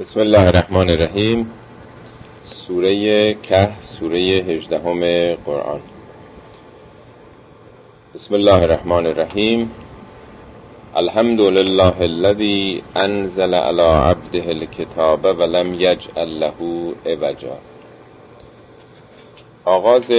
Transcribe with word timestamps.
بسم 0.00 0.20
الله 0.20 0.48
الرحمن 0.48 0.90
الرحیم. 0.90 1.50
سوره 2.42 3.34
که 3.34 3.68
سوره 3.84 4.18
هجدهم 4.18 5.00
قرآن. 5.34 5.80
بسم 8.14 8.34
الله 8.34 8.62
الرحمن 8.62 9.06
الرحیم. 9.06 9.70
الحمد 10.96 11.40
لله 11.40 12.00
الذي 12.00 12.82
انزل 12.96 13.54
على 13.54 13.82
عبده 13.82 14.50
الكتاب 14.50 15.24
ولم 15.24 15.74
يجعل 15.74 16.40
له 16.40 16.94
عوجا. 17.06 17.58
آغاز 19.64 20.10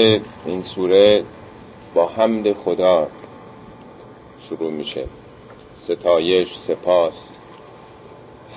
این 0.46 0.64
سوره 0.64 1.24
با 1.96 2.08
حمد 2.08 2.54
خدا 2.54 3.08
شروع 4.50 4.72
میشه. 4.72 5.06
ستایش 5.78 6.56
سپاس. 6.56 7.29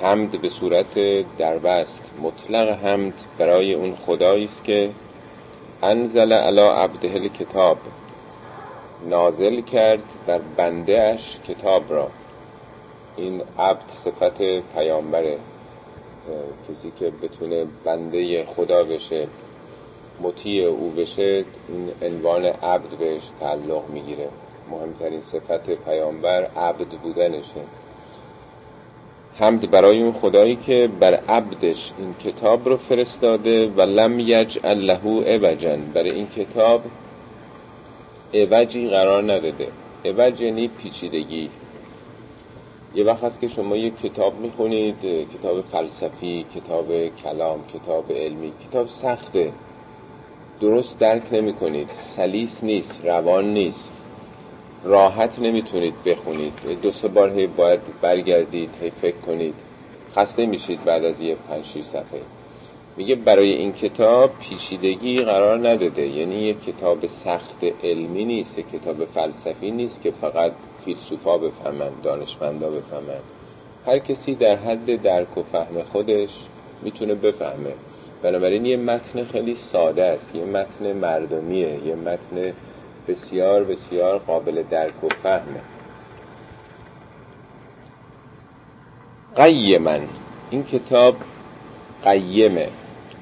حمد 0.03 0.41
به 0.41 0.49
صورت 0.49 0.95
دربست. 1.39 2.03
مطلق 2.23 2.69
حمد 2.69 3.15
برای 3.39 3.75
اون 3.75 3.95
خدایی 3.95 4.45
است 4.45 4.65
که 4.65 4.91
انزل 5.83 6.33
علی 6.33 6.61
عبده 6.61 7.29
کتاب 7.29 7.79
نازل 9.09 9.61
کرد 9.61 10.03
بر 10.27 10.41
اش 10.89 11.39
کتاب 11.49 11.83
را. 11.93 12.09
این 13.17 13.43
عبد 13.59 13.91
صفت 14.05 14.43
پیامبره 14.75 15.39
کسی 16.69 16.93
که 16.99 17.13
بتونه 17.23 17.67
بنده 17.85 18.45
خدا 18.45 18.85
بشه 18.85 19.29
مطیع 20.23 20.67
او 20.67 20.91
بشه 20.91 21.45
این 21.69 21.93
عنوان 22.03 22.45
عبد 22.45 22.99
بهش 22.99 23.23
تعلق 23.41 23.83
می‌گیره. 23.89 24.29
مهمترین 24.71 25.21
صفت 25.21 25.71
پیامبر 25.71 26.45
عبد 26.57 26.89
بودنشه. 27.03 27.63
حمد 29.39 29.71
برای 29.71 30.03
اون 30.03 30.13
خدایی 30.13 30.57
که 30.57 30.89
بر 31.01 31.15
عبدش 31.15 31.93
این 31.99 32.15
کتاب 32.15 32.69
رو 32.69 32.77
فرستاده 32.77 33.67
و 33.67 33.81
لم 33.81 34.21
یجعل 34.21 34.79
له 34.79 35.35
عوجا. 35.35 35.77
برای 35.95 36.11
این 36.11 36.27
کتاب 36.27 36.83
عوجی 38.35 38.89
قرار 38.89 39.23
نداده. 39.23 39.69
عوج 40.05 40.41
یعنی 40.41 40.69
پیچیدگی. 40.69 41.51
یه 42.95 43.05
وقت 43.05 43.25
هست 43.25 43.41
که 43.41 43.49
شما 43.49 43.77
یک 43.77 44.01
کتاب 44.01 44.41
می‌خونید 44.41 44.97
کتاب 45.39 45.61
فلسفی 45.61 46.47
کتاب 46.55 47.09
کلام 47.09 47.61
کتاب 47.75 48.13
علمی. 48.13 48.53
کتاب 48.69 48.87
سخته. 48.87 49.53
درست 50.61 50.99
درک 50.99 51.23
نمی 51.33 51.53
کنید 51.53 51.89
سلیس 52.01 52.65
نیست 52.65 53.05
روان 53.05 53.55
نیست. 53.55 53.92
راحت 54.85 55.39
نمی‌تونید 55.39 55.95
بخونید. 56.05 56.53
دو 56.83 56.93
سه 56.93 57.09
بار 57.09 57.31
هی 57.31 57.47
باید 57.47 57.81
برگردید 58.01 58.71
هی 58.81 58.91
فکر 58.91 59.17
کنید. 59.17 59.55
خسته 60.17 60.47
میشید 60.47 60.85
بعد 60.85 61.05
از 61.05 61.21
یه 61.21 61.37
پنج 61.49 61.65
صفحه. 61.65 62.23
میگه 62.97 63.15
برای 63.15 63.53
این 63.53 63.73
کتاب 63.73 64.31
پیچیدگی 64.39 65.19
قرار 65.19 65.69
نداده. 65.69 66.07
یعنی 66.07 66.35
یه 66.35 66.55
کتاب 66.55 67.07
سخت 67.07 67.65
علمی 67.85 68.25
نیست 68.25 68.57
کتاب 68.57 69.05
فلسفی 69.05 69.71
نیست 69.71 70.03
که 70.03 70.11
فقط 70.11 70.53
فیلسوفا 70.85 71.39
بفهمند 71.39 72.03
دانشمندا 72.03 72.71
بفهمند 72.71 73.23
هر 73.87 73.99
کسی 73.99 74.35
در 74.35 74.57
حد 74.57 75.03
درک 75.03 75.39
و 75.39 75.43
فهم 75.43 75.83
خودش 75.93 76.31
می‌تونه 76.83 77.15
بفهمه. 77.15 77.73
بنابراین 78.23 78.67
یه 78.67 78.77
متن 78.77 79.25
خیلی 79.25 79.55
ساده 79.55 80.05
است 80.05 80.35
یه 80.35 80.45
متن 80.45 80.93
مردمیه 80.93 81.87
یه 81.87 81.95
متن 81.95 82.53
بسیار 83.09 83.65
بسیار 83.65 84.19
قابل 84.19 84.63
درک 84.71 85.05
و 85.05 85.09
فهمه. 85.23 85.61
قیمن. 89.37 90.01
این 90.51 90.65
کتاب 90.65 91.17
قیمه. 92.05 92.69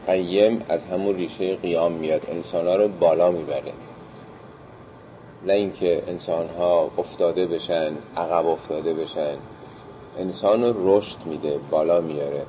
قیم 0.07 0.65
از 0.69 0.81
همون 0.85 1.15
ریشه 1.15 1.57
قیام 1.57 1.93
میاد. 1.93 2.27
انسان 2.31 2.67
ها 2.67 2.77
رو 2.77 2.89
بالا 2.89 3.31
می‌بره. 3.31 3.73
نه 5.47 5.53
اینکه 5.53 6.03
انسان 6.09 6.49
ها 6.59 6.91
افتاده 6.99 7.47
بشن 7.47 7.93
عقب 8.17 8.47
افتاده 8.47 8.95
بشن. 8.95 9.37
انسان 10.19 10.63
رو 10.63 10.99
رشد 10.99 11.17
میده 11.27 11.59
بالا 11.71 12.01
میاره. 12.01 12.43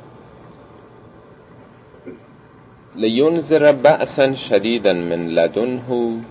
لینذر 2.95 3.71
بأسا 3.71 4.33
شدیدا 4.33 4.93
من 4.93 5.27
لدنه. 5.27 6.21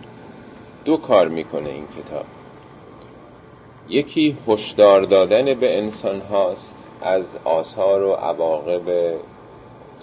دو 0.85 0.97
کار 0.97 1.29
می‌کنه 1.29 1.71
این 1.71 1.87
کتاب. 1.87 2.25
یکی 3.89 4.37
هشدار 4.49 5.03
دادن 5.03 5.55
به 5.55 5.79
انسان 5.79 6.21
هاست 6.21 6.75
از 7.03 7.25
آثار 7.45 8.03
و 8.03 8.13
عواقب 8.13 9.15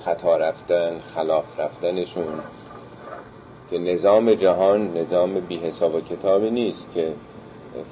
خطا 0.06 0.38
رفتن 0.38 1.00
خلاف 1.16 1.60
رفتنشون 1.60 2.40
که 3.70 3.78
نظام 3.78 4.34
جهان 4.34 4.98
نظام 4.98 5.40
بی 5.40 5.58
حساب 5.58 5.96
و 5.96 6.02
کتابی 6.02 6.50
نیست 6.50 6.88
که 6.94 7.14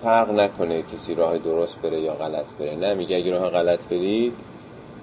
فرق 0.04 0.32
نکنه 0.32 0.82
کسی 0.82 1.16
راه 1.16 1.38
درست 1.38 1.82
بره 1.82 2.02
یا 2.02 2.14
غلط 2.14 2.46
بره. 2.60 2.76
نه 2.76 2.94
میگه 2.94 3.16
اگه 3.16 3.32
راه 3.32 3.50
غلط 3.50 3.88
برید 3.88 4.34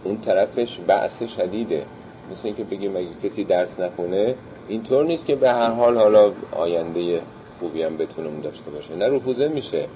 اون 0.04 0.20
طرفش 0.20 0.78
بعث 0.87 1.22
شدیده. 1.22 1.87
مثل 2.32 2.47
اینکه 2.47 2.64
بگیم 2.64 2.97
اگه 2.97 3.09
کسی 3.25 3.44
درس 3.44 3.81
نخونه 3.81 4.34
اینطور 4.69 5.04
نیست 5.04 5.26
که 5.26 5.37
به 5.37 5.50
هر 5.50 5.70
حال 5.70 5.99
حالا 5.99 6.32
آینده 6.53 7.22
خوبی 7.62 7.83
هم 7.83 7.97
بتونه 7.97 8.28
اون 8.28 8.41
داشته 8.41 8.71
باشه. 8.71 8.97
نه 8.97 9.09
رفوزه 9.09 9.49
میشه 9.49 9.87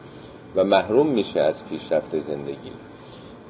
و 0.57 0.65
محروم 0.65 1.07
میشه 1.07 1.41
از 1.41 1.69
پیشرفت 1.69 2.21
زندگی. 2.21 2.71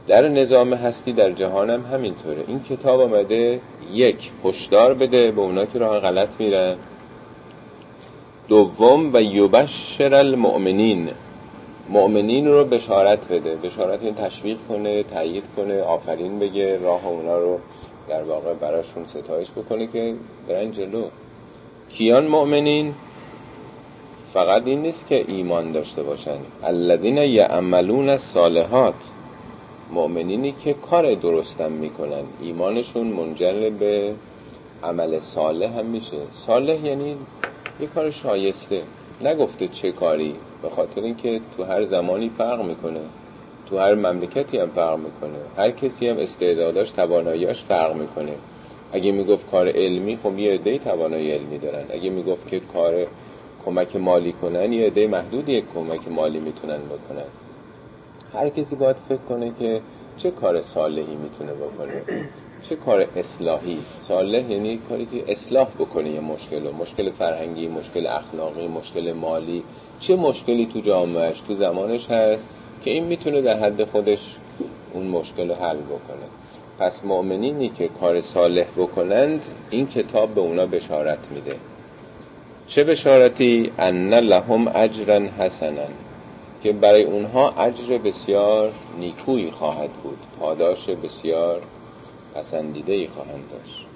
در 0.07 0.29
نظام 0.29 0.75
هستی 0.75 1.13
در 1.13 1.31
جهان 1.31 1.71
هم 1.71 1.81
همینطوره. 1.93 2.45
این 2.47 2.61
کتاب 2.61 3.01
آمده 3.01 3.61
یک 3.93 4.31
هشدار 4.45 4.95
بده 4.95 5.31
به 5.31 5.41
اونا 5.41 5.67
که 5.67 5.79
راه 5.79 6.01
غلط 6.01 6.29
میرن. 6.39 6.77
دوم 8.49 9.15
و 9.15 9.23
یبشر 9.23 10.15
المؤمنین. 10.15 11.09
مؤمنین 11.89 12.49
رو 12.49 12.65
بشارت 12.65 13.29
بده. 13.29 13.57
بشارت 13.57 14.03
این 14.03 14.15
تشویق 14.15 14.59
کنه 14.69 15.03
تایید 15.03 15.45
کنه 15.57 15.83
آفرین 15.83 16.39
بگه 16.39 16.79
راه 16.79 17.07
اونا 17.07 17.39
رو 17.39 17.59
در 18.09 18.23
واقع 18.23 18.55
براشون 18.55 19.07
ستایش 19.07 19.51
بکنه 19.51 19.87
که 19.87 20.15
برن 20.49 20.73
جلو. 20.73 21.05
کیان 21.89 22.27
مؤمنین؟ 22.27 22.95
فقط 24.37 24.67
این 24.67 24.83
نیست 24.83 25.07
که 25.07 25.25
ایمان 25.29 25.73
داشته 25.73 26.03
باشن. 26.03 26.39
الذین 26.63 27.17
یعملون 27.17 28.09
الصالحات 28.09 28.95
مؤمنینی 29.91 30.53
که 30.53 30.73
کار 30.73 31.15
درستم 31.15 31.73
می‌کنن. 31.73 32.23
ایمانشون 32.41 33.07
منجر 33.07 33.71
به 33.71 34.15
عمل 34.83 35.21
صالح 35.21 35.79
هم 35.79 35.87
میشه. 35.87 36.17
صالح 36.31 36.87
یعنی 36.87 37.17
یه 37.81 37.87
کار 37.87 38.11
شایسته. 38.11 38.83
نگفته 39.21 39.69
چه 39.69 39.93
کاری 39.93 40.35
به 40.63 40.71
خاطر 40.71 41.01
اینکه 41.01 41.41
تو 41.57 41.65
هر 41.65 41.85
زمانی 41.85 42.31
فرق 42.39 42.65
می‌کنه. 42.65 43.01
تو 43.71 43.79
هر 43.79 43.95
مملکتی 43.95 44.59
هم 44.59 44.69
فرق 44.69 44.99
می‌کنه. 44.99 45.39
هر 45.57 45.71
کسی 45.71 46.09
هم 46.09 46.19
استعداداش 46.19 46.91
تواناییاش 46.91 47.63
فرق 47.63 47.97
می‌کنه. 47.97 48.33
اگه 48.93 49.13
می‌گفت 49.13 49.51
کار 49.51 49.69
علمی 49.69 50.19
خب 50.23 50.39
یه 50.39 50.53
عده 50.53 50.79
توانایی 50.79 51.31
علمی 51.31 51.59
دارن. 51.59 51.85
اگه 51.91 52.11
می‌گفت 52.11 52.49
که 52.49 52.61
کار 52.61 53.07
کمک 53.67 53.97
مالی 53.97 54.33
کنن 54.33 54.73
یه 54.73 54.87
عده 54.87 55.07
محدودی 55.07 55.65
کمک 55.75 56.09
مالی 56.09 56.41
می‌تونن 56.41 56.79
بکنن. 56.79 57.27
هر 58.35 58.49
کسی 58.49 58.77
باید 58.77 58.97
فکر 59.09 59.19
کنه 59.29 59.53
که 59.59 59.81
چه 60.17 60.31
کار 60.31 60.63
صالحی 60.63 61.17
می‌تونه 61.17 61.53
بکنه. 61.53 62.03
چه 62.63 62.77
کار 62.77 63.07
اصلاحی؟ 63.17 63.79
صالح 64.03 64.51
یعنی 64.51 64.81
کاری 64.89 65.07
که 65.07 65.33
اصلاح 65.33 65.69
بکنه 65.79 66.11
یه 66.11 66.21
مشکل 66.21 66.71
مشکل 66.81 67.11
فرهنگی 67.11 67.69
مشکل 67.69 68.07
اخلاقی 68.07 68.69
مشکل 68.69 69.13
مالی. 69.13 69.63
چه 70.01 70.17
مشکلی 70.17 70.67
تو 70.67 70.81
جامعهش 70.81 71.41
تو 71.41 71.55
زمانش 71.55 72.11
هست 72.11 72.49
که 72.83 72.91
این 72.91 73.05
می‌تونه 73.05 73.41
در 73.43 73.59
حد 73.59 73.85
خودش 73.85 74.37
اون 74.95 75.07
مشکل 75.07 75.49
رو 75.49 75.55
حل 75.55 75.77
بکنه. 75.77 76.27
پس 76.79 77.05
مؤمنینی 77.05 77.69
که 77.69 77.89
کار 77.89 78.21
صالح 78.21 78.67
بکنند 78.77 79.43
این 79.71 79.87
کتاب 79.87 80.35
به 80.35 80.41
اونا 80.41 80.67
بشارت 80.67 81.19
میده. 81.35 81.57
چه 82.69 82.85
بشارتی 82.85 83.73
ان 83.79 84.15
لهم 84.15 84.69
اجرا 84.75 85.21
حسنا 85.39 85.89
که 86.63 86.73
برای 86.73 87.03
اونها 87.03 87.51
اجر 87.51 87.99
بسیار 87.99 88.73
نیکویی 88.99 89.51
خواهد 89.51 89.91
بود 89.93 90.19
پاداش 90.41 90.89
بسیار 90.89 91.63
پسندیده 92.35 92.93
ای 92.93 93.07
خواهند 93.07 93.45
داشت. 93.51 93.87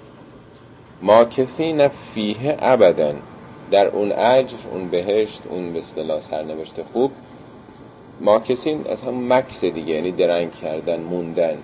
ما 1.01 1.25
کفین 1.25 1.87
فیه 1.87 2.57
ابدا 2.59 3.13
در 3.71 3.87
اون 3.87 4.11
اجر 4.11 4.57
اون 4.71 4.89
بهشت 4.89 5.41
اون 5.49 5.73
به 5.73 5.79
اصطلاح 5.79 6.19
سرنوشت 6.19 6.83
خوب 6.93 7.11
ما 8.21 8.39
کسین 8.39 8.87
از 8.89 9.03
هم 9.03 9.33
مکس 9.33 9.63
دیگه 9.63 9.93
یعنی 9.93 10.11
درنگ 10.11 10.51
کردن 10.51 10.99
موندن. 10.99 11.57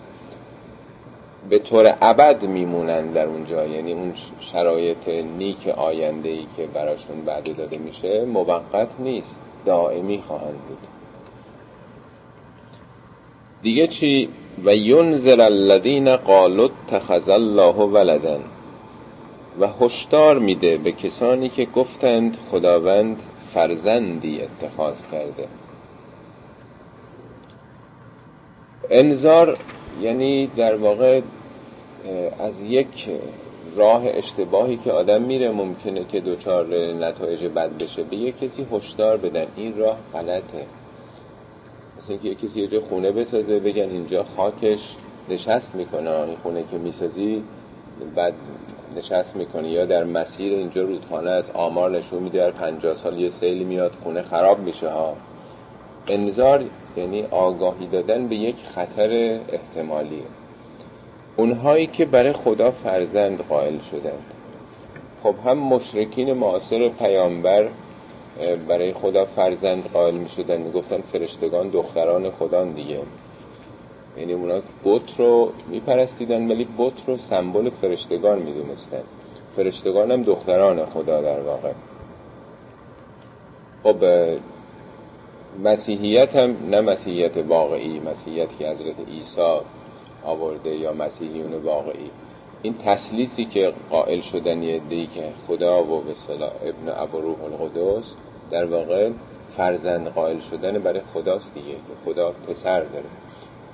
به 1.50 1.60
طور 1.60 1.98
ابد 2.02 2.44
میمونن 2.44 3.12
در 3.12 3.26
اونجا. 3.26 3.66
یعنی 3.66 3.94
اون 3.94 4.14
شرایط 4.40 5.08
نیک 5.38 5.68
آینده 5.68 6.30
ای 6.30 6.46
که 6.58 6.68
براشون 6.68 7.22
بعد 7.26 7.58
داده 7.58 7.78
میشه 7.78 8.26
موقت 8.26 8.90
نیست. 9.00 9.36
دائمی 9.66 10.24
خواهند 10.28 10.60
بود. 10.68 10.78
دیگه 13.62 13.88
چی؟ 13.88 14.30
و 14.66 14.76
ینذر 14.76 15.42
الذین 15.42 16.16
قالوا 16.16 16.66
اتخذ 16.66 17.30
الله 17.30 17.76
ولدا. 17.76 18.40
و 19.60 19.68
هشدار 19.68 20.40
میده 20.40 20.78
به 20.78 20.92
کسانی 20.92 21.50
که 21.50 21.66
گفتند 21.66 22.38
خداوند 22.52 23.18
فرزندی 23.54 24.42
اتخاذ 24.42 25.02
کرده. 25.12 25.48
انذار 28.90 29.58
یعنی 30.02 30.48
در 30.48 30.76
واقع 30.76 31.22
از 32.40 32.62
یک 32.62 33.10
راه 33.76 34.04
اشتباهی 34.06 34.78
که 34.78 34.92
آدم 34.92 35.22
میره 35.22 35.52
ممکنه 35.52 36.04
که 36.04 36.20
دوچار 36.20 36.94
نتایج 36.94 37.46
بد 37.46 37.78
بشه 37.78 38.04
به 38.04 38.16
یک 38.16 38.40
کسی 38.40 38.68
هشدار 38.72 39.18
بدن. 39.18 39.46
این 39.56 39.78
راه 39.78 39.98
غلطه. 40.14 40.66
مثل 41.98 42.12
اینکه 42.12 42.30
یک 42.30 42.40
کسی 42.40 42.62
یه 42.62 42.80
خونه 42.80 43.12
بسازه 43.12 43.60
بگن 43.60 43.90
اینجا 43.90 44.24
خاکش 44.24 44.96
نشست 45.30 45.76
می‌کنه. 45.76 46.12
این 46.12 46.36
خونه 46.36 46.64
که 46.72 46.78
می‌سازی 46.78 47.44
بعد 48.16 48.34
نشست 48.96 49.36
می‌کنه 49.36 49.70
یا 49.70 49.86
در 49.86 50.04
مسیر 50.04 50.54
اینجا 50.54 50.82
رودخانه 50.82 51.30
از 51.30 51.50
آمار 51.50 51.92
نشون 51.92 52.24
میده 52.24 52.38
در 52.38 52.52
پنجاه 52.52 52.96
سال 52.96 53.20
یه 53.20 53.30
سیلی 53.30 53.64
میاد 53.64 53.92
خونه 54.04 54.22
خراب 54.22 54.60
میشه 54.60 54.90
ها. 54.90 55.14
انذار 56.08 56.64
یعنی 56.98 57.24
آگاهی 57.24 57.88
دادن 57.88 58.28
به 58.28 58.36
یک 58.36 58.56
خطر 58.76 59.40
احتمالی 59.50 60.24
اونهایی 61.38 61.88
که 61.88 62.06
برای 62.06 62.34
خدا 62.34 62.72
فرزند 62.72 63.42
قائل 63.42 63.80
شدند. 63.92 64.24
خب 65.24 65.36
هم 65.46 65.58
مشرکین 65.58 66.34
معاصر 66.34 66.90
پیامبر 66.90 67.70
برای 68.68 68.94
خدا 68.94 69.26
فرزند 69.26 69.84
قائل 69.94 70.16
می 70.16 70.30
شدن 70.30 70.62
می 70.62 70.72
گفتن 70.72 71.02
فرشتگان 71.02 71.70
دختران 71.70 72.32
خدا 72.32 72.66
دیگه. 72.66 73.00
یعنی 74.18 74.34
اونا 74.34 74.62
بت 74.86 75.20
رو 75.20 75.52
می 75.70 75.80
پرستیدن 75.80 76.52
ولی 76.52 76.68
بت 76.78 76.94
رو 77.08 77.18
سمبل 77.18 77.70
فرشتگان 77.70 78.40
می 78.40 78.54
دونستن 78.54 79.04
فرشتگان 79.56 80.12
هم 80.12 80.24
دختران 80.24 80.86
خدا 80.86 81.22
در 81.22 81.40
واقع. 81.40 81.72
خب 83.84 83.96
مسیحیت 85.64 86.36
هم 86.36 86.56
نه 86.70 86.82
مسیحیت 86.82 87.38
واقعی 87.38 88.00
مسیحیت 88.00 88.50
که 88.60 88.70
حضرت 88.70 89.00
عیسی 89.08 89.60
آورده 90.28 90.76
یا 90.76 90.94
مسیحیون 90.94 91.54
واقعی. 91.54 92.10
این 92.62 92.76
تسلیسی 92.86 93.46
که 93.46 93.74
قائل 93.90 94.22
شدن 94.22 94.64
یه 94.64 94.82
که 94.90 95.24
خدا 95.48 95.84
و 95.84 96.02
به 96.02 96.14
ابن 96.44 97.02
ابو 97.02 97.22
روح 97.22 97.38
القدس 97.44 98.16
در 98.52 98.66
واقع 98.66 99.10
فرزند 99.58 100.08
قائل 100.08 100.40
شدن 100.40 100.80
برای 100.80 101.02
خداست 101.14 101.54
دیگه 101.54 101.72
که 101.72 101.94
خدا 102.06 102.34
پسر 102.48 102.80
داره. 102.80 103.06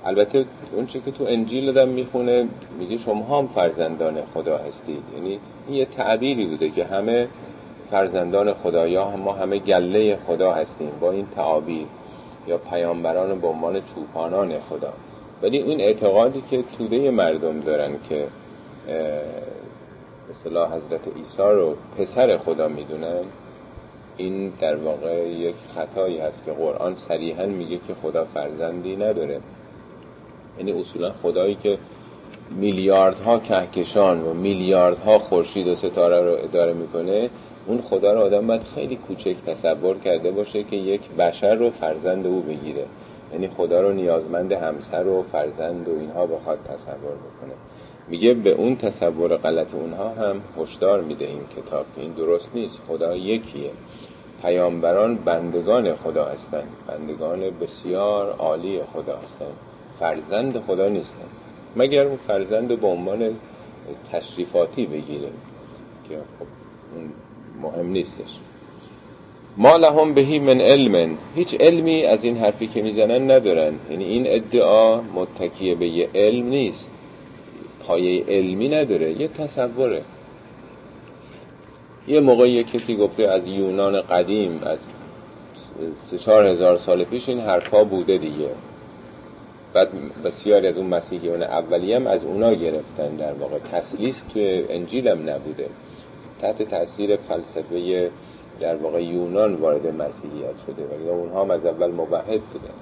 البته 0.04 0.44
اون 0.72 0.86
که 0.86 1.00
تو 1.00 1.24
انجیل 1.24 1.72
دادم 1.72 1.88
می‌خونه 1.88 2.48
میگه 2.78 2.96
شما 2.96 3.38
هم 3.38 3.46
فرزندان 3.46 4.22
خدا 4.34 4.58
هستید. 4.58 5.02
یعنی 5.14 5.38
این 5.66 5.76
یه 5.76 5.84
تعبیری 5.84 6.46
بوده 6.46 6.70
که 6.70 6.84
همه 6.84 7.28
فرزندان 7.90 8.54
خدا 8.54 8.86
یا 8.86 9.16
ما 9.16 9.32
همه 9.32 9.58
گله 9.58 10.18
خدا 10.26 10.52
هستیم 10.52 10.90
با 11.00 11.10
این 11.10 11.26
تعابیر 11.36 11.86
یا 12.46 12.58
پیامبران 12.58 13.40
به 13.40 13.46
عنوان 13.46 13.80
چوپانان 13.80 14.60
خدا. 14.60 14.92
ولی 15.42 15.58
این 15.58 15.80
اعتقادی 15.80 16.42
که 16.50 16.62
توده 16.62 17.10
مردم 17.10 17.60
دارن 17.60 17.92
که 18.08 18.26
مثلا 20.30 20.66
حضرت 20.66 21.16
عیسی 21.16 21.42
رو 21.42 21.76
پسر 21.98 22.38
خدا 22.38 22.68
می‌دونن 22.68 23.24
این 24.16 24.52
در 24.60 24.76
واقع 24.76 25.28
یک 25.28 25.54
خطایی 25.74 26.18
هست 26.18 26.44
که 26.44 26.52
قرآن 26.52 26.94
صریحا 26.94 27.46
میگه 27.46 27.78
که 27.78 27.94
خدا 28.02 28.24
فرزندی 28.24 28.96
نداره. 28.96 29.40
یعنی 30.58 30.72
اصولا 30.72 31.12
خدایی 31.12 31.54
که 31.54 31.78
میلیاردها 32.50 33.38
کهکشان 33.38 34.22
و 34.22 34.34
میلیاردها 34.34 35.18
خورشید 35.18 35.66
و 35.66 35.74
ستاره 35.74 36.20
رو 36.20 36.44
اداره 36.44 36.72
می‌کنه 36.72 37.30
اون 37.66 37.80
خدا 37.80 38.12
رو 38.12 38.20
آدم 38.20 38.46
باید 38.46 38.62
خیلی 38.74 38.96
کوچک 38.96 39.36
تصور 39.46 39.98
کرده 39.98 40.30
باشه 40.30 40.62
که 40.62 40.76
یک 40.76 41.10
بشر 41.10 41.54
رو 41.54 41.70
فرزند 41.70 42.26
او 42.26 42.40
بگیره. 42.40 42.84
یعنی 43.32 43.48
خدا 43.48 43.80
رو 43.80 43.92
نیازمند 43.92 44.52
همسر 44.52 45.06
و 45.06 45.22
فرزند 45.22 45.88
و 45.88 45.98
اینها 45.98 46.26
بخواد 46.26 46.58
تصور 46.64 46.96
بکنه. 46.96 47.54
میگه 48.08 48.34
به 48.34 48.50
اون 48.50 48.76
تصور 48.76 49.36
غلط 49.36 49.74
اونها 49.74 50.08
هم 50.08 50.40
هشدار 50.56 51.00
میده 51.00 51.24
این 51.24 51.46
کتاب 51.56 51.86
که 51.94 52.00
این 52.00 52.12
درست 52.12 52.50
نیست. 52.54 52.80
خدا 52.88 53.16
یکیه. 53.16 53.70
پیامبران 54.42 55.16
بندگان 55.16 55.94
خدا 55.94 56.24
هستند. 56.24 56.68
بندگان 56.86 57.40
بسیار 57.60 58.32
عالی 58.32 58.80
خدا 58.92 59.16
هستند. 59.16 59.56
فرزند 59.98 60.60
خدا 60.60 60.88
نیستند. 60.88 61.30
مگر 61.76 62.06
اون 62.06 62.16
فرزند 62.16 62.80
به 62.80 62.86
عنوان 62.86 63.36
تشریفاتی 64.12 64.86
بگیره 64.86 65.28
که 66.08 66.16
خب 66.38 66.46
مهم 67.62 67.86
نیستش. 67.86 68.38
ما 69.56 69.76
لهم 69.76 70.14
بهی 70.14 70.38
من 70.38 70.60
علم 70.60 71.18
هیچ 71.34 71.56
علمی 71.60 72.04
از 72.04 72.24
این 72.24 72.36
حرفی 72.36 72.66
که 72.66 72.82
می‌زنن 72.82 73.30
ندارن. 73.30 73.74
یعنی 73.90 74.04
این 74.04 74.24
ادعا 74.26 75.00
متکیه 75.00 75.74
به 75.74 75.88
یه 75.88 76.08
علم 76.14 76.46
نیست. 76.46 76.90
پایه 77.86 78.24
علمی 78.28 78.68
نداره. 78.68 79.20
یه 79.20 79.28
تصوره. 79.28 80.02
یه 82.08 82.20
موقع 82.20 82.50
یه 82.50 82.64
کسی 82.64 82.96
گفته 82.96 83.22
از 83.22 83.46
یونان 83.46 84.00
قدیم 84.00 84.60
از 84.62 84.78
سه 86.10 86.18
چهار 86.18 86.46
هزار 86.46 86.76
سال 86.76 87.04
پیش 87.04 87.28
این 87.28 87.40
حرفا 87.40 87.84
بوده 87.84 88.18
دیگه. 88.18 88.50
بعد 89.72 89.88
بسیاری 90.24 90.66
از 90.66 90.78
اون 90.78 90.86
مسیحیان 90.86 91.42
اولی 91.42 91.92
هم 91.92 92.06
از 92.06 92.24
اونا 92.24 92.54
گرفتن. 92.54 93.16
در 93.16 93.32
واقع 93.32 93.58
تسلیس 93.58 94.22
توی 94.32 94.64
انجیل 94.68 95.08
هم 95.08 95.30
نبوده. 95.30 95.68
تحت 96.40 96.62
تاثیر 96.62 97.16
فلسفه 97.16 98.10
در 98.60 98.76
واقع 98.76 99.02
یونان 99.02 99.54
وارد 99.54 99.86
مسیحیت 99.86 100.54
شده 100.66 101.06
و 101.06 101.10
اونها 101.10 101.42
هم 101.42 101.50
از 101.50 101.66
اول 101.66 101.90
مبهد 101.90 102.40
بودن 102.40 102.74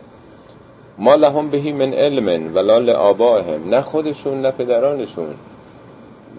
ما 0.98 1.14
لهم 1.14 1.50
بهی 1.50 1.72
من 1.72 1.94
علم 1.94 2.54
ولا 2.54 2.78
لآبائهم 2.78 3.68
نه 3.68 3.80
خودشون 3.82 4.40
نه 4.42 4.50
پدرانشون. 4.50 5.34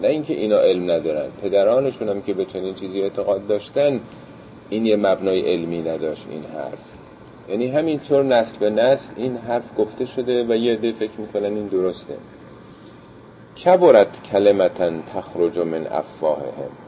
نه 0.02 0.08
اینکه 0.08 0.34
اینا 0.34 0.58
علم 0.58 0.90
ندارن 0.90 1.28
پدرانشون 1.42 2.08
هم 2.08 2.22
که 2.22 2.34
به 2.34 2.44
چنین 2.44 2.74
چیزی 2.74 3.02
اعتقاد 3.02 3.46
داشتن 3.46 4.00
این 4.70 4.86
یه 4.86 4.96
مبنای 4.96 5.40
علمی 5.40 5.82
نداشت 5.82 6.26
این 6.30 6.44
حرف. 6.44 6.78
یعنی 7.48 7.66
همینطور 7.66 8.24
نسل 8.24 8.58
به 8.58 8.70
نسل 8.70 9.08
این 9.16 9.36
حرف 9.36 9.78
گفته 9.78 10.04
شده 10.04 10.44
و 10.44 10.56
یه 10.56 10.72
عده 10.72 10.92
فکر 10.92 11.20
می‌کنن 11.20 11.44
این 11.44 11.66
درسته. 11.66 12.16
کبرت 13.64 14.22
کلمتا 14.32 14.90
تخرج 15.14 15.58
من 15.58 15.86
افواههم. 15.86 16.83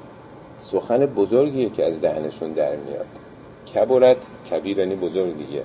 سخن 0.72 1.06
بزرگیه 1.06 1.70
که 1.70 1.84
از 1.84 2.00
دهنشون 2.00 2.52
در 2.52 2.76
میاد. 2.76 3.06
کبرت 3.74 4.16
کبیر 4.50 4.78
یعنی 4.78 4.94
بزرگ 4.94 5.36
دیگه 5.36 5.62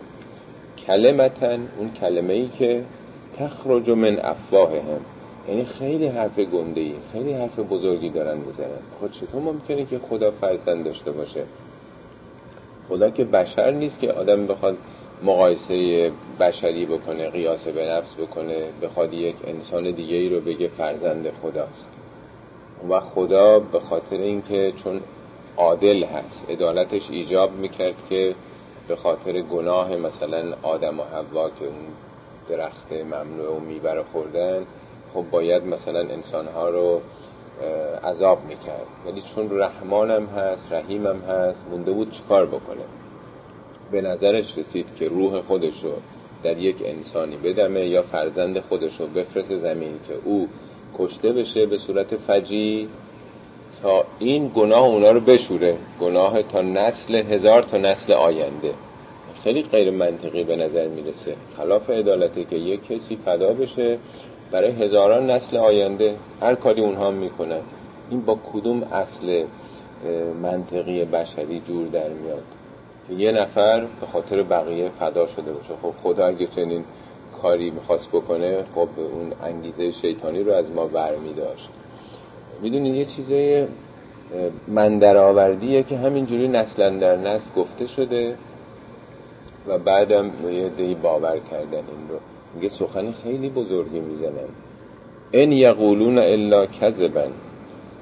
کلمتا 0.88 1.52
اون 1.52 1.92
کلمه 2.00 2.34
ای 2.34 2.48
که 2.48 2.84
تخرج 3.38 3.90
من 3.90 4.20
افواههم. 4.20 5.02
یعنی 5.50 5.66
خیلی 5.66 6.08
حرف 6.08 6.40
گنده 6.40 6.82
ای 6.82 6.94
خیلی 7.12 7.34
حرف 7.34 7.60
بزرگی 7.60 8.10
دارن 8.10 8.38
می‌زنن. 8.38 8.82
خود 9.00 9.12
چطور 9.12 9.42
ممکنه 9.42 9.86
که 9.86 10.00
خدا 10.00 10.32
فرزند 10.32 10.86
داشته 10.86 11.12
باشه؟ 11.12 11.44
خدا 12.90 13.10
که 13.10 13.24
بشر 13.24 13.72
نیست 13.72 14.00
که 14.00 14.12
آدم 14.12 14.48
بخواد 14.48 14.78
مقایسه 15.24 16.12
بشری 16.40 16.86
بکنه 16.86 17.30
قیاس 17.30 17.68
به 17.68 17.92
نفس 17.92 18.16
بکنه 18.16 18.58
بخواد 18.82 19.14
یک 19.14 19.36
انسان 19.48 19.92
دیگه 19.92 20.16
ای 20.16 20.30
رو 20.30 20.42
بگه 20.42 20.68
فرزند 20.68 21.32
خداست. 21.42 22.01
و 22.90 23.00
خدا 23.00 23.60
به 23.60 23.80
خاطر 23.80 24.18
اینکه 24.18 24.74
چون 24.84 25.02
عادل 25.58 26.04
هست 26.04 26.50
عدالتش 26.50 27.10
ایجاب 27.10 27.52
می‌کرد 27.52 27.96
که 28.10 28.36
به 28.88 28.96
خاطر 28.96 29.42
گناه 29.42 29.96
مثلا 29.96 30.44
آدم 30.64 31.00
و 31.00 31.04
حوا 31.04 31.50
که 31.50 31.66
اون 31.66 31.88
درخت 32.50 32.92
ممنوع 32.92 33.58
و 33.58 33.60
می‌بره 33.60 34.04
خوردن 34.04 34.66
خب 35.14 35.26
باید 35.32 35.66
مثلا 35.66 36.00
انسانها 36.00 36.70
رو 36.70 37.02
عذاب 38.04 38.46
می‌کرد. 38.46 38.88
ولی 39.06 39.22
چون 39.22 39.60
رحمانم 39.60 40.26
هست 40.26 40.72
رحیمم 40.72 41.20
هست 41.20 41.66
مونده 41.72 41.92
بود 41.92 42.12
چیکار 42.12 42.46
بکنه؟ 42.46 42.84
به 43.92 44.02
نظرش 44.02 44.58
رسید 44.58 44.86
که 44.96 45.08
روح 45.08 45.42
خودش 45.42 45.84
رو 45.84 45.92
در 46.44 46.58
یک 46.58 46.84
انسانی 46.86 47.38
بدمه 47.38 47.88
یا 47.88 48.02
فرزند 48.02 48.60
خودش 48.60 49.00
رو 49.00 49.08
بفرست 49.08 49.56
زمین 49.56 50.00
که 50.08 50.14
او 50.26 50.48
کشته 50.98 51.32
بشه 51.34 51.66
به 51.66 51.78
صورت 51.78 52.16
فجی 52.16 52.90
تا 53.84 54.04
این 54.20 54.52
گناه 54.56 54.84
اونا 54.84 55.12
رو 55.12 55.20
بشوره. 55.20 55.78
گناه 56.02 56.44
تا 56.44 56.62
نسل 56.62 57.16
هزار 57.16 57.62
تا 57.62 57.78
نسل 57.78 58.14
آینده. 58.14 58.74
خیلی 59.44 59.62
غیر 59.62 59.92
منطقی 59.92 60.44
به 60.44 60.56
نظر 60.56 60.88
می‌رسه. 60.88 61.36
خلاف 61.58 61.90
عدالته 61.90 62.44
که 62.44 62.56
یک 62.56 62.84
کسی 62.84 63.16
فدا 63.26 63.54
بشه 63.54 63.98
برای 64.52 64.72
هزاران 64.72 65.30
نسل 65.30 65.58
آینده 65.58 66.16
هر 66.42 66.56
کاری 66.56 66.82
اونها 66.82 67.12
می‌کنن. 67.12 67.62
این 68.10 68.22
با 68.22 68.40
کدوم 68.54 68.84
اصل 68.84 69.44
منطقی 70.42 71.06
بشری 71.06 71.62
جور 71.68 71.88
در 71.88 72.10
میاد؟ 72.10 72.44
که 73.08 73.14
یه 73.14 73.32
نفر 73.32 73.80
به 73.80 74.08
خاطر 74.14 74.44
بقیه 74.44 74.90
فدا 75.00 75.28
شده 75.28 75.54
باشه. 75.54 75.74
خب 75.82 75.94
خدا 76.04 76.26
اگه 76.26 76.48
چنین 76.48 76.84
کاری 77.42 77.72
می‌خواست 77.72 78.10
بکنه 78.10 78.64
خب 78.76 78.88
اون 78.98 79.34
انگیزه 79.44 79.92
شیطانی 79.92 80.44
رو 80.44 80.52
از 80.54 80.72
ما 80.76 80.88
برمی 80.88 81.34
داشت 81.34 81.70
می‌دونید 82.62 82.96
یه 82.96 83.06
چیزای 83.06 83.68
من 84.68 85.00
در 85.00 85.18
آوردیه 85.18 85.84
که 85.84 85.98
همینجوری 85.98 86.48
نسلا 86.48 86.90
در 86.90 87.16
نسل 87.16 87.52
گفته 87.56 87.88
شده 87.88 88.38
و 89.68 89.78
بعدم 89.78 90.32
یه 90.52 90.70
دهی 90.70 90.96
باور 90.96 91.40
کردن 91.52 91.74
این 91.74 92.10
رو. 92.10 92.20
میگه 92.56 92.70
سخن 92.70 93.12
خیلی 93.12 93.50
بزرگی 93.50 94.00
می‌زنن. 94.00 94.50
ان 95.34 95.52
یقولون 95.52 96.18
الا 96.18 96.66
کذبن 96.66 97.32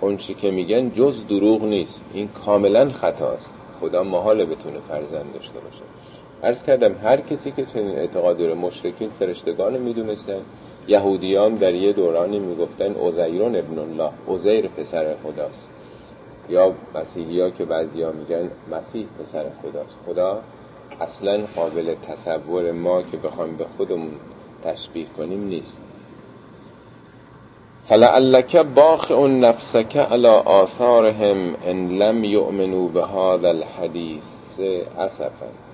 اون 0.01 0.17
چی 0.17 0.34
که 0.34 0.51
میگن 0.51 0.89
جز 0.89 1.27
دروغ 1.27 1.63
نیست. 1.63 2.01
این 2.13 2.27
کاملا 2.46 2.89
خطاست. 2.89 3.50
خدا 3.79 4.03
محاله 4.03 4.46
بتونه 4.46 4.79
فرزند 4.88 5.34
داشته 5.34 5.60
باشه. 5.60 5.88
عرض 6.43 6.63
کردم 6.63 6.96
هر 7.03 7.22
کسی 7.22 7.51
که 7.51 7.65
چنین 7.65 7.98
اعتقاد 7.98 8.38
داره 8.38 8.53
مشرکین 8.53 9.10
فرشتگان 9.19 9.77
می‌دونستن 9.77 10.41
یهودیان 10.88 11.55
در 11.55 11.74
یه 11.74 11.93
دورانی 11.93 12.39
می‌گفتن 12.39 12.93
اوزیرون 12.93 13.55
ابن 13.55 13.79
الله 13.79 14.12
اوزیر 14.25 14.67
پسر 14.67 15.15
خداست. 15.24 15.69
یا 16.50 16.74
مسیحی 16.96 17.41
ها 17.41 17.50
که 17.50 17.65
بعضی 17.65 18.01
ها 18.01 18.12
میگن 18.12 18.51
مسیح 18.72 19.08
پسر 19.19 19.46
خداست. 19.63 19.98
خدا 20.05 20.41
اصلا 21.01 21.39
قابل 21.55 21.96
تصور 22.08 22.72
ما 22.72 23.01
که 23.01 23.17
بخوایم 23.17 23.58
به 23.58 23.65
خودمون 23.77 24.12
تشبیه 24.63 25.05
کنیم 25.17 25.48
نیست. 25.48 25.81
فلعلک 27.88 28.55
باخع 28.55 29.27
نفسک 29.27 29.98
على 29.98 30.27
آثارهم 30.46 31.55
ان 31.65 31.89
لم 31.89 32.24
یؤمنوا 32.24 32.88
بهذا 32.88 33.50
الحدیث. 33.50 34.22
اسفا 34.98 35.69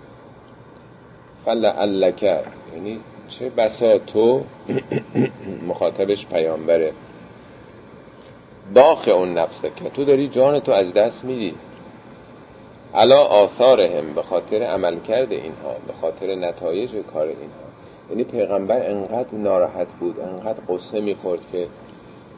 فلعلک 1.46 2.24
یعنی 2.24 3.00
چه 3.30 3.50
بسا 3.50 3.98
تو 3.98 4.42
مخاطبش 5.68 6.28
پیامبره. 6.28 6.94
باخ 8.74 9.08
اون 9.08 9.34
نفسه 9.34 9.72
که 9.76 9.90
تو 9.90 10.06
داری 10.06 10.28
جان 10.28 10.60
تو 10.60 10.72
از 10.72 10.94
دست 10.94 11.26
میدی. 11.26 11.56
علا 12.94 13.24
آثارهم 13.24 14.14
به 14.14 14.22
خاطر 14.22 14.64
عمل 14.64 15.00
کرده 15.00 15.36
اینها 15.36 15.76
به 15.88 15.94
خاطر 16.02 16.36
نتایج 16.36 16.90
کار 17.14 17.28
اینها. 17.28 17.66
یعنی 18.10 18.24
پیغمبر 18.24 18.90
انقدر 18.90 19.34
ناراحت 19.34 19.88
بود 20.00 20.20
انقدر 20.20 20.60
قصه 20.70 21.00
می‌خورد 21.02 21.40
که 21.52 21.68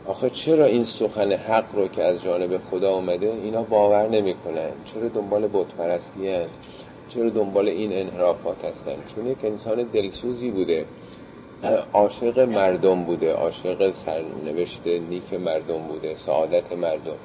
آخه 0.08 0.30
چرا 0.30 0.66
این 0.66 0.84
سخن 0.84 1.32
حق 1.32 1.76
رو 1.76 1.88
که 1.88 2.04
از 2.04 2.24
جانب 2.24 2.62
خدا 2.72 2.92
اومده 2.94 3.34
اینا 3.44 3.62
باور 3.62 4.08
نمی‌کنن؟ 4.08 4.70
چرا 4.94 5.08
دنبال 5.08 5.48
بت 5.54 5.68
پرستی 5.78 6.46
چرا 7.10 7.30
دنبال 7.30 7.68
این 7.68 7.94
انحرافات 7.94 8.66
هستن؟ 8.66 8.96
چون 9.16 9.28
یک 9.28 9.46
انسان 9.46 9.84
دلسوزی 9.84 10.52
بوده 10.52 10.86
عاشق 11.94 12.40
مردم 12.40 13.04
بوده 13.04 13.34
عاشق 13.34 13.92
سرنوشت 13.92 14.88
نیک 14.88 15.34
مردم 15.34 15.88
بوده 15.88 16.16
سعادت 16.16 16.74
مردم. 16.74 17.18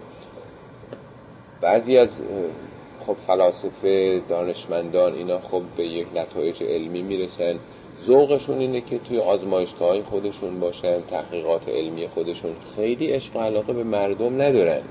بعضی 1.60 1.98
از 1.98 2.20
خب 3.06 3.16
فلاسفه 3.26 4.22
دانشمندان 4.28 5.14
اینا 5.14 5.38
خب 5.38 5.62
به 5.76 5.86
یک 5.86 6.06
نتایج 6.14 6.62
علمی 6.62 7.02
می‌رسن. 7.02 7.58
ذوقشون 8.06 8.58
اینه 8.58 8.80
که 8.80 8.98
توی 8.98 9.18
آزمایشگاه 9.18 9.88
های 9.88 10.02
خودشون 10.02 10.60
باشن 10.60 11.00
تحقیقات 11.00 11.68
علمی 11.68 12.08
خودشون. 12.08 12.52
خیلی 12.76 13.12
عشق 13.12 13.36
و 13.36 13.40
علاقه 13.40 13.72
به 13.72 13.84
مردم 13.84 14.42
ندارن. 14.42 14.82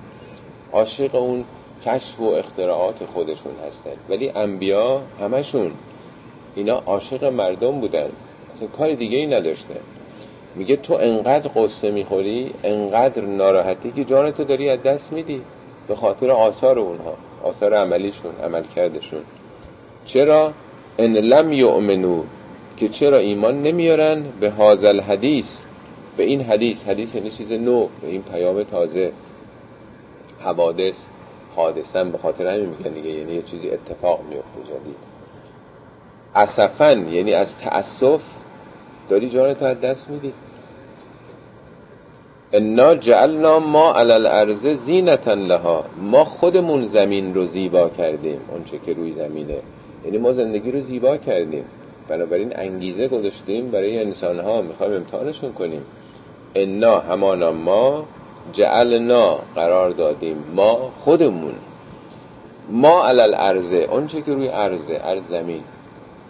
عاشق 0.72 1.16
اون 1.16 1.46
کشف 1.86 2.20
و 2.20 2.24
اختراعات 2.24 3.06
خودشون 3.06 3.54
هستن. 3.68 3.92
ولی 4.10 4.30
انبیا 4.30 5.02
همشون 5.20 5.72
اینا 6.56 6.84
عاشق 6.86 7.24
مردم 7.24 7.80
بودن. 7.80 8.10
اصلا 8.52 8.68
کار 8.68 8.94
دیگه 8.94 9.18
ای 9.18 9.28
نداشته 9.28 9.76
میگه 10.56 10.76
تو 10.76 10.94
انقدر 10.94 11.52
قصه 11.56 11.92
می‌خوری 11.92 12.54
انقدر 12.64 13.22
ناراحتی 13.22 13.92
که 13.92 14.04
جانتو 14.04 14.44
داری 14.44 14.70
از 14.70 14.84
دست 14.84 15.14
میدی. 15.14 15.42
به 15.88 15.96
خاطر 15.96 16.32
آثار 16.32 16.80
اونها 16.80 17.18
آثار 17.44 17.74
عملیشون 17.74 18.32
عمل 18.44 18.64
کردشون 18.64 19.22
چرا؟ 20.06 20.54
ان 21.00 21.14
لم 21.14 21.54
یؤمنو 21.54 22.24
که 22.78 22.90
چرا 22.90 23.18
ایمان 23.18 23.62
نمیارن؟ 23.62 24.24
به 24.40 24.50
هازل 24.50 25.00
حدیث 25.00 25.64
به 26.18 26.24
این 26.24 26.42
حدیث 26.42 26.84
حدیث 26.84 27.16
یعنی 27.16 27.30
چیز 27.30 27.52
نو 27.52 27.88
به 28.02 28.08
این 28.08 28.22
پیام 28.22 28.64
تازه 28.64 29.12
حوادث. 30.40 31.06
حادثن 31.56 32.12
به 32.12 32.18
خاطر 32.18 32.48
همین 32.48 32.70
میگن 32.70 32.94
دیگه 32.94 33.10
یعنی 33.10 33.34
یه 33.34 33.42
چیزی 33.42 33.70
اتفاق 33.70 34.20
میفته 34.30 34.74
جدید. 34.74 34.96
اصفن 36.36 37.08
یعنی 37.08 37.34
از 37.34 37.58
تأسف 37.58 38.22
داری 39.10 39.30
جانت 39.30 39.64
از 39.64 39.82
دست 39.82 40.10
میدی. 40.10 40.34
انا 42.54 42.96
جعلنا 42.96 43.60
ما 43.60 43.94
علی 43.94 44.12
الارض 44.12 44.68
زینتا 44.68 45.34
لها. 45.34 45.86
ما 46.02 46.24
خودمون 46.26 46.86
زمین 46.86 47.34
رو 47.34 47.48
زیبا 47.48 47.90
کردیم 47.90 48.40
اونچه 48.52 48.80
که 48.86 48.94
روی 48.94 49.12
زمینه. 49.14 49.58
یعنی 50.06 50.18
ما 50.18 50.34
زندگی 50.34 50.72
رو 50.72 50.82
زیبا 50.82 51.18
کردیم. 51.18 51.66
بنابراین 52.08 52.60
انگیزه 52.60 53.08
گذاشتیم 53.08 53.72
برای 53.72 54.00
انسان 54.00 54.40
ها 54.40 54.62
می‌خوایم 54.62 54.94
امتحانشون 54.94 55.54
کنیم. 55.54 55.82
انا 56.56 57.00
همانا 57.00 57.52
ما 57.52 58.06
جعلنا 58.54 59.40
قرار 59.56 59.90
دادیم 59.90 60.44
ما 60.56 60.92
خودمون. 61.00 61.54
ما 62.70 63.06
علل 63.06 63.34
ارزه 63.34 63.78
اونچه 63.78 64.22
که 64.22 64.34
روی 64.34 64.50
ارزه 64.50 65.00
ارز 65.04 65.28
زمین. 65.28 65.64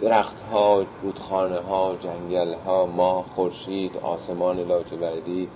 درخت 0.01 0.35
ها 0.51 0.85
رودخانه 1.03 1.59
ها 1.59 1.95
جنگل 1.99 2.53
ها 2.53 2.85
ما 2.85 3.25
خورشید 3.35 3.91
آسمان 4.03 4.59
لاجوردی 4.59 5.47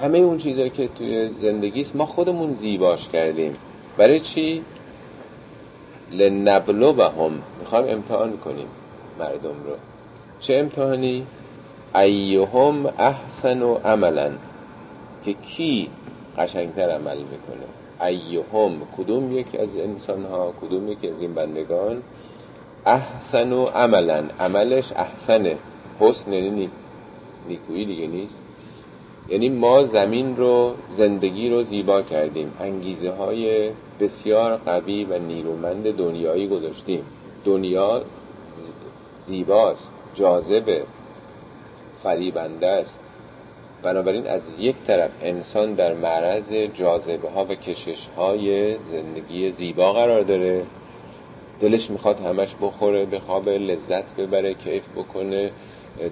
همه 0.00 0.18
اون 0.18 0.38
چیزهایی 0.38 0.70
که 0.70 0.88
توی 0.88 1.28
زندگی 1.28 1.80
است 1.80 1.96
ما 1.96 2.06
خودمون 2.06 2.52
زیباش 2.52 3.08
کردیم. 3.08 3.56
برای 3.96 4.20
چی؟ 4.20 4.62
لنبلو 6.12 6.92
و 6.92 7.02
هم 7.02 7.42
می‌خوایم 7.60 7.88
امتحان 7.88 8.36
کنیم 8.36 8.68
مردم 9.18 9.48
رو. 9.64 9.76
چه 10.40 10.54
امتحانی؟ 10.54 11.26
ایهم 11.94 12.86
احسن 12.98 13.62
و 13.62 13.74
عملا. 13.74 14.30
که 15.26 15.32
کی 15.32 15.90
قشنگتر 16.38 16.90
عمل 16.90 17.18
می‌کنه؟ 17.18 17.66
ایهم 18.06 18.80
کدوم 18.96 19.38
یک 19.38 19.54
از 19.54 19.76
انسان 19.76 20.24
ها 20.24 20.52
کدوم 20.60 20.88
یک 20.88 20.98
از 21.04 21.20
این 21.20 21.34
بندگان؟ 21.34 22.02
احسن 22.86 23.52
و 23.52 23.64
عملا. 23.64 24.24
عملش 24.40 24.92
احسنه. 24.92 25.58
حسن 26.00 26.32
یعنی 26.32 26.70
نیکویی 27.48 27.86
دیگه 27.86 28.06
نیست. 28.06 28.38
یعنی 29.28 29.48
ما 29.48 29.84
زمین 29.84 30.36
رو 30.36 30.74
زندگی 30.92 31.50
رو 31.50 31.62
زیبا 31.62 32.02
کردیم. 32.02 32.52
انگیزه 32.60 33.10
های 33.10 33.70
بسیار 34.00 34.56
قوی 34.56 35.04
و 35.04 35.18
نیرومند 35.18 35.96
دنیایی 35.96 36.48
گذاشتیم. 36.48 37.04
دنیا 37.44 38.02
زیباست 39.26 39.92
جاذبه 40.14 40.84
فریبنده 42.02 42.66
است. 42.66 43.05
بنابراین 43.86 44.26
از 44.26 44.42
یک 44.58 44.76
طرف 44.86 45.10
انسان 45.22 45.74
در 45.74 45.94
معرض 45.94 46.52
جاذبه 46.52 47.28
ها 47.28 47.44
و 47.44 47.54
کشش 47.54 48.08
های 48.16 48.76
زندگی 48.90 49.52
زیبا 49.52 49.92
قرار 49.92 50.22
داره. 50.22 50.62
دلش 51.60 51.90
می‌خواد 51.90 52.20
همش 52.20 52.54
بخوره 52.62 53.06
بخوابه 53.06 53.58
لذت 53.58 54.16
ببره 54.16 54.54
کیف 54.54 54.82
بکنه 54.96 55.50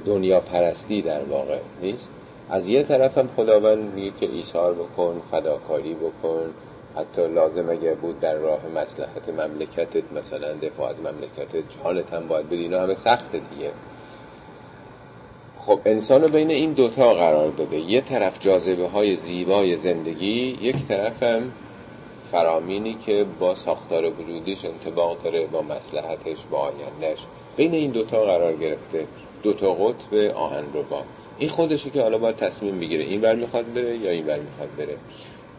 دنیا 0.06 0.40
پرستی 0.40 1.02
در 1.02 1.22
واقع 1.22 1.58
نیست. 1.82 2.10
از 2.50 2.68
یه 2.68 2.82
طرف 2.82 3.18
هم 3.18 3.28
خداوند 3.36 3.94
میگه 3.94 4.16
که 4.20 4.26
ایثار 4.26 4.74
بکن 4.74 5.22
فداکاری 5.30 5.94
بکن. 5.94 6.54
حتی 6.96 7.28
لازم 7.28 7.70
اگه 7.70 7.94
بود 7.94 8.20
در 8.20 8.34
راه 8.34 8.60
مسلحت 8.74 9.28
مملکتت 9.28 10.12
مثلا 10.12 10.54
دفاع 10.54 10.90
از 10.90 11.00
مملکتت 11.00 11.64
جانت 11.84 12.12
هم 12.12 12.28
باید 12.28 12.46
بدی. 12.46 12.62
اینا 12.62 12.82
همه 12.82 12.94
سخت 12.94 13.32
دیگه. 13.32 13.70
خب 15.66 15.80
انسان 15.84 16.22
رو 16.22 16.28
بین 16.28 16.50
این 16.50 16.72
دوتا 16.72 17.14
قرار 17.14 17.50
داده. 17.50 17.76
یه 17.76 18.00
طرف 18.00 18.40
جاذبه 18.40 18.88
های 18.88 19.16
زیبای 19.16 19.76
زندگی 19.76 20.58
یک 20.60 20.76
طرف 20.88 21.22
هم 21.22 21.52
فرامینی 22.32 22.94
که 23.06 23.26
با 23.40 23.54
ساختار 23.54 24.04
وجودیش 24.04 24.64
انتباق 24.64 25.22
داره 25.22 25.46
با 25.46 25.62
مسلحتش 25.62 26.36
با 26.50 26.58
آیندهش 26.58 27.18
بین 27.56 27.74
این 27.74 27.90
دوتا 27.90 28.24
قرار 28.24 28.56
گرفته. 28.56 29.06
دوتا 29.42 29.74
قطب 29.74 30.14
آهن 30.34 30.64
رو 30.74 30.82
با. 30.82 31.02
این 31.38 31.48
خودشه 31.48 31.90
که 31.90 32.02
حالا 32.02 32.18
باید 32.18 32.36
تصمیم 32.36 32.80
بگیره. 32.80 33.04
این 33.04 33.20
بر 33.20 33.34
می‌خواد 33.34 33.72
بره 33.74 33.96
یا 33.96 34.10
این 34.10 34.26
بر 34.26 34.38
می‌خواد 34.38 34.68
بره. 34.78 34.96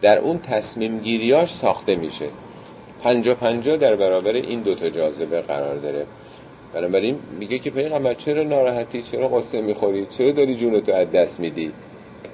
در 0.02 0.18
اون 0.18 0.38
تصمیم 0.38 0.98
گیریاش 0.98 1.54
ساخته 1.54 1.96
میشه. 1.96 2.28
پنجا 3.02 3.34
پنجا 3.34 3.76
در 3.76 3.96
برابر 3.96 4.32
این 4.32 4.60
دوتا 4.60 4.90
جاذبه 4.90 5.40
قرار 5.40 5.76
داره. 5.76 6.06
بنابراین 6.76 7.18
میگه 7.38 7.58
که 7.58 7.70
پیغمبر 7.70 8.14
چرا 8.14 8.42
ناراحتی؟ 8.42 9.02
چرا 9.02 9.28
قصه 9.28 9.60
می‌خوری؟ 9.60 10.06
چرا 10.18 10.30
داری 10.30 10.54
جونتو 10.56 10.92
از 10.92 11.10
دست 11.10 11.40
میدی؟ 11.40 11.72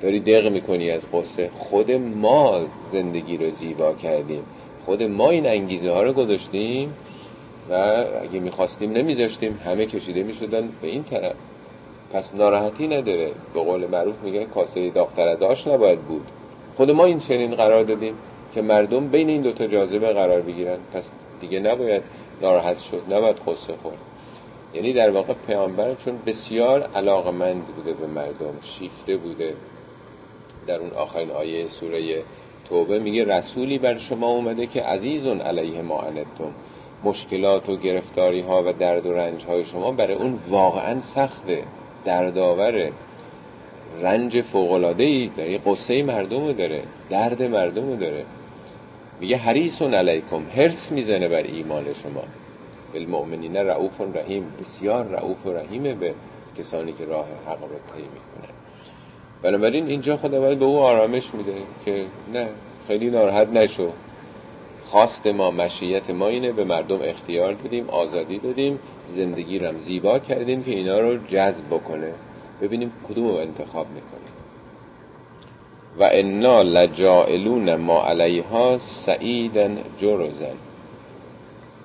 داری 0.03 0.21
دق 0.21 0.53
می‌کنی 0.53 0.91
از 0.91 1.03
قصه 1.13 1.51
خود 1.59 1.91
ما 1.93 2.61
زندگی 2.93 3.37
رو 3.37 3.51
زیبا 3.51 3.93
کردیم. 3.93 4.43
خود 4.87 5.03
ما 5.03 5.31
این 5.31 5.47
انگیزه 5.47 5.91
ها 5.91 6.03
رو 6.03 6.13
گذاشتیم 6.13 6.95
و 7.71 7.75
اگه 8.23 8.41
می‌خواستیم 8.41 8.93
نمیذاشتیم 8.93 9.61
همه 9.65 9.87
کشیده 9.87 10.23
می‌شدن 10.23 10.69
به 10.83 10.89
این 10.89 11.05
طرف. 11.05 11.35
پس 12.13 12.35
ناراحتی 12.35 12.87
نداره. 12.89 13.31
به 13.55 13.61
قول 13.61 13.87
معروف 13.87 14.23
میگن 14.23 14.45
کاسه 14.45 14.91
داختر 14.91 15.29
از 15.29 15.43
آش 15.43 15.67
نباید 15.67 16.01
بود. 16.01 16.27
خود 16.77 16.91
ما 16.91 17.05
این 17.05 17.19
چنین 17.19 17.55
قرار 17.55 17.85
دادیم 17.85 18.15
که 18.55 18.63
مردم 18.63 19.09
بین 19.09 19.29
این 19.29 19.43
دوتا 19.43 19.67
جاذبه 19.67 20.13
قرار 20.13 20.41
بگیرن. 20.41 20.79
پس 20.95 21.11
دیگه 21.41 21.61
نباید 21.61 22.03
ناراحت 22.43 22.79
شد 22.79 23.03
نباید 23.11 23.39
خصه 23.39 23.73
خورد. 23.83 23.99
یعنی 24.75 24.93
در 24.93 25.11
واقع 25.11 25.35
پیامبر 25.47 25.95
چون 25.95 26.19
بسیار 26.27 26.83
علاقمند 26.83 27.67
بوده 27.67 27.93
به 27.93 28.07
مردم 28.07 28.55
شیفته 28.63 29.17
بوده. 29.17 29.55
در 30.67 30.79
اون 30.79 30.91
آخرین 30.91 31.31
آیه 31.31 31.67
سوره 31.67 32.23
توبه 32.69 32.99
میگه 32.99 33.25
رسولی 33.25 33.79
بر 33.79 33.99
شما 33.99 34.29
اومده 34.29 34.67
که 34.67 34.83
عزیزون 34.83 35.41
علیه 35.41 35.83
ما 35.83 36.01
انتم. 36.01 36.55
مشکلات 37.05 37.69
و 37.69 37.77
گرفتاری 37.77 38.41
ها 38.41 38.63
و 38.67 38.73
درد 38.73 39.07
و 39.07 39.13
رنج 39.13 39.45
های 39.45 39.65
شما 39.65 39.93
برای 39.93 40.15
اون 40.15 40.39
واقعا 40.49 41.01
سخته 41.03 41.63
دردآوره. 42.05 42.93
رنج 44.01 44.41
فوقلاده 44.41 45.05
ای 45.05 45.31
داره 45.37 45.59
قصه 45.59 46.03
مردم 46.03 46.53
داره 46.53 46.83
درد 47.11 47.43
مردم 47.43 47.97
داره. 47.97 48.25
میگه 49.21 49.37
حریصون 49.37 49.95
علیکم 49.95 50.43
هرس 50.57 50.93
می‌زنه 50.93 51.29
بر 51.29 51.43
ایمان 51.43 51.85
شما. 51.85 52.23
بالمؤمنین 52.93 53.57
رعوف 53.57 54.01
رحیم 54.15 54.53
بسیار 54.61 55.05
رعوف 55.05 55.47
و 55.47 55.53
رحیمه 55.53 55.95
به 55.95 56.15
کسانی 56.59 56.93
که 56.93 57.05
راه 57.05 57.27
حق 57.47 57.63
رو 57.63 57.69
طی 57.69 58.03
می‌کنن 58.03 58.55
بنابراین 59.43 59.87
اینجا 59.87 60.17
خداوند 60.17 60.59
به 60.59 60.65
او 60.65 60.79
آرامش 60.79 61.35
میده 61.35 61.55
که 61.85 62.05
نه 62.33 62.49
خیلی 62.89 63.11
ناراحت 63.11 63.49
نشو. 63.49 63.91
خواست 64.85 65.27
ما 65.27 65.51
مشیت 65.51 66.11
ما 66.11 66.29
اینه 66.29 66.53
به 66.53 66.65
مردم 66.65 66.99
اختیار 67.03 67.53
دادیم 67.53 67.91
آزادی 67.91 68.39
دادیم 68.39 68.79
زندگی 69.17 69.59
رم 69.59 69.79
زیبا 69.79 70.19
کردیم 70.19 70.65
که 70.65 70.71
اینا 70.71 71.01
رو 71.01 71.17
جذب 71.17 71.67
بکنه. 71.71 72.13
ببینیم 72.61 72.93
کدوم 73.09 73.29
رو 73.29 73.35
انتخاب 73.35 73.87
می‌کنه. 73.89 74.33
و 75.99 76.09
انا 76.13 76.63
لجائلون 76.63 77.75
ما 77.75 78.05
علیها 78.05 78.79
سعیدن 78.79 79.79
جرزن 79.99 80.57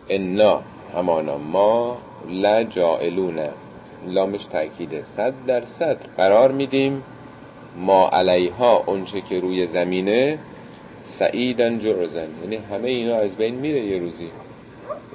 انا 0.10 0.62
همانا 0.96 1.38
ما 1.38 1.98
لجائلون 2.30 3.40
لامش 4.08 4.46
تأکیده 4.46 5.04
صد 5.18 5.34
در 5.48 5.66
صد. 5.66 5.98
قرار 6.18 6.52
میدیم 6.52 7.04
ما 7.78 8.10
علیها 8.10 8.84
اونچه 8.86 9.22
که 9.22 9.40
روی 9.40 9.68
زمینه 9.68 10.40
سعیدن 11.06 11.80
جرزن. 11.80 12.28
یعنی 12.44 12.56
همه 12.56 12.90
اینا 12.90 13.16
از 13.16 13.36
بین 13.36 13.56
میره 13.56 13.86
یه 13.86 13.98
روزی. 13.98 14.30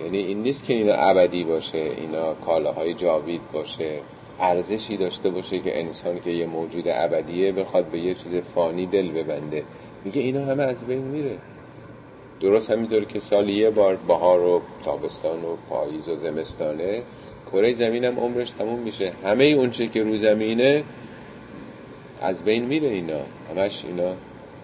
یعنی 0.04 0.18
این 0.18 0.42
نیست 0.42 0.64
که 0.64 0.74
اینا 0.74 0.94
ابدی 0.94 1.44
باشه 1.44 1.78
اینا 1.78 2.34
کالاهای 2.34 2.94
جاوید 2.94 3.40
باشه 3.52 3.98
ارزشی 4.40 4.96
داشته 4.96 5.30
باشه 5.30 5.58
که 5.58 5.80
انسان 5.80 6.20
که 6.20 6.30
یه 6.30 6.46
موجود 6.46 6.84
ابدیه 6.86 7.52
بخواد 7.52 7.84
به 7.84 7.98
یه 7.98 8.14
چیز 8.14 8.42
فانی 8.54 8.86
دل 8.86 9.10
ببنده. 9.10 9.64
میگه 10.04 10.20
اینا 10.20 10.44
همه 10.44 10.62
از 10.62 10.86
بین 10.86 11.02
میره. 11.02 11.38
درست 12.42 12.70
همینطور 12.70 13.04
که 13.04 13.20
سالی 13.20 13.52
یه 13.52 13.70
بار 13.70 13.96
بهار 13.96 14.40
و 14.40 14.62
تابستان 14.84 15.44
و 15.44 15.56
پاییز 15.70 16.08
و 16.08 16.16
زمستانه 16.16 17.02
کره 17.52 17.74
زمین 17.74 18.04
هم 18.04 18.18
عمرش 18.18 18.50
تموم 18.50 18.78
میشه. 18.78 19.12
همه 19.24 19.44
اون 19.44 19.70
چه 19.70 19.86
که 19.86 20.02
رو 20.02 20.16
زمینه 20.16 20.84
از 22.20 22.44
بین 22.44 22.64
میره 22.64 22.88
اینا. 22.88 23.20
همش 23.50 23.84
اینا. 23.84 24.14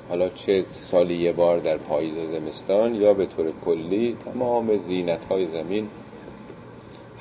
حالا 0.08 0.28
چه 0.28 0.64
سالی 0.90 1.14
یه 1.14 1.32
بار 1.32 1.58
در 1.58 1.76
پاییز 1.76 2.18
و 2.18 2.26
زمستان 2.32 2.94
یا 2.94 3.14
به 3.14 3.26
طور 3.26 3.52
کلی 3.64 4.16
تمام 4.24 4.76
زینت 4.88 5.24
های 5.24 5.46
زمین 5.46 5.88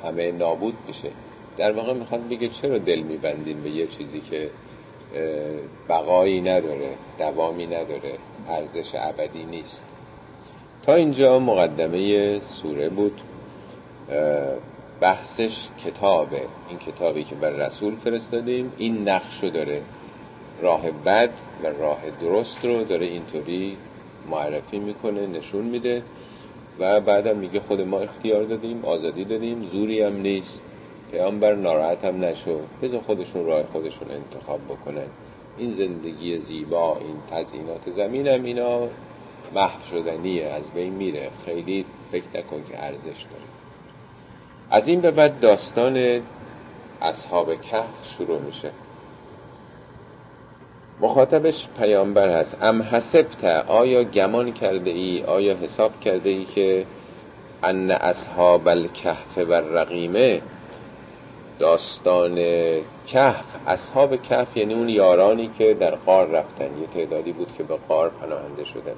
همه 0.04 0.32
نابود 0.32 0.74
میشه. 0.88 1.10
در 1.58 1.72
واقع 1.72 1.94
می‌خواد 1.94 2.30
بگه 2.30 2.48
چرا 2.48 2.78
دل 2.78 3.00
میبندیم 3.00 3.62
به 3.62 3.70
یه 3.70 3.88
چیزی 3.88 4.20
که 4.20 4.50
بقایی 5.90 6.42
نداره 6.42 6.90
دوامی 7.20 7.66
نداره 7.66 8.18
ارزش 8.50 8.92
ابدی 8.96 9.44
نیست. 9.44 9.87
اینجا 10.96 11.40
مقدمه 11.40 12.40
سوره 12.40 12.90
بود. 12.90 13.22
بحثش 15.02 15.68
کتابه 15.86 16.42
این 16.70 16.80
کتابی 16.80 17.24
که 17.24 17.36
بر 17.36 17.50
رسول 17.50 17.96
فرستادیم. 17.96 18.74
این 18.78 19.10
نقشو 19.10 19.50
داره 19.50 19.82
راه 20.62 20.92
بد 21.06 21.30
و 21.64 21.68
راه 21.68 22.00
درست 22.22 22.66
رو 22.66 22.84
داره 22.84 23.06
اینطوری 23.06 23.78
معرفی 24.30 24.80
می‌کنه 24.80 25.28
نشون 25.28 25.64
میده 25.64 26.04
و 26.80 27.02
بعدم 27.02 27.38
میگه 27.38 27.60
خود 27.60 27.82
ما 27.82 28.00
اختیار 28.00 28.44
دادیم 28.44 28.86
آزادی 28.86 29.26
دادیم 29.26 29.70
زوری 29.72 30.02
هم 30.02 30.22
نیست. 30.22 30.62
پیامبر 31.12 31.56
ناراحت 31.56 32.06
هم 32.06 32.26
نشو 32.26 32.60
بذار 32.82 33.02
خودشون 33.02 33.46
راه 33.46 33.64
خودشون 33.64 34.12
انتخاب 34.12 34.60
بکنن. 34.70 35.08
این 35.58 35.72
زندگی 35.72 36.38
زیبا 36.38 36.98
این 36.98 37.16
تزیینات 37.32 37.92
زمین 37.96 38.28
هم 38.28 38.44
اینا. 38.44 38.88
محو 39.54 39.80
شدنیه 39.92 40.46
از 40.46 40.72
بین 40.72 40.94
میره. 40.94 41.30
خیلی 41.46 41.86
فکر 42.12 42.26
نکن 42.36 42.64
که 42.70 42.84
ارزش 42.84 42.98
داره. 43.04 43.48
از 44.72 44.88
این 44.88 45.02
به 45.02 45.12
بعد 45.12 45.40
داستان 45.40 46.22
اصحاب 47.02 47.62
کهف 47.62 48.16
شروع 48.18 48.42
میشه. 48.42 48.72
مخاطبش 51.02 51.68
پیامبر 51.80 52.40
هست. 52.40 52.58
ام 52.62 52.82
حسبت 52.82 53.44
آیا 53.68 54.04
گمان 54.04 54.52
کرده 54.52 54.90
ای؟ 54.90 55.24
آیا 55.24 55.58
حساب 55.58 56.00
کرده 56.00 56.30
ای 56.30 56.46
که 56.46 56.86
ان 57.64 57.92
اصحاب 57.92 58.68
الکهف 58.68 59.38
و 59.38 59.54
رقیمه 59.54 60.42
داستان 61.60 62.36
کهف 63.08 63.46
اصحاب 63.68 64.22
کهف 64.22 64.58
یعنی 64.58 64.74
اون 64.74 64.90
یارانی 64.90 65.52
که 65.58 65.74
در 65.80 65.96
قار 65.96 66.28
رفتن. 66.28 66.78
یه 66.82 66.88
تعدادی 66.94 67.32
بود 67.32 67.48
که 67.58 67.64
به 67.64 67.78
قار 67.88 68.10
پناهنده 68.10 68.64
شدن. 68.64 68.96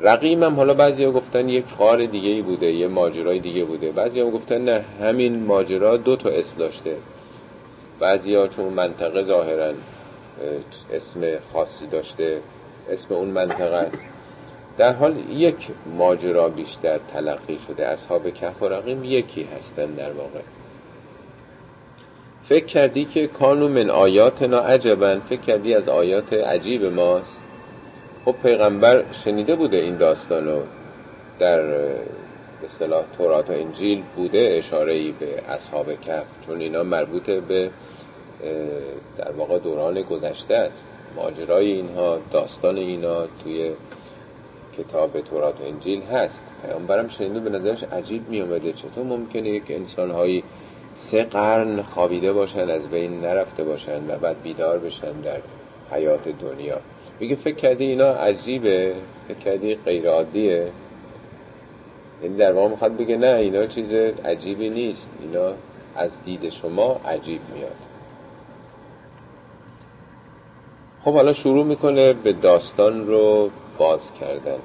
رقیم 0.00 0.42
هم 0.42 0.54
حالا 0.54 0.74
بعضی 0.74 1.04
ها 1.04 1.10
گفتن 1.10 1.48
یک 1.48 1.64
قار 1.78 2.06
دیگه 2.06 2.28
ای 2.28 2.42
بوده 2.42 2.72
یه 2.72 2.88
ماجرای 2.88 3.40
دیگه 3.40 3.64
بوده. 3.64 3.92
بعضی 3.92 4.20
هم 4.20 4.30
گفتن 4.30 4.64
نه 4.64 4.84
همین 5.00 5.44
ماجرا 5.44 5.96
دو 5.96 6.16
تا 6.16 6.28
اسم 6.28 6.56
داشته. 6.58 6.96
بعضی 8.00 8.34
ها 8.34 8.48
چون 8.48 8.64
منطقه 8.64 9.22
ظاهرا 9.22 9.72
اسم 10.92 11.20
خاصی 11.52 11.86
داشته 11.86 12.40
اسم 12.90 13.14
اون 13.14 13.28
منطقه. 13.28 13.76
است 13.76 13.98
در 14.78 14.92
حال 14.92 15.16
یک 15.30 15.56
ماجرا 15.98 16.48
بیشتر 16.48 17.00
تلقی 17.12 17.58
شده. 17.68 17.86
اصحاب 17.86 18.30
کهف 18.30 18.62
و 18.62 18.68
رقیم 18.68 19.04
یکی 19.04 19.42
هستن 19.42 19.86
در 19.86 20.12
واقع. 20.12 20.40
فکر 22.44 22.64
کردی 22.64 23.04
که 23.04 23.26
کانو 23.26 23.68
من 23.68 23.90
آیاتنا 23.90 24.58
عجبن 24.58 25.20
فکر 25.20 25.40
کردی 25.40 25.74
از 25.74 25.88
آیات 25.88 26.32
عجیب 26.32 26.84
ماست. 26.84 27.43
خب 28.24 28.34
پیغمبر 28.42 29.04
شنیده 29.24 29.56
بوده 29.56 29.76
این 29.76 29.96
داستانو 29.96 30.60
در 31.38 31.60
اصطلاح 32.64 33.04
تورات 33.18 33.50
و 33.50 33.52
انجیل 33.52 34.02
بوده 34.16 34.54
اشاره 34.58 35.12
به 35.12 35.42
اصحاب 35.48 35.92
کف 35.94 36.24
چون 36.46 36.60
اینا 36.60 36.82
مربوط 36.82 37.30
به 37.30 37.70
در 39.18 39.32
واقع 39.36 39.58
دوران 39.58 40.02
گذشته 40.02 40.54
است. 40.54 40.90
ماجرای 41.16 41.72
اینها 41.72 42.18
داستان 42.30 42.76
اینا 42.76 43.26
توی 43.26 43.70
کتاب 44.78 45.20
تورات 45.20 45.60
و 45.60 45.64
انجیل 45.64 46.02
هست. 46.02 46.42
پیامبرم 46.62 47.08
شنیده 47.08 47.40
به 47.40 47.50
نظرش 47.50 47.82
عجیب 47.82 48.28
می 48.28 48.40
اومده 48.40 48.72
چطور 48.72 49.04
ممکنه 49.04 49.48
یک 49.48 49.64
انسانهایی 49.68 50.44
سه 50.96 51.24
قرن 51.24 51.82
خوابیده 51.82 52.32
باشن 52.32 52.70
از 52.70 52.88
بین 52.88 53.20
نرفته 53.20 53.64
باشن 53.64 54.10
و 54.10 54.18
بعد 54.18 54.42
بیدار 54.42 54.78
بشن 54.78 55.12
در 55.12 55.40
حیات 55.90 56.28
دنیا؟ 56.28 56.80
میگه 57.20 57.36
فکر 57.36 57.54
کردی 57.54 57.84
اینا 57.84 58.10
عجیبه 58.10 58.94
فکر 59.28 59.38
کردی 59.38 59.74
غیر 59.74 60.08
عادیه 60.08 60.72
یعنی 62.22 62.36
در 62.36 62.52
واقع 62.52 62.68
می‌خواد 62.68 62.96
بگه 62.96 63.16
نه 63.16 63.26
اینا 63.26 63.66
چیز 63.66 63.92
عجیبی 64.24 64.70
نیست. 64.70 65.08
اینا 65.20 65.52
از 65.96 66.24
دید 66.24 66.50
شما 66.50 67.00
عجیب 67.06 67.40
میاد. 67.54 67.76
خب 71.04 71.12
حالا 71.12 71.32
شروع 71.32 71.64
می‌کنه 71.64 72.12
به 72.12 72.32
داستان 72.32 73.06
رو 73.06 73.50
باز 73.78 74.12
کردن. 74.20 74.58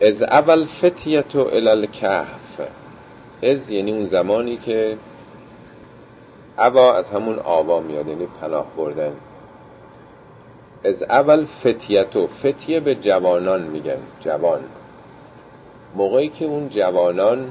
از 0.00 0.22
اول 0.22 0.64
فتیتو 0.64 1.40
الالکهف 1.40 2.60
از 3.42 3.70
یعنی 3.70 3.92
اون 3.92 4.04
زمانی 4.04 4.56
که 4.56 4.98
عبا 6.58 6.94
از 6.94 7.08
همون 7.08 7.38
آوا 7.38 7.80
میاد 7.80 8.08
یعنی 8.08 8.26
پناه 8.40 8.66
بردن. 8.76 9.12
از 10.86 11.02
اول 11.02 11.44
فتیتو. 11.44 12.26
فتیه 12.26 12.80
به 12.80 12.94
جوانان 12.94 13.62
میگن. 13.62 13.98
جوان. 14.20 14.60
موقعی 15.94 16.28
که 16.28 16.44
اون 16.44 16.68
جوانان 16.68 17.50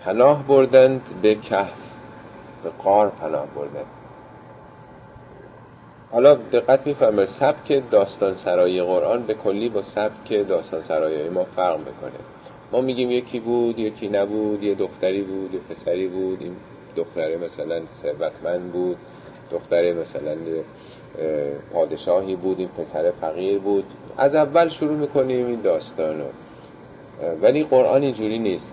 پناه 0.00 0.46
بردند 0.46 1.02
به 1.22 1.34
کهف 1.34 1.72
به 2.64 2.70
قار 2.82 3.08
پناه 3.08 3.46
بردند. 3.46 3.86
حالا 6.12 6.34
دقت 6.34 6.86
می‌فهمه 6.86 7.26
سبک 7.26 7.82
داستان 7.90 8.34
سرای 8.34 8.82
قرآن 8.82 9.22
به 9.22 9.34
کلی 9.34 9.68
با 9.68 9.82
سبک 9.82 10.48
داستان 10.48 10.80
سرای 10.80 11.28
ما 11.28 11.44
فرق 11.44 11.78
می‌کنه. 11.78 12.20
ما 12.72 12.80
میگیم 12.80 13.10
یکی 13.10 13.40
بود 13.40 13.78
یکی 13.78 14.08
نبود 14.08 14.62
یه 14.62 14.74
دختری 14.74 15.22
بود 15.22 15.54
یه 15.54 15.60
پسری 15.60 16.08
بود. 16.08 16.42
این 16.42 16.56
دختره 16.96 17.36
مثلا 17.36 17.80
ثروتمند 18.02 18.72
بود 18.72 18.96
دختره 19.50 19.92
مثلا 19.92 20.36
پادشاهی 21.72 22.36
بود 22.36 22.58
این 22.58 22.68
پسر 22.68 23.10
فقیر 23.20 23.58
بود. 23.58 23.84
از 24.18 24.34
اول 24.34 24.68
شروع 24.68 24.96
می‌کنیم 24.96 25.46
این 25.46 25.60
داستانو. 25.60 26.24
ولی 27.42 27.64
قرآن 27.64 28.02
اینجوری 28.02 28.38
نیست. 28.38 28.72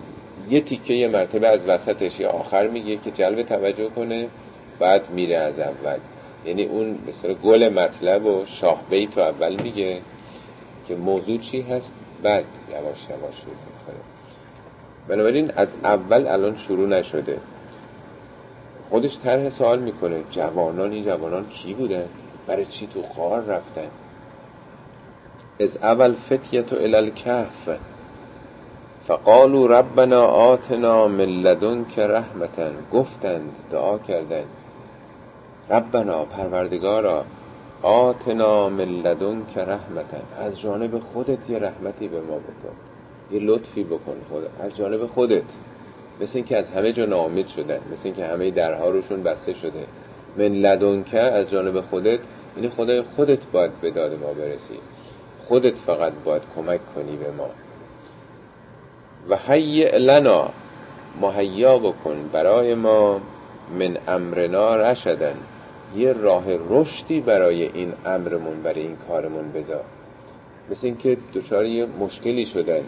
یه 0.50 0.60
تیکه 0.60 0.94
یه 0.94 1.08
مرتبه 1.08 1.48
از 1.48 1.68
وسطش 1.68 2.20
یا 2.20 2.30
آخر 2.30 2.68
میگه 2.68 2.96
که 2.96 3.10
جلب 3.10 3.42
توجه 3.42 3.88
کنه 3.88 4.28
بعد 4.78 5.10
میره 5.10 5.36
از 5.36 5.58
اول. 5.58 5.98
یعنی 6.44 6.64
اون 6.64 6.98
مثلا 7.08 7.34
گل 7.34 7.68
مطلب 7.68 8.26
و 8.26 8.44
شاه 8.46 8.82
بیت 8.90 9.18
اول 9.18 9.62
میگه 9.62 10.00
که 10.88 10.96
موضوع 10.96 11.38
چی 11.38 11.60
هست؟ 11.60 11.92
بعد 12.22 12.44
یواش 12.70 12.82
یواش 13.10 13.34
شروع 13.40 13.54
می‌کنه. 13.66 14.00
بنابراین 15.08 15.50
از 15.56 15.68
اول 15.84 16.26
الان 16.26 16.56
شروع 16.56 16.88
نشده. 16.88 17.38
خودش 18.90 19.18
طرح 19.18 19.48
سوال 19.48 19.78
می‌کنه 19.78 20.22
جوانان 20.30 20.92
این 20.92 21.04
جوانان 21.04 21.46
کی 21.48 21.74
بودن؟ 21.74 22.04
برای 22.46 22.66
چی 22.66 22.86
تو 22.86 23.02
خار 23.02 23.40
رفتن؟ 23.40 23.90
از 25.60 25.76
اول 25.76 26.14
فتیت 26.14 26.72
و 26.72 26.76
الالکهف 26.76 27.68
فقالو 29.06 29.66
ربنا 29.66 30.24
آتنا 30.26 31.08
من 31.08 31.84
که 31.94 32.06
رحمتن 32.06 32.72
گفتند 32.92 33.50
دعا 33.70 33.98
کردند. 33.98 34.46
ربنا 35.70 36.24
پروردگارا 36.24 37.24
آتنا 37.82 38.68
من 38.68 39.46
که 39.54 39.60
رحمتن 39.60 40.22
از 40.40 40.60
جانب 40.60 40.98
خودت 40.98 41.50
یه 41.50 41.58
رحمتی 41.58 42.08
به 42.08 42.20
ما 42.20 42.36
بکن. 42.36 42.76
یه 43.30 43.40
لطفی 43.40 43.84
بکن 43.84 44.16
خود 44.28 44.42
از 44.60 44.76
جانب 44.76 45.06
خودت. 45.06 45.42
مثل 46.20 46.32
اینکه 46.34 46.56
از 46.56 46.70
همه 46.70 46.92
جا 46.92 47.04
نامید 47.04 47.46
شدن. 47.46 47.76
مثل 47.76 48.00
اینکه 48.04 48.26
همه 48.26 48.50
درها 48.50 48.90
روشون 48.90 49.22
بسته 49.22 49.54
شده. 49.54 49.86
من 50.36 50.44
لدن 50.44 51.02
که 51.02 51.20
از 51.20 51.50
جانب 51.50 51.80
خودت. 51.80 52.20
یعنی 52.56 52.68
خدای 52.68 53.02
خودت 53.02 53.38
باید 53.52 53.80
به 53.80 53.90
داد 53.90 54.12
ما 54.12 54.32
برسی. 54.32 54.78
خودت 55.48 55.74
فقط 55.74 56.12
باید 56.24 56.42
کمک 56.56 56.80
کنی 56.94 57.16
به 57.16 57.30
ما. 57.30 57.48
و 59.28 59.36
هیئ 59.36 59.98
لنا 59.98 60.50
مهیا 61.20 61.78
بکن 61.78 62.30
برای 62.32 62.74
ما 62.74 63.20
من 63.78 63.98
امرنا 64.08 64.76
رشدن. 64.76 65.36
یه 65.96 66.12
راه 66.12 66.44
رشدی 66.70 67.20
برای 67.20 67.62
این 67.62 67.92
امرمون 68.06 68.62
برای 68.62 68.80
این 68.80 68.96
کارمون 69.08 69.52
بذار. 69.52 69.84
مثل 70.70 70.86
اینکه 70.86 71.16
دچار 71.34 71.64
یه 71.66 71.86
مشکلی 71.86 72.46
شدن. 72.46 72.82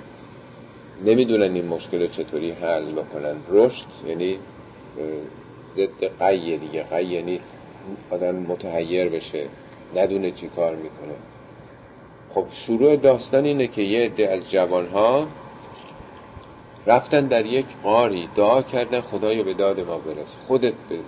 نمی‌دونن 1.04 1.54
این 1.54 1.66
مشکل 1.66 2.06
چطوری 2.06 2.50
حل 2.50 2.92
بکنن. 2.92 3.36
رشد 3.50 3.86
یعنی 4.06 4.38
ضد 5.76 6.18
قیه 6.18 6.56
دیگه. 6.56 6.82
قیه 6.82 7.12
یعنی 7.12 7.40
آدم 8.10 8.34
متحیر 8.34 9.08
بشه 9.08 9.46
ندونه 9.96 10.30
چی 10.30 10.48
کار 10.48 10.76
می‌کنه. 10.76 11.14
خب 12.34 12.46
شروع 12.52 12.96
داستان 12.96 13.44
اینه 13.44 13.66
که 13.66 13.82
یه 13.82 14.04
عده 14.04 14.28
از 14.28 14.50
جوانها 14.50 15.26
رفتن 16.86 17.26
در 17.26 17.46
یک 17.46 17.66
قاری 17.82 18.28
دعا 18.36 18.62
کردن 18.62 19.00
خدایا 19.00 19.42
به 19.42 19.54
داد 19.54 19.80
ما 19.80 19.98
برس 19.98 20.36
خودت 20.46 20.74
به 20.88 20.98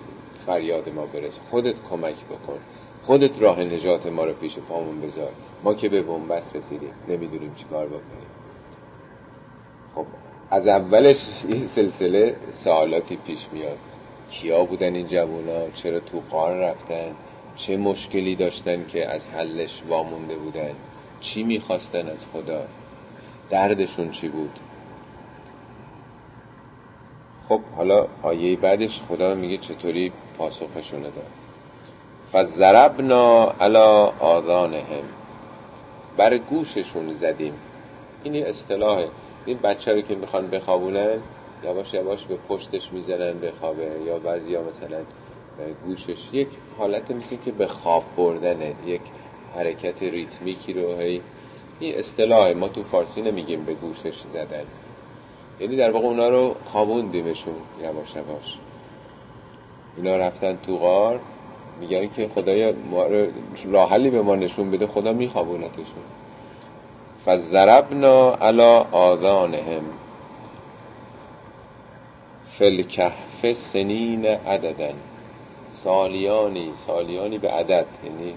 فریاد 0.45 0.89
ما 0.89 1.05
برس 1.05 1.39
خودت 1.49 1.75
کمک 1.89 2.15
بکن 2.15 2.59
خودت 3.03 3.41
راه 3.41 3.59
نجات 3.59 4.05
ما 4.07 4.23
رو 4.23 4.33
پیش 4.33 4.55
پامون 4.69 5.01
بذار. 5.01 5.31
ما 5.63 5.73
که 5.73 5.89
به 5.89 6.01
بنبست 6.01 6.55
رسیدیم 6.55 6.93
نمی‌دونیم 7.09 7.55
چی 7.55 7.63
کار 7.63 7.87
بکنیم. 7.87 8.31
خب 9.95 10.05
از 10.49 10.67
اولش 10.67 11.17
این 11.47 11.67
سلسله 11.67 12.35
سوالاتی 12.53 13.15
پیش 13.15 13.47
میاد. 13.53 13.77
کیا 14.31 14.63
بودن 14.65 14.95
این 14.95 15.07
جوونا؟ 15.07 15.69
چرا 15.69 15.99
تو 15.99 16.21
قار 16.29 16.55
رفتن؟ 16.55 17.15
چه 17.55 17.77
مشکلی 17.77 18.35
داشتن 18.35 18.85
که 18.87 19.07
از 19.07 19.27
حلش 19.27 19.81
وامونده 19.89 20.35
بودن؟ 20.35 20.71
چی 21.19 21.43
می‌خواستن 21.43 22.09
از 22.09 22.25
خدا؟ 22.33 22.61
دردشون 23.49 24.11
چی 24.11 24.27
بود؟ 24.27 24.59
خب 27.49 27.61
حالا 27.77 28.07
آیه 28.23 28.57
بعدش 28.57 29.01
خدا 29.09 29.35
میگه 29.35 29.57
چطوری 29.57 30.11
پاسخشونه 30.37 31.09
داد. 31.09 31.31
فزربنا 32.33 33.51
علا 33.51 34.05
آذانهم. 34.05 35.03
بر 36.17 36.37
گوششون 36.37 37.13
زدیم. 37.15 37.53
این 38.23 38.45
اصطلاح 38.45 39.05
این 39.45 39.57
بچه 39.57 39.93
رو 39.93 40.01
که 40.01 40.15
می‌خوان 40.15 40.47
بخوابونن 40.47 41.19
یواش 41.63 41.93
یواش 41.93 42.23
به 42.25 42.37
پشتش 42.49 42.93
می‌زنن 42.93 43.39
بخوابه 43.39 43.91
یا 44.05 44.19
بعضی 44.19 44.57
مثلا 44.57 44.99
گوشش. 45.85 46.33
یک 46.33 46.47
حالت 46.77 47.11
مثل 47.11 47.35
که 47.45 47.51
به 47.51 47.67
خواب 47.67 48.03
بردنه 48.17 48.75
یک 48.85 49.01
حرکت 49.55 50.03
ریتمیکی 50.03 50.73
رو 50.73 50.95
هی 50.95 51.21
این 51.79 51.95
اصطلاح 51.95 52.53
ما 52.53 52.67
تو 52.67 52.83
فارسی 52.83 53.21
نمیگیم 53.21 53.65
به 53.65 53.73
گوشش 53.73 54.17
زدن. 54.33 54.65
یعنی 55.59 55.75
در 55.75 55.91
واقع 55.91 56.05
اونا 56.05 56.29
رو 56.29 56.55
خوابوندیمشون 56.65 57.53
یواش 57.81 58.15
یواش. 58.15 58.57
اینا 59.97 60.17
رفتن 60.17 60.57
تو 60.65 60.77
غار 60.77 61.19
میگن 61.79 62.07
که 62.07 62.27
خدای 62.35 62.73
راحلی 63.71 64.09
به 64.09 64.21
ما 64.21 64.35
نشون 64.35 64.71
بده 64.71 64.87
خدا 64.87 65.13
میخوابونتشون. 65.13 66.03
فزربنا 67.25 68.33
علا 68.33 68.79
آذانهم. 68.91 69.83
فلکهف 72.61 73.53
سنین 73.53 74.25
عددن. 74.25 74.93
سالیانی 75.69 76.71
سالیانی 76.87 77.37
به 77.37 77.51
عدد 77.51 77.85
یعنی 78.03 78.33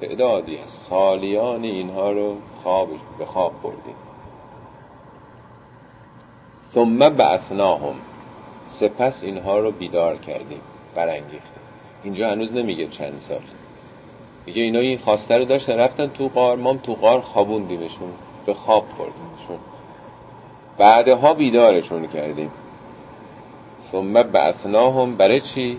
تعدادی 0.00 0.56
هست. 0.56 0.86
سالیانی 0.90 1.70
اینها 1.70 2.12
رو 2.12 2.36
خواب 2.62 2.88
به 3.18 3.24
خواب 3.24 3.52
بردیم. 3.62 3.94
ثم 6.72 7.08
بعثناهم. 7.08 7.94
سپس 8.66 9.24
اینها 9.24 9.58
رو 9.58 9.70
بیدار 9.70 10.16
کردیم 10.16 10.60
برانگیختیم. 10.94 11.62
اینجا 12.04 12.30
هنوز 12.30 12.52
نمیگه 12.52 12.86
چند 12.86 13.20
سال. 13.20 13.42
میگه 14.46 14.62
اینا 14.62 14.78
این 14.78 14.98
خواسته 14.98 15.38
رو 15.38 15.44
داشتن 15.44 15.76
رفتن 15.76 16.06
تو 16.06 16.28
قار 16.28 16.56
ما 16.56 16.74
تو 16.74 16.94
قار 16.94 17.20
خوابوندیمشون 17.20 18.10
به 18.46 18.54
خواب 18.54 18.84
بردیمشون 18.98 19.58
بعدها 20.78 21.34
بیدارشون 21.34 22.06
کردیم. 22.06 22.50
ثم 23.96 24.22
بعثناهم 24.22 25.16
برای 25.16 25.40
چی؟ 25.40 25.78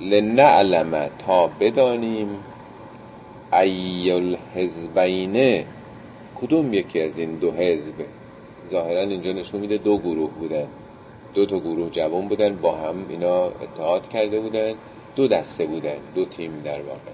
لنعلم 0.00 1.10
تا 1.26 1.46
بدانیم 1.60 2.28
ایل 3.52 4.36
حزبینه 4.54 5.64
کدوم 6.40 6.74
یکی 6.74 7.00
از 7.00 7.12
این 7.16 7.34
دو 7.38 7.52
حزب؟ 7.52 8.06
ظاهرا 8.70 9.00
اینجا 9.00 9.32
نشون 9.32 9.60
میده 9.60 9.76
دو 9.76 9.98
گروه 9.98 10.30
بودن. 10.30 10.66
دو 11.34 11.46
تا 11.46 11.58
گروه 11.58 11.90
جوان 11.90 12.28
بودن 12.28 12.56
با 12.56 12.76
هم 12.76 13.06
اینا 13.08 13.44
اتحاد 13.46 14.08
کرده 14.08 14.40
بودن. 14.40 14.74
دو 15.16 15.28
دسته 15.28 15.66
بودن 15.66 15.98
دو 16.14 16.24
تیم 16.24 16.62
در 16.64 16.82
واقع. 16.82 17.12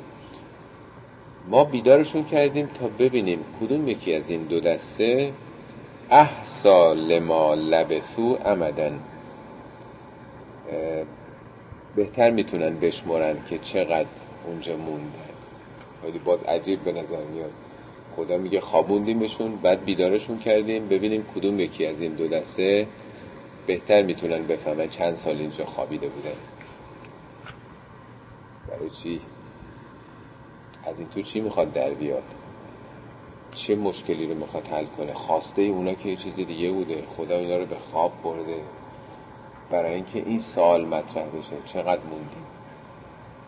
ما 1.49 1.65
بیدارشون 1.65 2.25
کردیم 2.25 2.67
تا 2.67 2.89
ببینیم 2.99 3.39
کدوم 3.61 3.89
یکی 3.89 4.15
از 4.15 4.23
این 4.29 4.43
دو 4.43 4.61
دسته 4.61 5.33
احسا 6.11 6.93
لما 6.93 7.55
لبثو 7.55 8.39
امدن. 8.45 9.01
بهتر 11.97 12.31
می‌تونن 12.31 12.81
بشمرن 12.81 13.37
که 13.49 13.59
چقدر 13.59 14.09
اونجا 14.47 14.77
موندن 14.77 15.13
خیلی 16.03 16.19
باز 16.19 16.43
عجیب 16.43 16.85
به 16.85 16.93
نظر 16.93 17.25
میاد. 17.25 17.53
خدا 18.17 18.39
میگه 18.39 18.61
خوابوندیمشون 18.61 19.57
بعد 19.57 19.85
بیدارشون 19.85 20.39
کردیم 20.39 20.89
ببینیم 20.89 21.27
کدوم 21.35 21.61
یکی 21.61 21.87
از 21.87 22.01
این 22.01 22.15
دو 22.15 22.29
دسته 22.29 22.87
بهتر 23.67 24.03
می‌تونن 24.03 24.47
بفهمن 24.47 24.89
چند 24.89 25.17
سال 25.17 25.37
اینجا 25.37 25.65
خوابیده 25.65 26.09
بودن. 26.09 26.37
برای 28.69 28.91
چی؟ 29.03 29.21
از 30.87 30.99
این 30.99 31.09
تو 31.09 31.23
چی 31.23 31.41
می‌خواد 31.41 31.73
در 31.73 31.91
بیاد؟ 31.91 32.23
چه 33.55 33.77
مشکلی 33.77 34.27
رو 34.27 34.35
می‌خواد 34.35 34.67
حل 34.67 34.85
کنه؟ 34.85 35.15
خواسته 35.15 35.63
اونا 35.63 35.95
که 35.95 36.09
یه 36.09 36.17
چیز 36.17 36.35
دیگه 36.35 36.71
بوده. 36.71 37.03
خدا 37.17 37.39
اینا 37.39 37.57
رو 37.57 37.67
به 37.67 37.77
خواب 37.77 38.13
برده. 38.25 38.57
برای 39.71 39.95
اینکه 39.95 40.19
این 40.19 40.41
سال 40.41 40.85
مطرح 40.85 41.25
بشه. 41.25 41.73
چقدر 41.73 42.03
موندیم. 42.11 42.47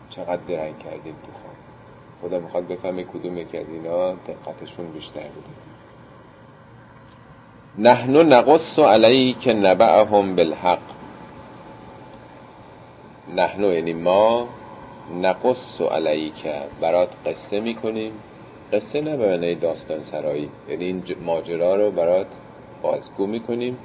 چقدر 0.09 0.41
درنگ 0.47 0.79
کردیم 0.79 1.15
تو 1.25 1.31
خواب 1.31 1.55
خدا 2.21 2.39
می‌خواد 2.39 2.67
بفهمه 2.67 3.03
کدوم 3.03 3.37
یکی 3.37 3.57
از 3.57 3.65
اینا 3.69 4.13
دقتشون 4.13 4.91
بیشتر 4.91 5.21
بوده. 5.21 5.49
نحنو 7.77 8.23
نقص 8.23 8.79
که 9.33 9.53
نبعهم 9.53 10.35
بالحق. 10.35 10.79
نحنو 13.35 13.73
یعنی 13.73 13.93
ما 13.93 14.47
نقص 15.21 15.81
که 16.43 16.61
برات 16.81 17.09
قصه 17.25 17.59
می‌کنیم. 17.59 18.11
قصه 18.73 19.01
نه 19.01 19.17
به 19.17 19.55
داستان 19.55 20.03
سرایی 20.03 20.49
یعنی 20.69 20.85
این 20.85 21.03
ماجرا 21.25 21.75
رو 21.75 21.91
برات 21.91 22.27
بازگو 22.81 23.27
می‌کنیم. 23.27 23.77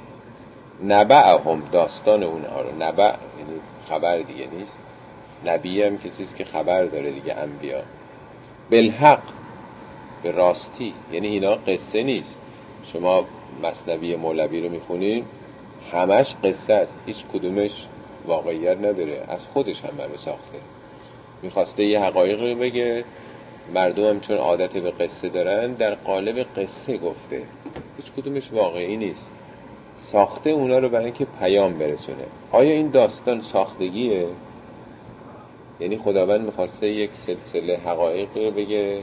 نبعهم 0.83 1.63
داستان 1.71 2.23
اونها 2.23 2.61
رو 2.61 2.75
نبع 2.79 3.05
یعنی 3.05 3.61
خبر 3.89 4.17
دیگه 4.17 4.47
نیست. 4.47 4.77
نبی 5.45 5.83
هم 5.83 5.97
کسی 5.97 6.27
که 6.37 6.45
خبر 6.45 6.85
داره 6.85 7.11
دیگه 7.11 7.33
انبیا. 7.33 7.81
بالحق 8.71 9.21
به 10.23 10.31
راستی. 10.31 10.93
یعنی 11.11 11.27
اینا 11.27 11.55
قصه 11.55 12.03
نیست. 12.03 12.37
شما 12.93 13.25
مصنبی 13.63 14.15
مولوی 14.15 14.61
رو 14.61 14.69
می‌خونین 14.69 15.25
همش 15.91 16.35
قصه 16.43 16.73
است. 16.73 16.93
هیچ 17.05 17.17
کدومش 17.33 17.71
واقعیت 18.25 18.77
نداره. 18.77 19.23
از 19.27 19.45
خودش 19.45 19.81
هم 19.81 19.97
برای 19.97 20.17
ساخته. 20.17 20.57
می‌خواسته 21.41 21.83
یه 21.83 21.99
حقایق 21.99 22.41
رو 22.41 22.55
بگه. 22.55 23.05
مردم 23.73 24.09
هم 24.09 24.19
چون 24.19 24.37
عادت 24.37 24.73
به 24.73 24.91
قصه 24.91 25.29
دارن 25.29 25.73
در 25.73 25.95
قالب 25.95 26.45
قصه 26.57 26.97
گفته. 26.97 27.43
هیچ 27.97 28.11
کدومش 28.11 28.51
واقعی 28.51 28.97
نیست. 28.97 29.29
ساخته 30.13 30.49
اونا 30.49 30.79
رو 30.79 30.89
برای 30.89 31.05
اینکه 31.05 31.27
پیام 31.39 31.73
برسونه. 31.73 32.25
آیا 32.51 32.71
این 32.71 32.89
داستان 32.89 33.41
ساختگیه؟ 33.41 34.27
یعنی 35.79 35.97
خداوند 35.97 36.45
می‌خواسته 36.45 36.87
یک 36.87 37.11
سلسله 37.13 37.77
حقایق 37.77 38.37
رو 38.37 38.51
بگه. 38.51 38.99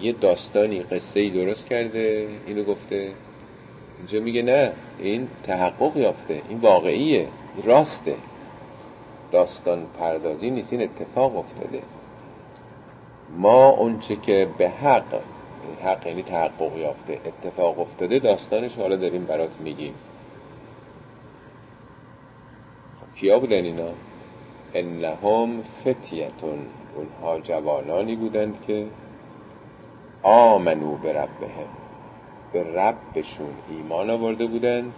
یه 0.00 0.12
داستانی 0.12 0.80
قصه 0.80 1.20
ای 1.20 1.30
درست 1.30 1.66
کرده 1.66 2.28
اینو 2.46 2.64
گفته. 2.64 3.10
اینجا 3.98 4.20
میگه 4.20 4.42
نه 4.42 4.72
این 4.98 5.28
تحقق 5.42 5.96
یافته 5.96 6.42
این 6.48 6.58
واقعیه 6.58 7.28
راسته. 7.64 8.14
داستان 9.32 9.86
پردازی 10.00 10.50
نیست 10.50 10.72
این 10.72 10.82
اتفاق 10.82 11.38
افتاده. 11.38 11.82
ما 13.36 13.68
اونچه 13.68 14.16
که 14.16 14.48
به 14.58 14.68
حق 14.68 15.20
حق 15.84 16.06
یعنی 16.06 16.22
تحقق 16.22 16.76
یافته 16.76 17.20
اتفاق 17.26 17.80
افتاده 17.80 18.18
داستانش 18.18 18.76
حالا 18.76 18.96
داریم 18.96 19.24
برات 19.24 19.60
میگیم 19.60 19.94
خب 23.00 23.07
کیا 23.20 23.38
بودن 23.38 23.64
اینا. 23.64 23.90
انهم 24.74 25.62
فتیتون 25.62 26.58
اونها 26.96 27.40
جوانانی 27.40 28.16
بودند 28.16 28.62
که 28.66 28.86
آمنو 30.22 30.96
به 30.96 31.12
ربهم. 31.12 31.68
به 32.52 32.62
ربشون 32.62 33.54
ایمان 33.70 34.10
آورده 34.10 34.46
بودند 34.46 34.92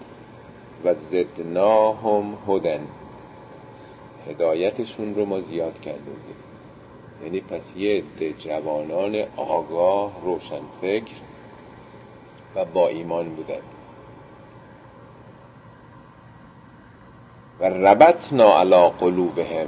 و 0.85 0.94
زدناهم 0.94 2.38
هدن. 2.48 2.80
هدایتشون 4.28 5.14
رو 5.14 5.24
ما 5.24 5.40
زیاد 5.40 5.80
کرده 5.80 5.98
بودیم 5.98 6.37
یعنی 7.24 7.40
پس 7.40 7.62
یه 7.76 7.98
عده 7.98 8.33
جوانان 8.33 9.24
آگاه 9.37 10.12
روشن 10.24 10.61
فکر 10.80 11.14
و 12.54 12.64
با 12.64 12.88
ایمان 12.88 13.28
بودند 13.28 13.69
و 17.61 17.64
ربطنا 17.64 18.59
علا 18.59 18.88
قلوبهم. 18.88 19.66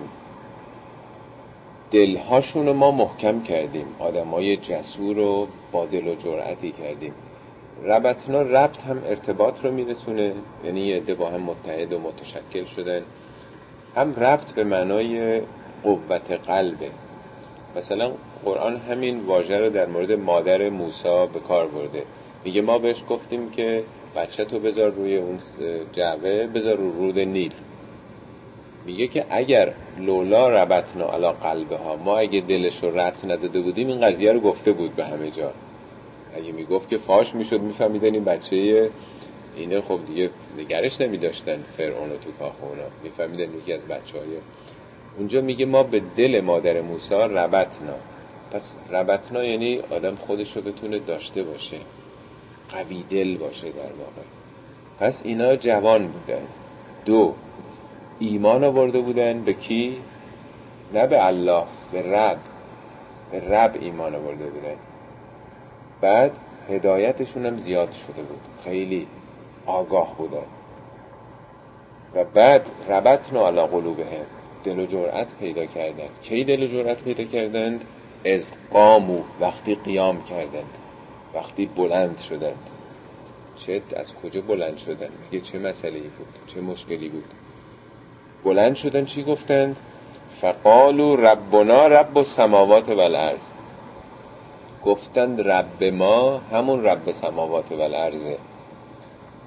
دلهاشون 1.90 2.72
ما 2.72 2.90
محکم 2.90 3.42
کردیم. 3.42 3.86
آدمای 3.98 4.56
جسور 4.56 5.16
رو 5.16 5.46
با 5.72 5.86
دل 5.86 6.06
و 6.08 6.14
جرأتی 6.14 6.72
کردیم. 6.72 7.14
ربطنا 7.84 8.42
ربط 8.42 8.78
هم 8.78 9.02
ارتباط 9.06 9.54
رو 9.62 9.72
میرسونه 9.72 10.32
یعنی 10.64 10.80
یه 10.80 10.96
عده 10.96 11.14
با 11.14 11.28
هم 11.28 11.40
متحد 11.40 11.92
و 11.92 11.98
متشکل 11.98 12.64
شدن. 12.64 13.02
هم 13.96 14.14
ربط 14.14 14.52
به 14.52 14.64
معنای 14.64 15.42
قوت 15.82 16.30
قلبه. 16.46 16.90
مثلا 17.76 18.12
قرآن 18.44 18.76
همین 18.76 19.20
واژه 19.20 19.58
رو 19.58 19.70
در 19.70 19.86
مورد 19.86 20.12
مادر 20.12 20.68
موسی 20.68 21.26
به 21.32 21.40
کار 21.40 21.66
برده. 21.66 22.02
میگه 22.44 22.62
ما 22.62 22.78
بهش 22.78 23.02
گفتیم 23.08 23.50
که 23.50 23.84
بچه 24.16 24.44
تو 24.44 24.58
بذار 24.58 24.90
روی 24.90 25.16
اون 25.16 25.38
جعبه 25.92 26.46
بذار 26.46 26.76
رو 26.76 26.92
رود 26.92 27.18
نیل. 27.18 27.52
میگه 28.86 29.06
که 29.06 29.24
اگر 29.30 29.74
لولا 29.98 30.48
ربطنا 30.48 31.06
علا 31.06 31.32
قلبه 31.32 31.76
ها 31.76 31.96
ما 31.96 32.18
اگه 32.18 32.40
دلش 32.40 32.82
رو 32.82 32.98
رد 32.98 33.16
نداده 33.24 33.60
بودیم 33.60 33.88
این 33.88 34.00
قضیه 34.00 34.32
رو 34.32 34.40
گفته 34.40 34.72
بود 34.72 34.96
به 34.96 35.04
همه 35.04 35.30
جا. 35.30 35.52
اگه 36.36 36.52
می‌گفت 36.52 36.88
که 36.88 36.98
فاش 36.98 37.34
می‌شد 37.34 37.60
میفهمیدن 37.60 38.14
این 38.14 38.24
بچه 38.24 38.90
اینه 39.56 39.80
خب 39.80 39.98
دیگه 40.06 40.30
نگرش 40.58 41.00
نمیداشتن 41.00 41.64
فرعون 41.76 42.08
تو 42.08 42.32
کاخ 42.38 42.52
اونا 42.62 42.82
میفهمیدن 43.02 43.54
یکی 43.54 43.72
از 43.72 43.80
بچه 43.80 44.18
های 44.18 44.28
اونجا 45.18 45.40
میگه 45.40 45.66
ما 45.66 45.82
به 45.82 46.02
دل 46.16 46.40
مادر 46.40 46.80
موسی 46.80 47.14
ربطنا. 47.14 47.94
پس 48.52 48.76
ربطنا 48.90 49.44
یعنی 49.44 49.80
آدم 49.90 50.14
خودش 50.14 50.56
رو 50.56 50.62
بتونه 50.62 50.98
داشته 50.98 51.42
باشه. 51.42 51.76
قوی 52.70 53.04
دل 53.10 53.36
باشه 53.36 53.68
در 53.68 53.72
واقع. 53.78 54.22
پس 55.00 55.20
اینا 55.24 55.56
جوان 55.56 56.06
بودن. 56.06 56.42
دو 57.04 57.34
ایمان 58.18 58.64
آورده 58.64 59.00
بودن 59.00 59.44
به 59.44 59.52
کی؟ 59.52 59.96
نه 60.94 61.06
به 61.06 61.26
الله 61.26 61.64
به 61.92 62.16
رب. 62.16 62.38
به 63.30 63.40
رب 63.48 63.76
ایمان 63.80 64.14
آورده 64.14 64.44
بودن. 64.44 64.76
بعد 66.00 66.32
هدایتشون 66.70 67.46
هم 67.46 67.58
زیاد 67.58 67.92
شده 67.92 68.22
بود. 68.22 68.40
خیلی 68.64 69.06
آگاه 69.66 70.16
بودن. 70.18 70.46
و 72.14 72.24
بعد 72.24 72.66
ربطنا 72.88 73.46
علی 73.46 73.66
قلوبهم. 73.66 74.26
دل 74.64 74.78
و 74.78 74.86
جرأت 74.86 75.28
پیدا 75.40 75.66
کردند. 75.66 76.10
کی 76.22 76.44
دل 76.44 76.62
و 76.62 76.66
جرأت 76.66 77.02
پیدا 77.02 77.24
کردند؟ 77.24 77.84
از 78.24 78.52
قامو 78.72 79.20
وقتی 79.40 79.74
قیام 79.74 80.24
کردند. 80.24 80.70
وقتی 81.34 81.66
بلند 81.66 82.18
شدند. 82.18 82.70
چه 83.56 83.82
از 83.96 84.14
کجا 84.14 84.40
بلند 84.40 84.78
شدن 84.78 85.08
میگه 85.24 85.44
چه 85.44 85.58
مسئله 85.58 86.00
بود؟ 86.00 86.28
چه 86.46 86.60
مشکلی 86.60 87.08
بود؟ 87.08 87.24
بلند 88.44 88.76
شدن 88.76 89.04
چی 89.04 89.22
گفتند 89.22 89.76
فقالو 90.40 91.16
ربنا 91.16 91.86
رب 91.86 92.18
السماوات 92.18 92.88
والارض. 92.88 93.48
گفتند 94.84 95.48
رب 95.48 95.84
ما 95.84 96.40
همون 96.52 96.84
رب 96.84 97.12
سماوات 97.12 97.72
و 97.72 97.80
الارضه 97.80 98.38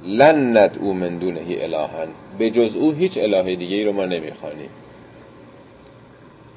لن 0.03 0.57
ندعو 0.57 0.93
من 0.93 1.17
دونهی 1.17 1.63
الهن 1.63 2.07
به 2.37 2.49
جز 2.49 2.75
او 2.75 2.91
هیچ 2.91 3.17
اله 3.17 3.55
دیگه 3.55 3.75
ای 3.75 3.83
رو 3.83 3.91
ما 3.91 4.05
نمی‌خوانیم. 4.05 4.69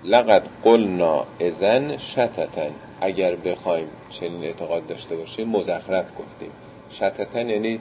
لقد 0.05 0.42
قلنا 0.64 1.24
ازن 1.40 1.96
شتتن 1.96 2.70
اگر 3.01 3.37
بخوایم 3.37 3.88
چنین 4.11 4.44
اعتقاد 4.44 4.87
داشته 4.87 5.16
باشیم 5.16 5.48
مزخرف 5.48 6.07
گفتیم. 6.18 6.51
شتتن 6.90 7.48
یعنی 7.48 7.81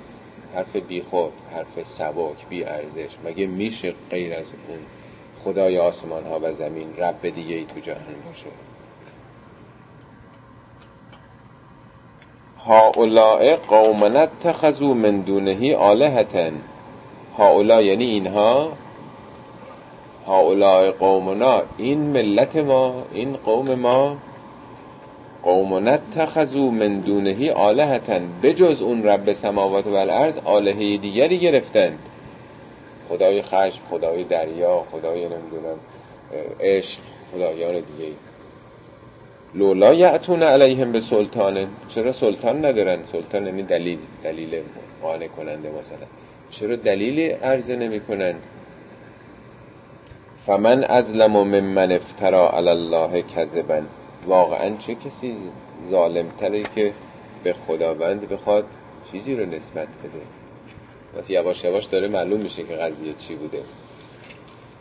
حرف 0.55 0.75
بیخود 0.75 1.31
حرف 1.55 1.88
سباک 1.88 2.47
بی 2.49 2.63
ارزش 2.63 3.10
مگه 3.25 3.47
میشه 3.47 3.93
غیر 4.12 4.33
از 4.33 4.53
اون 4.67 4.79
خدای 5.43 5.77
آسمان 5.77 6.23
ها 6.23 6.39
و 6.43 6.51
زمین 6.51 6.97
رب 6.97 7.21
دیگه 7.21 7.55
ای 7.55 7.65
تو 7.65 7.79
جهان 7.79 8.15
باشه؟ 8.27 8.45
هاولاء 12.65 13.55
قومنا 13.55 14.19
اتخذوا 14.19 14.93
من 14.93 15.21
دونهی 15.21 15.73
آلهتن. 15.73 16.53
هاولا 17.38 17.81
یعنی 17.81 18.05
اینها؟ 18.05 18.71
هاولاء 20.27 20.91
قومنا 20.91 21.62
این 21.77 21.99
ملت 21.99 22.55
ما 22.55 23.03
این 23.13 23.33
قوم 23.33 23.75
ما 23.75 24.17
قومنا 25.47 25.91
اتخذوا 25.91 26.71
من 26.71 26.99
دونهی 26.99 27.49
آلهتن 27.51 28.21
بجز 28.43 28.81
اون 28.81 29.03
رب 29.03 29.33
سماوات 29.33 29.88
و 29.88 29.93
الارض 29.95 30.38
آلهه 30.45 30.97
دیگری 30.97 31.39
گرفتند 31.39 31.99
خدای 33.10 33.41
خشم 33.41 33.81
خدای 33.89 34.23
دریا 34.23 34.83
خدای 34.91 35.21
نمی‌دونم 35.23 35.77
عشق 36.60 36.99
خدایان 37.31 37.73
دیگه. 37.73 38.13
لولا 39.55 39.93
یعتون 39.93 40.43
علیهم 40.43 40.91
به 40.91 40.99
سلطانه 40.99 41.67
چرا 41.89 42.12
سلطان 42.12 42.65
ندارن؟ 42.65 42.99
سلطان 43.12 43.45
یعنی 43.45 43.63
دلیل 43.63 43.97
دلیل 44.23 44.62
قانع 45.01 45.27
کننده 45.27 45.69
مثلا. 45.69 46.07
چرا 46.49 46.75
دلیلی 46.75 47.29
عرضه 47.29 47.75
نمی 47.75 47.99
کنن 47.99 48.36
فمن 50.45 50.83
ازلم 50.83 51.31
ممن 51.31 51.91
افترا 51.91 52.49
علی 52.57 52.69
الله 52.69 53.21
کذبا. 53.21 53.81
واقعا 54.28 54.78
چه 54.78 54.96
کسی 54.96 55.38
ظالمتره 55.92 56.63
که 56.63 56.94
به 57.44 57.54
خداوند 57.54 58.30
بخواد 58.30 58.66
چیزی 59.12 59.36
رو 59.36 59.46
نسبت 59.46 59.88
بده؟ 59.88 60.22
پس 61.18 61.30
یواش 61.30 61.63
یواش 61.63 61.86
داره 61.86 62.08
معلوم 62.08 62.42
میشه 62.42 62.63
که 62.63 62.74
قضیه 62.74 63.13
چی 63.13 63.36
بوده. 63.36 63.63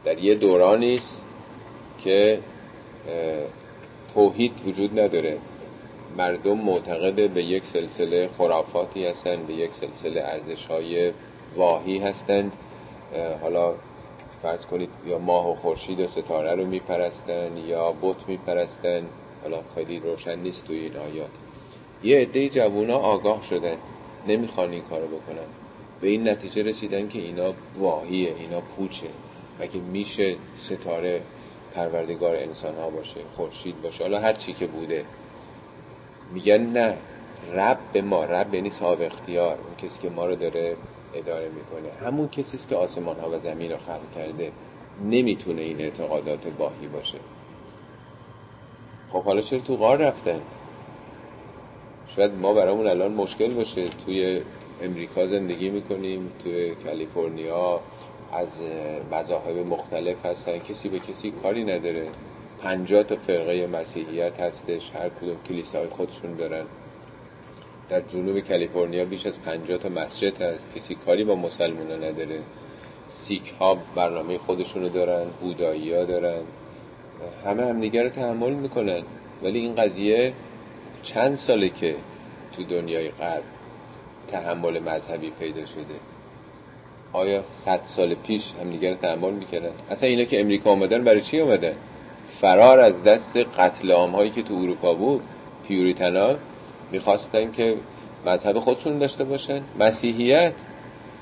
در 0.05 0.19
یه 0.19 0.35
دورانی 0.35 0.95
است 0.95 1.25
که 1.99 2.39
توحید 4.15 4.53
وجود 4.67 5.01
نداره. 5.01 5.39
مردم 6.17 6.59
معتقد 6.59 7.31
به 7.31 7.45
یک 7.45 7.65
سلسله 7.65 8.29
خرافاتی 8.39 9.07
هستند 9.07 9.47
به 9.47 9.53
یک 9.53 9.73
سلسله 9.73 10.21
ارزش 10.21 10.67
های 10.67 11.13
واهی 11.57 11.99
هستند. 11.99 12.53
حالا 13.43 13.75
فرض 14.43 14.67
کنید 14.67 14.91
یا 15.07 15.19
ماه 15.19 15.51
و 15.51 15.55
خورشید 15.55 16.01
و 16.01 16.07
ستاره 16.07 16.55
رو 16.55 16.67
میپرستن 16.67 17.57
یا 17.57 17.93
بت 18.03 18.29
میپرستن. 18.29 19.03
حالا 19.43 19.63
خیلی 19.75 20.01
روشن 20.01 20.39
نیست 20.39 20.67
توی 20.67 20.79
این 20.79 20.97
آیات. 20.97 21.31
یه 22.05 22.19
عده 22.19 22.49
جوونا 22.49 22.97
آگاه 22.97 23.43
شدن. 23.43 23.77
نمی‌خوان 24.29 24.73
این 24.73 24.83
کارو 24.83 25.07
بکنن. 25.07 25.47
به 26.01 26.09
این 26.09 26.29
نتیجه 26.29 26.63
رسیدن 26.63 27.09
که 27.09 27.19
اینا 27.19 27.55
واهیه 27.79 28.35
اینا 28.39 28.61
پوچه. 28.61 29.09
مگه 29.61 29.81
میشه 29.81 30.37
ستاره 30.57 31.23
پروردگار 31.75 32.37
انسان 32.37 32.75
ها 32.75 32.91
باشه 32.91 33.21
خورشید 33.37 33.83
باشه؟ 33.83 34.05
حالا 34.05 34.21
هر 34.21 34.33
چی 34.33 34.53
که 34.53 34.67
بوده. 34.67 35.05
میگن 36.35 36.61
نه 36.61 36.97
رب 37.53 37.79
به 37.93 38.03
ما 38.03 38.25
رب 38.25 38.55
یعنی 38.55 38.71
صاحب 38.71 39.03
اختیار. 39.03 39.59
اون 39.59 39.77
کسی 39.89 40.01
که 40.03 40.11
ما 40.11 40.27
رو 40.27 40.37
داره 40.37 40.77
اداره 41.15 41.49
می‌کنه. 41.49 41.93
همون 42.07 42.29
کسی 42.29 42.59
که 42.69 42.77
آسمان 42.77 43.21
ها 43.21 43.31
و 43.31 43.39
زمین 43.39 43.71
رو 43.71 43.77
خلق 43.77 44.13
کرده. 44.15 44.53
نمی‌تونه 45.05 45.63
این 45.63 45.81
اعتقادات 45.81 46.47
باهی 46.47 46.87
باشه. 46.87 47.19
خب 49.13 49.23
حالا 49.23 49.43
چرا 49.43 49.61
تو 49.61 49.77
غار 49.77 49.99
رفتن؟ 49.99 50.41
شاید 52.17 52.33
ما 52.35 52.55
برامون 52.55 52.87
الان 52.87 53.13
مشکل 53.13 53.55
باشه. 53.55 53.89
توی 53.89 54.43
امریکا 54.83 55.27
زندگی 55.27 55.71
می‌کنیم 55.71 56.33
توی 56.45 56.75
کالیفرنیا 56.75 57.81
از 58.33 58.63
مذاهب 59.13 59.57
مختلف 59.57 60.27
هستن. 60.27 60.59
کسی 60.59 60.89
به 60.89 60.99
کسی 60.99 61.31
کاری 61.31 61.65
نداره. 61.65 62.09
پنجاه 62.63 63.03
تا 63.03 63.17
فرقه 63.17 63.67
مسیحیت 63.67 64.41
هستش. 64.41 64.83
هر 64.95 65.09
کدوم 65.09 65.37
کلیسای 65.49 65.89
خودشون 65.89 66.35
دارن. 66.35 66.65
در 67.89 68.01
جنوب 68.01 68.41
کالیفرنیا 68.41 69.05
بیش 69.05 69.27
از 69.27 69.43
پنجاه 69.43 69.79
تا 69.79 69.89
مسجد 69.89 70.43
هست. 70.43 70.75
کسی 70.75 70.95
کاری 70.95 71.25
با 71.25 71.35
مسلمان 71.35 72.05
نداره. 72.05 72.41
سیک 73.09 73.53
ها 73.61 73.79
برنامه 73.95 74.39
خودشونو 74.39 74.89
دارن. 74.89 75.27
بودایی 75.41 75.91
دارن. 75.91 76.43
همه 77.45 77.67
همدیگه 77.67 78.03
رو 78.03 78.09
تحمل 78.09 78.53
می‌کنن. 78.53 79.03
ولی 79.43 79.59
این 79.59 79.75
قضیه 79.75 80.33
چند 81.03 81.35
ساله 81.35 81.69
که 81.69 81.97
تو 82.53 82.65
دنیای 82.65 83.11
غرب 83.11 83.43
تحمل 84.29 84.79
مذهبی 84.79 85.31
پیدا 85.31 85.67
شده. 85.67 85.97
آیا 87.13 87.43
صد 87.53 87.81
سال 87.85 88.15
پیش 88.15 88.53
همدیگه 88.61 88.91
رو 88.91 88.97
تحمل 88.97 89.33
می‌کردن؟ 89.33 89.71
اصلا 89.91 90.09
اینا 90.09 90.25
که 90.25 90.41
امریکا 90.41 90.71
آمدن 90.71 91.05
برای 91.05 91.21
چی 91.21 91.41
آمدن 91.41 91.75
فرار 92.41 92.81
از 92.81 93.03
دست 93.03 93.37
قتل 93.37 93.91
عام 93.93 94.11
هایی 94.11 94.31
که 94.31 94.43
تو 94.43 94.55
اروپا 94.55 94.95
بود. 94.95 95.23
پیوریتنا 95.69 96.37
می‌خواستن 96.93 97.53
که 97.53 97.77
مذهب 98.27 98.59
خودشون 98.59 98.99
داشته 98.99 99.25
باشن. 99.25 99.63
مسیحیت. 99.79 100.53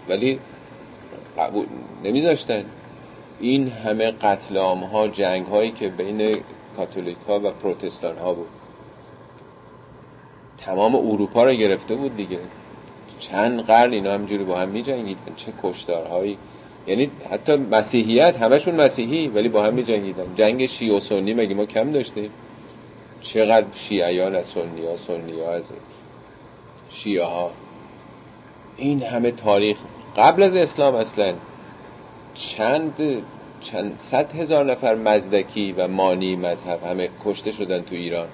ولی 0.08 0.38
قبول 1.38 1.66
نمیذاشتن. 2.04 2.64
این 3.40 3.68
همه 3.68 4.10
قتل 4.10 4.56
ها 4.56 5.08
جنگ 5.08 5.46
هایی 5.46 5.70
که 5.70 5.88
بین 5.88 6.40
کاتولیک 6.76 7.16
ها 7.28 7.40
و 7.40 7.50
پروتستان 7.50 8.18
ها 8.18 8.34
بود. 8.34 8.48
تمام 10.58 10.94
اروپا 10.94 11.44
رو 11.44 11.52
گرفته 11.52 11.94
بود 11.94 12.16
دیگه. 12.16 12.38
چند 13.18 13.60
قرن 13.60 13.92
اینا 13.92 14.12
همجوری 14.12 14.44
با 14.44 14.58
هم 14.58 14.68
می 14.68 14.82
جنگیدن 14.82 15.34
چه 15.36 15.52
کشتارهایی. 15.62 16.38
یعنی 16.86 17.10
حتی 17.30 17.56
مسیحیت 17.56 18.36
همشون 18.36 18.74
مسیحی 18.74 19.28
ولی 19.28 19.48
با 19.48 19.64
هم 19.64 19.74
می 19.74 19.82
جنگیدن 19.82 20.34
جنگ 20.36 20.66
شیعه 20.66 20.96
و 20.96 21.00
سنی 21.00 21.34
مگه 21.34 21.54
ما 21.54 21.66
کم 21.66 21.92
داشتیم؟ 21.92 22.30
چقدر 23.20 23.66
شیعیان 23.74 24.34
از 24.34 24.46
سنی 24.46 24.86
ها 24.86 24.96
سنی 24.96 25.40
ها 25.40 25.52
از 25.52 25.62
شیعه 26.90 27.24
ها 27.24 27.50
این 28.76 29.02
همه 29.02 29.30
تاریخ. 29.30 29.76
قبل 30.16 30.42
از 30.42 30.56
اسلام 30.56 30.94
اصلا 30.94 31.34
چند 32.34 33.22
چند 33.60 33.94
صد 33.98 34.34
هزار 34.34 34.64
نفر 34.64 34.94
مزدکی 34.94 35.72
و 35.72 35.88
مانی 35.88 36.36
مذهب 36.36 36.84
همه 36.84 37.08
کشته 37.24 37.50
شدن 37.50 37.82
تو 37.82 37.94
ایران. 37.94 38.28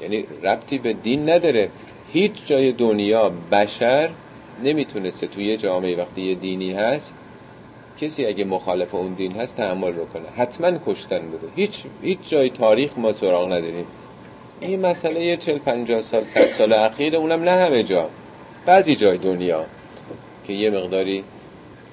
یعنی 0.00 0.24
ربطی 0.42 0.78
به 0.78 0.92
دین 0.92 1.30
نداره. 1.30 1.70
هیچ 2.12 2.32
جای 2.46 2.72
دنیا 2.72 3.32
بشر 3.52 4.10
نمی‌تونسته 4.64 5.26
توی 5.26 5.44
یه 5.44 5.56
جامعه 5.56 5.96
وقتی 5.96 6.22
یه 6.22 6.34
دینی 6.34 6.72
هست 6.72 7.14
کسی 8.00 8.26
اگه 8.26 8.44
مخالف 8.44 8.94
اون 8.94 9.12
دین 9.12 9.32
هست 9.32 9.56
تحمل 9.56 9.92
رو 9.92 10.04
کنه 10.04 10.28
حتما 10.36 10.78
کشتن 10.86 11.20
بوده 11.20 11.46
هیچ 11.56 11.82
هیچ 12.02 12.18
جای 12.28 12.50
تاریخ 12.50 12.90
ما 12.96 13.12
سراغ 13.12 13.46
نداریم. 13.46 13.86
این 14.60 14.80
مسئله 14.80 15.24
یه 15.24 15.36
چل 15.36 15.58
پنجاه 15.58 16.00
سال 16.00 16.24
صد 16.24 16.46
سال 16.46 16.72
اخیر 16.72 17.16
اونم 17.16 17.42
نه 17.42 17.50
همه 17.50 17.82
جا. 17.82 18.08
بعضی 18.66 18.96
جای 18.96 19.18
دنیا 19.18 19.64
که 20.44 20.52
یه 20.52 20.70
مقداری 20.70 21.24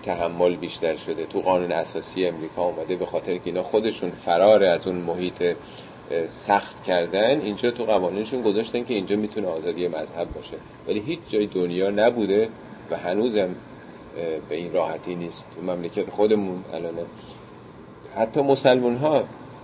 تحمل 0.03 0.55
بیشتر 0.55 0.95
شده. 0.95 1.25
تو 1.25 1.39
قانون 1.39 1.71
اساسی 1.71 2.25
امریکا 2.25 2.63
اومده 2.63 2.95
به 2.95 3.05
خاطر 3.05 3.33
که 3.33 3.41
اینا 3.45 3.63
خودشون 3.63 4.11
فرار 4.11 4.63
از 4.63 4.87
اون 4.87 4.95
محیط 4.95 5.55
سخت 6.29 6.83
کردن 6.83 7.41
اینجا 7.41 7.71
تو 7.71 7.85
قوانینشون 7.85 8.41
گذاشتن 8.41 8.83
که 8.83 8.93
اینجا 8.93 9.15
می‌تونه 9.15 9.47
آزادی 9.47 9.87
مذهب 9.87 10.33
باشه. 10.33 10.57
ولی 10.87 10.99
هیچ 10.99 11.19
جای 11.29 11.47
دنیا 11.47 11.89
نبوده 11.89 12.49
و 12.91 12.97
هنوزم 12.97 13.55
به 14.49 14.55
این 14.55 14.73
راحتی 14.73 15.15
نیست. 15.15 15.45
تو 15.55 15.61
مملکت 15.61 16.09
خودمون 16.09 16.63
الان. 16.73 16.93
حتی 18.15 18.41
مسلمون 18.41 18.95
ها 18.95 19.23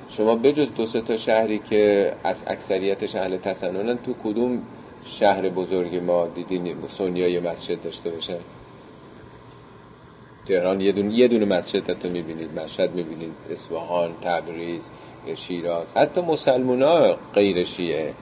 شما 0.10 0.36
بجز 0.36 0.68
دو 0.78 0.86
سه 0.86 1.02
تا 1.02 1.18
شهری 1.18 1.60
که 1.60 2.14
از 2.24 2.44
اکثریتش 2.48 3.16
اهل 3.16 3.38
تسننن 3.38 3.98
تو 3.98 4.14
کدوم 4.24 4.62
شهر 5.06 5.50
بزرگ 5.50 5.96
ما 5.96 6.28
دیدین؟ 6.28 6.76
سنیای 6.98 7.40
مسجد 7.40 7.84
داشته 7.84 8.10
باشن؟ 8.10 8.38
تهران 10.48 10.82
یه 10.82 10.92
دونه 10.92 11.14
یه 11.14 11.28
دونه 11.28 11.46
مسجد 11.46 11.90
حتی 11.90 12.10
می‌بینید. 12.10 12.60
مشهد 12.60 12.96
می‌بینید. 12.96 13.34
اصفهان 13.52 14.12
تبریز 14.22 14.82
شیراز. 15.36 15.94
حتی 15.96 16.22
مسلمان 16.22 16.82
ها 16.82 17.18
غیر 17.34 17.64
شیعه. 17.64 18.14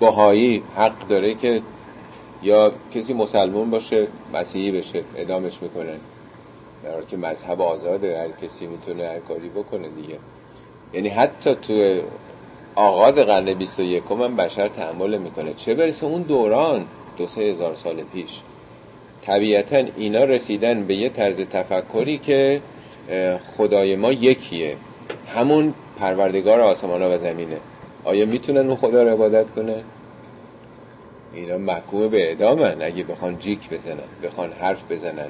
باهایی 0.00 0.62
حق 0.76 1.08
داره 1.08 1.34
که 1.34 1.62
یا 2.42 2.72
کسی 2.94 3.12
مسلمون 3.12 3.70
باشه 3.70 4.08
مسیحی 4.32 4.70
بشه 4.70 5.04
ادامش 5.16 5.62
می‌کنن 5.62 5.98
در 6.84 7.02
که 7.02 7.16
مذهب 7.16 7.60
آزاده 7.60 8.18
هر 8.18 8.46
کسی 8.46 8.66
می‌تونه 8.66 9.08
هر 9.08 9.18
کاری 9.18 9.48
بکنه 9.48 9.88
دیگه. 9.88 10.18
یعنی 10.92 11.08
حتی 11.08 11.54
تو 11.54 12.00
آغاز 12.74 13.18
قرن 13.18 13.54
21 13.54 14.02
هم 14.10 14.36
بشر 14.36 14.68
تحمل 14.68 15.18
می‌کنه. 15.18 15.54
چه 15.54 15.74
برسه 15.74 16.06
اون 16.06 16.22
دوران؟ 16.22 16.86
دو 17.18 17.26
سه 17.26 17.40
هزار 17.40 17.74
سال 17.74 18.02
پیش. 18.02 18.40
طبیعتا 19.26 19.82
اینا 19.96 20.24
رسیدن 20.24 20.84
به 20.84 20.94
یه 20.94 21.08
طرز 21.08 21.40
تفکری 21.40 22.18
که 22.18 22.60
خدای 23.56 23.96
ما 23.96 24.12
یکیه. 24.12 24.76
همون 25.34 25.74
پروردگار 26.00 26.60
آسمان 26.60 27.02
و 27.02 27.18
زمینه. 27.18 27.56
آیا 28.04 28.26
می‌تونن 28.26 28.66
اون 28.66 28.76
خدا 28.76 29.02
رو 29.02 29.08
عبادت 29.08 29.50
کنن؟ 29.50 29.82
اینا 31.34 31.58
محکوم 31.58 32.08
به 32.08 32.28
اعدامن. 32.28 32.82
اگه 32.82 33.04
بخوان 33.04 33.38
جیک 33.38 33.70
بزنن 33.70 34.08
بخوان 34.22 34.52
حرف 34.52 34.92
بزنن. 34.92 35.28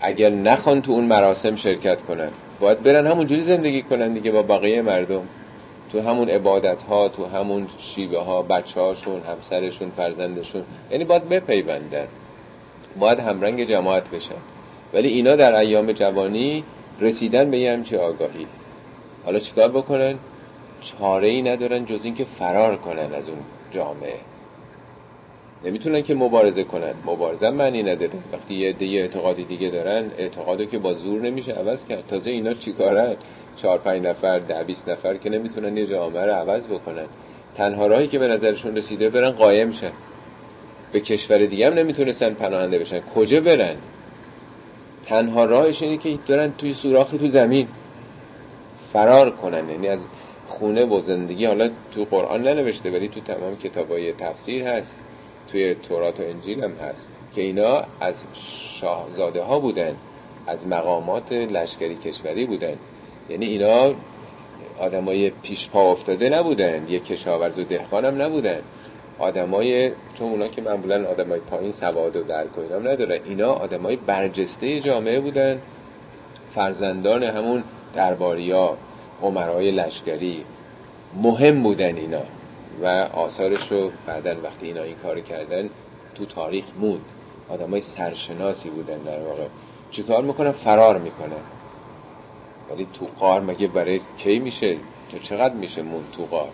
اگر 0.00 0.30
نخوان 0.30 0.82
تو 0.82 0.92
اون 0.92 1.04
مراسم 1.04 1.56
شرکت 1.56 2.02
کنن 2.02 2.30
باید 2.60 2.82
برن 2.82 3.06
همونجوری 3.06 3.40
زندگی 3.40 3.82
کنن 3.82 4.12
دیگه 4.12 4.30
با 4.30 4.42
بقیه 4.42 4.82
مردم. 4.82 5.22
تو 5.92 6.00
همون 6.00 6.28
عبادت 6.28 6.82
ها 6.82 7.08
تو 7.08 7.26
همون 7.26 7.66
شیوه 7.78 8.18
ها 8.18 8.42
بچه 8.42 8.80
هاشون 8.80 9.20
همسرشون 9.20 9.90
فرزندشون 9.90 10.62
یعنی 10.90 11.04
باید 11.04 11.28
بپیوندن. 11.28 12.06
باید 12.98 13.18
همرنگ 13.18 13.64
جماعت 13.64 14.10
بشن 14.10 14.40
ولی 14.94 15.08
اینا 15.08 15.36
در 15.36 15.54
ایام 15.54 15.92
جوانی 15.92 16.64
رسیدن 17.00 17.50
به 17.50 17.58
یه 17.58 17.72
همچه 17.72 17.98
آگاهی. 17.98 18.46
حالا 19.24 19.38
چیکار 19.38 19.68
بکنن؟ 19.68 20.14
چاره 20.80 21.28
ای 21.28 21.42
ندارن 21.42 21.84
جز 21.84 22.00
اینکه 22.04 22.24
فرار 22.24 22.76
کنن 22.76 23.14
از 23.14 23.28
اون 23.28 23.38
جامعه. 23.70 24.14
نمی‌تونن 25.64 26.02
که 26.02 26.14
مبارزه 26.14 26.64
کنن. 26.64 26.94
مبارزه 27.06 27.50
معنی 27.50 27.82
نداره. 27.82 28.12
وقتی 28.32 28.54
یه 28.54 28.68
عده 28.68 28.86
اعتقادی 28.86 29.44
دیگه 29.44 29.70
دارن 29.70 30.04
اعتقادو 30.18 30.64
که 30.64 30.78
با 30.78 30.94
زور 30.94 31.20
نمیشه 31.20 31.52
عوض 31.52 31.84
کرد. 31.84 32.06
تازه 32.08 32.30
اینا 32.30 32.54
چیکارن 32.54 33.16
چهار 33.56 33.78
پنج 33.78 34.02
نفر 34.02 34.38
ده 34.38 34.64
بیست 34.64 34.88
نفر 34.88 35.16
که 35.16 35.30
نمی‌تونن 35.30 35.76
یه 35.76 35.86
جامعه 35.86 36.24
رو 36.24 36.32
عوض 36.32 36.66
بکنن. 36.66 37.06
تنها 37.56 37.86
راهی 37.86 38.08
که 38.08 38.18
به 38.18 38.28
نظرشون 38.28 38.76
رسیده 38.76 39.10
برن 39.10 39.30
قایم 39.30 39.72
شن. 39.72 39.92
به 40.92 41.00
کشور 41.00 41.46
دیگه 41.46 41.66
هم 41.66 41.74
نمی‌تونستن 41.74 42.34
پناهنده 42.34 42.78
بشن. 42.78 43.00
کجا 43.00 43.40
برن؟ 43.40 43.76
تنها 45.06 45.44
راهش 45.44 45.82
اینه 45.82 45.96
که 45.96 46.18
دارن 46.26 46.52
توی 46.58 46.74
سوراخی 46.74 47.18
تو 47.18 47.28
زمین 47.28 47.68
فرار 48.92 49.30
کنن. 49.30 49.70
یعنی 49.70 49.88
از 49.88 50.06
خونه 50.46 50.84
و 50.84 51.00
زندگی 51.00 51.46
حالا 51.46 51.70
تو 51.94 52.04
قرآن 52.04 52.42
ننوشته 52.42 52.90
ولی 52.90 53.08
تو 53.08 53.20
تمام 53.20 53.56
کتابای 53.56 54.12
تفسیر 54.12 54.68
هست. 54.68 54.98
توی 55.52 55.74
تورات 55.74 56.20
و 56.20 56.22
انجیل 56.22 56.64
هم 56.64 56.72
هست 56.72 57.10
که 57.34 57.42
اینا 57.42 57.84
از 58.00 58.24
شاهزاده 58.80 59.42
ها 59.42 59.58
بودن 59.58 59.96
از 60.46 60.66
مقامات 60.66 61.32
لشکری 61.32 61.94
کشوری 61.94 62.46
بودن. 62.46 62.76
یعنی 63.28 63.46
اینا 63.46 63.94
آدمای 64.78 65.30
پیش 65.30 65.68
پا 65.68 65.92
افتاده 65.92 66.28
نبودن 66.28 66.88
یک 66.88 67.04
کشاورز 67.04 67.58
و 67.58 67.64
دهقان 67.64 68.04
هم 68.04 68.22
نبودن. 68.22 68.60
آدمای 69.20 69.92
چون 70.18 70.30
اونا 70.30 70.48
که 70.48 70.62
معمولا 70.62 71.08
آدمای 71.10 71.40
پایین 71.40 71.72
سواد 71.72 72.16
و 72.16 72.22
درک 72.22 72.58
و 72.58 72.60
اینا 72.60 72.76
هم 72.76 72.88
ندارن 72.88 73.20
اینا 73.24 73.52
آدمای 73.52 73.96
برجسته 73.96 74.80
جامعه 74.80 75.20
بودن. 75.20 75.60
فرزندان 76.54 77.22
همون 77.22 77.64
درباریا 77.94 78.76
عمرای 79.22 79.70
لشکری. 79.70 80.44
مهم 81.22 81.62
بودن 81.62 81.96
اینا. 81.96 82.22
و 82.82 82.86
آثارش 83.12 83.72
رو 83.72 83.90
بعدا 84.06 84.36
وقتی 84.44 84.66
اینا 84.66 84.82
این 84.82 84.96
کار 85.02 85.20
کردن 85.20 85.70
تو 86.14 86.26
تاریخ 86.26 86.64
موند. 86.80 87.04
آدم 87.48 87.70
های 87.70 87.80
سرشناسی 87.80 88.70
بودن 88.70 88.98
در 88.98 89.20
واقع. 89.20 89.46
چیکار 89.90 90.22
می‌کنن؟ 90.22 90.52
فرار 90.52 90.98
می‌کنن. 90.98 91.42
ولی 92.70 92.86
تو 92.92 93.06
قار 93.18 93.40
مگه 93.40 93.68
برای 93.68 94.00
کی 94.18 94.38
میشه؟ 94.38 94.76
چقدر 95.22 95.54
میشه 95.54 95.82
مون 95.82 96.04
تو 96.16 96.24
قار؟ 96.24 96.48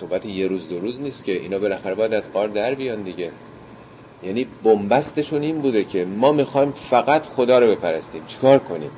صحبت 0.00 0.26
یه 0.26 0.46
روز 0.46 0.68
دو 0.68 0.80
روز 0.80 1.00
نیست 1.00 1.24
که 1.24 1.32
اینا 1.32 1.58
بالاخره 1.58 1.94
باید 1.94 2.14
از 2.14 2.32
قار 2.32 2.48
در 2.48 2.74
بیان 2.74 3.02
دیگه. 3.02 3.30
یعنی 4.22 4.46
بنبستشون 4.62 5.42
این 5.42 5.58
بوده 5.58 5.84
که 5.84 6.04
ما 6.04 6.32
می‌خوایم 6.32 6.74
فقط 6.90 7.22
خدا 7.22 7.58
رو 7.58 7.66
بپرستیم. 7.66 8.22
چیکار 8.26 8.58
کنیم؟ 8.58 8.90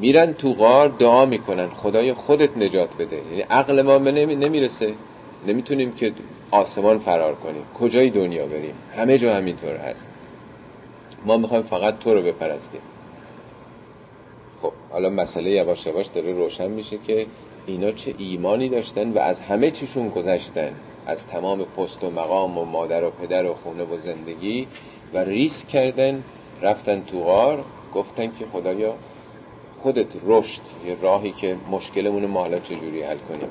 میرن 0.00 0.32
تو 0.32 0.52
غار 0.52 0.88
دعا 0.88 1.26
می‌کنن. 1.26 1.68
خدای 1.68 2.12
خودت 2.12 2.56
نجات 2.56 2.96
بده. 2.98 3.16
یعنی 3.16 3.40
عقل 3.40 3.82
ما 3.82 3.98
نمی... 3.98 4.36
نمی‌رسه. 4.36 4.94
نمی‌تونیم 5.46 5.92
که 5.92 6.12
آسمان 6.50 6.98
فرار 6.98 7.34
کنیم. 7.34 7.62
کجای 7.80 8.10
دنیا 8.10 8.46
بریم؟ 8.46 8.74
همه 8.96 9.18
جا 9.18 9.34
همینطور 9.34 9.76
هست. 9.76 10.08
ما 11.26 11.36
می‌خوایم 11.36 11.62
فقط 11.62 11.98
تو 11.98 12.14
رو 12.14 12.22
بپرستیم. 12.22 12.80
خب 14.62 14.72
حالا 14.90 15.10
مسئله 15.10 15.50
یواش 15.50 15.86
یواش 15.86 16.06
داره 16.06 16.32
روشن 16.32 16.70
میشه 16.70 16.98
که 17.06 17.26
اینا 17.66 17.92
چه 17.92 18.14
ایمانی 18.18 18.68
داشتن 18.68 19.12
و 19.12 19.18
از 19.18 19.40
همه 19.40 19.70
چیشون 19.70 20.08
گذشتن. 20.08 20.72
از 21.06 21.26
تمام 21.26 21.64
پست 21.64 22.04
و 22.04 22.10
مقام 22.10 22.58
و 22.58 22.64
مادر 22.64 23.04
و 23.04 23.10
پدر 23.10 23.46
و 23.46 23.54
خونه 23.54 23.84
و 23.84 23.98
زندگی 23.98 24.66
و 25.14 25.18
ریسک 25.18 25.68
کردن 25.68 26.24
رفتن 26.62 27.00
تو 27.00 27.20
غار 27.20 27.64
گفتن 27.94 28.26
که 28.26 28.46
خدایا 28.52 28.94
خودت 29.82 30.06
رشد 30.26 30.62
یه 30.86 30.96
راهی 31.02 31.32
که 31.32 31.56
مشکلمون 31.70 32.26
ما 32.26 32.40
حالا 32.40 32.58
چجوری 32.58 33.02
حل 33.02 33.18
کنیم. 33.18 33.48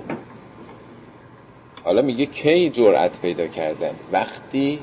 حالا 1.83 2.01
میگه 2.01 2.25
کی 2.25 2.69
جرأت 2.69 3.21
پیدا 3.21 3.47
کردن؟ 3.47 3.95
وقتی 4.11 4.79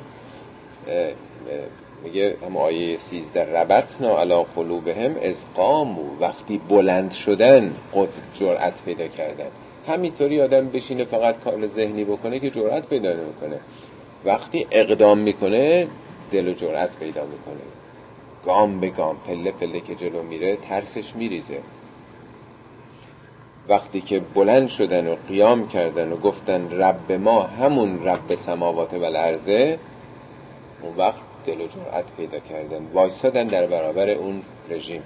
میگه 2.04 2.36
هم 2.46 2.56
آیه 2.56 2.98
سیزده 2.98 3.60
ربطنا 3.60 4.18
علا 4.18 4.42
قلوبهم 4.42 5.16
از 5.22 5.44
قامو 5.54 6.18
وقتی 6.20 6.60
بلند 6.68 7.12
شدن 7.12 7.74
قد 7.94 8.08
جرأت 8.34 8.74
پیدا 8.84 9.08
کردن. 9.08 9.48
همینطوری 9.88 10.40
آدم 10.40 10.68
بشینه 10.68 11.04
فقط 11.04 11.40
کار 11.40 11.66
ذهنی 11.66 12.04
بکنه 12.04 12.40
که 12.40 12.50
جرأت 12.50 12.86
پیدا 12.86 13.12
نمی‌کنه. 13.12 13.60
وقتی 14.24 14.66
اقدام 14.70 15.18
می‌کنه 15.18 15.88
دل 16.32 16.48
و 16.48 16.52
جرأت 16.52 16.96
پیدا 16.96 17.24
می‌کنه. 17.24 17.64
گام 18.44 18.80
به 18.80 18.88
گام 18.88 19.16
پله 19.26 19.50
پله 19.50 19.80
که 19.80 19.94
جلو 19.94 20.22
میره 20.22 20.56
ترسش 20.56 21.16
میریزه. 21.16 21.58
وقتی 23.68 24.00
که 24.00 24.20
بلند 24.34 24.68
شدن 24.68 25.06
و 25.06 25.16
قیام 25.28 25.68
کردن 25.68 26.12
و 26.12 26.16
گفتن 26.16 26.80
رب 26.80 27.12
ما 27.12 27.42
همون 27.42 28.04
رب 28.04 28.34
سماوات 28.34 28.94
و 28.94 29.04
الارزه 29.04 29.78
اون 30.82 30.96
وقت 30.96 31.29
دل 31.46 31.60
و 31.60 31.66
جرأت 31.66 32.04
پیدا 32.16 32.38
کردن. 32.38 32.86
وایستادن 32.92 33.46
در 33.46 33.66
برابر 33.66 34.10
اون 34.10 34.42
رژیم. 34.70 35.02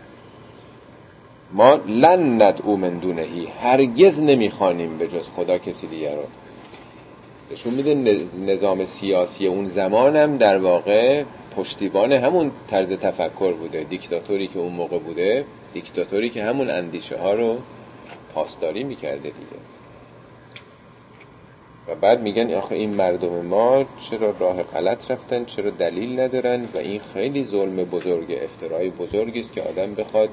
ما 1.53 1.74
لن 1.74 2.43
ندعو 2.43 2.76
من 2.76 2.99
دونهی. 2.99 3.47
هرگز 3.47 4.20
نمی‌خوانیم 4.20 4.99
به 4.99 5.09
جز 5.09 5.28
خدا 5.37 5.59
کسی 5.59 5.87
دیگر 5.87 6.14
رو. 6.14 6.24
نشون 7.53 7.74
میده 7.74 8.24
نظام 8.47 8.87
سیاسی 8.87 9.47
اون 9.47 9.68
زمانم 9.68 10.37
در 10.37 10.59
واقع 10.59 11.24
پشتیبان 11.57 12.12
همون 12.12 12.51
طرز 12.70 12.89
تفکر 12.89 13.53
بوده. 13.53 13.85
دیکتاتوری 13.85 14.49
که 14.49 14.59
اون 14.59 14.72
موقع 14.72 14.99
بوده 14.99 15.45
دیکتاتوری 15.72 16.30
که 16.30 16.45
همون 16.45 16.70
اندیشه 16.70 17.18
ها 17.18 17.35
رو 17.35 17.59
پاسداری 18.35 18.85
می‌کرده 18.85 19.22
دیگه. 19.22 19.64
و 21.89 21.95
بعد 21.95 22.20
میگن 22.20 22.55
آخه 22.55 22.74
این 22.74 22.95
مردم 22.95 23.47
ما 23.47 23.85
چرا 24.11 24.35
راه 24.39 24.62
غلط 24.62 25.11
رفتن 25.11 25.45
چرا 25.45 25.70
دلیل 25.70 26.20
ندارن 26.20 26.64
و 26.64 26.78
این 26.78 27.01
خیلی 27.14 27.45
ظلم 27.45 27.76
بزرگ 27.76 28.39
افترای 28.43 28.91
بزرگی 28.91 29.41
است 29.41 29.53
که 29.53 29.62
آدم 29.62 29.95
بخواد 29.95 30.28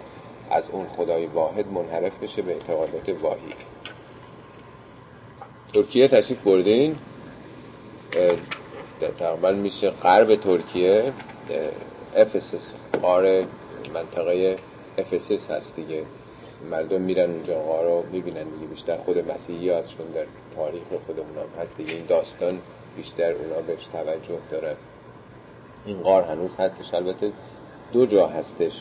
از 0.51 0.69
اون 0.69 0.85
خدای 0.87 1.25
واحد 1.25 1.67
منحرف 1.67 2.23
بشه 2.23 2.41
به 2.41 2.51
اعتقادات 2.51 3.09
واهی. 3.21 3.53
ترکیه 5.73 6.07
تشریف 6.07 6.39
بردین؟ 6.43 6.95
تقریبا 9.19 9.51
میشه 9.51 9.89
غرب 9.89 10.35
ترکیه. 10.35 11.13
افسس 12.15 12.73
قار 13.01 13.45
منطقه 13.93 14.57
افسس 14.97 15.51
هست 15.51 15.75
دیگه. 15.75 16.03
مردم 16.69 17.01
میرن 17.01 17.31
اونجا 17.31 17.59
غار 17.59 17.85
رو 17.85 18.03
می‌بینن 18.11 18.43
دیگه. 18.43 18.67
بیشتر 18.67 18.97
خود 18.97 19.31
مسیحی 19.31 19.69
هستشون 19.69 20.07
در 20.07 20.25
تاریخ 20.55 20.83
خودمون 21.05 21.37
هم 21.37 21.61
هست 21.63 21.77
دیگه. 21.77 21.93
این 21.93 22.05
داستان 22.05 22.59
بیشتر 22.95 23.31
اونا 23.31 23.61
بهش 23.67 23.85
توجه 23.93 24.39
دارن. 24.51 24.75
این 25.85 26.01
غار 26.01 26.23
هنوز 26.23 26.55
هستش. 26.55 26.93
البته 26.93 27.31
دو 27.91 28.05
جا 28.05 28.27
هستش. 28.27 28.73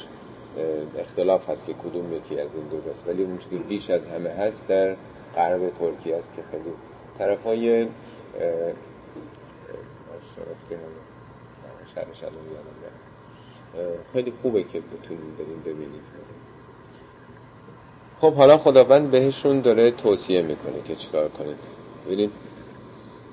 اختلاف 0.98 1.50
هست 1.50 1.66
که 1.66 1.72
کدوم 1.72 2.12
یکی 2.12 2.40
از 2.40 2.48
این 2.54 2.68
دو 2.68 2.80
جاست. 2.80 3.08
ولی 3.08 3.22
اون 3.22 3.38
که 3.50 3.56
بیش 3.56 3.90
از 3.90 4.06
همه 4.06 4.30
هست 4.30 4.68
در 4.68 4.96
غرب 5.34 5.70
ترکیه 5.78 6.16
است 6.16 6.32
که 6.36 6.42
خیلی 6.50 6.72
طرف 7.18 7.42
های 7.42 7.88
خیلی 14.12 14.32
خوبه 14.42 14.62
که 14.62 14.80
بتونیم 14.80 15.36
بریم 15.38 15.62
ببینید 15.64 16.02
خب 18.20 18.34
حالا 18.34 18.58
خداوند 18.58 19.10
بهشون 19.10 19.60
داره 19.60 19.90
توصیه 19.90 20.42
می‌کنه 20.42 20.82
که 20.88 20.94
چیکار 20.94 21.28
کنید 21.28 21.56
ببینید 22.06 22.30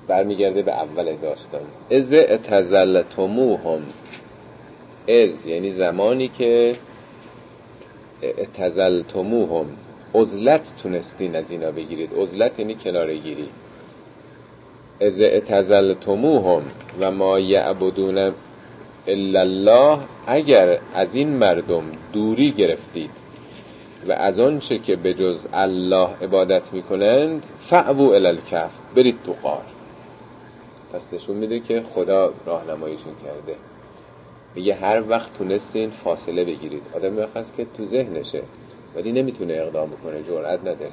برمیگرده 0.08 0.62
به 0.62 0.72
اول 0.72 1.16
داستان. 1.16 1.60
از 1.90 2.12
اتزلتموهم 2.12 3.82
از 5.08 5.46
یعنی 5.46 5.72
زمانی 5.72 6.28
که 6.28 6.76
اتزلتموهم 8.22 9.66
عزلت 10.14 10.62
تونستین 10.82 11.36
از 11.36 11.50
اینا 11.50 11.70
بگیرید. 11.70 12.10
عزلت 12.16 12.58
یعنی 12.58 12.74
کناره 12.74 13.16
گیری 13.16 13.48
از 15.00 15.20
اتزلتموهم 15.20 16.62
و 17.00 17.10
ما 17.10 17.38
یعبدون 17.38 18.32
الا 19.06 19.40
الله. 19.40 19.98
اگر 20.26 20.78
از 20.94 21.14
این 21.14 21.28
مردم 21.28 21.82
دوری 22.12 22.52
گرفتید 22.52 23.10
و 24.06 24.12
از 24.12 24.40
آنچه 24.40 24.78
که 24.78 24.96
به 24.96 25.14
جز 25.14 25.46
الله 25.52 26.08
عبادت 26.22 26.62
می‌کنند 26.72 27.42
فعبو 27.60 28.10
الالکف 28.10 28.70
برید 28.94 29.18
تو 29.24 29.34
قار 29.42 29.62
پس 30.92 31.12
نشون 31.12 31.36
میده 31.36 31.60
که 31.60 31.82
خدا 31.94 32.32
راهنماییشون 32.46 33.12
کرده. 33.24 33.56
میگه 34.54 34.74
هر 34.74 35.02
وقت 35.08 35.38
تونستین 35.38 35.90
فاصله 35.90 36.44
بگیرید. 36.44 36.82
آدم 36.94 37.12
می‌خواست 37.12 37.56
که 37.56 37.66
تو 37.76 37.86
ذهنشه 37.86 38.42
ولی 38.96 39.12
نمی‌تونه 39.12 39.54
اقدام 39.54 39.90
بکنه 39.90 40.22
جرأت 40.22 40.60
نداره. 40.60 40.90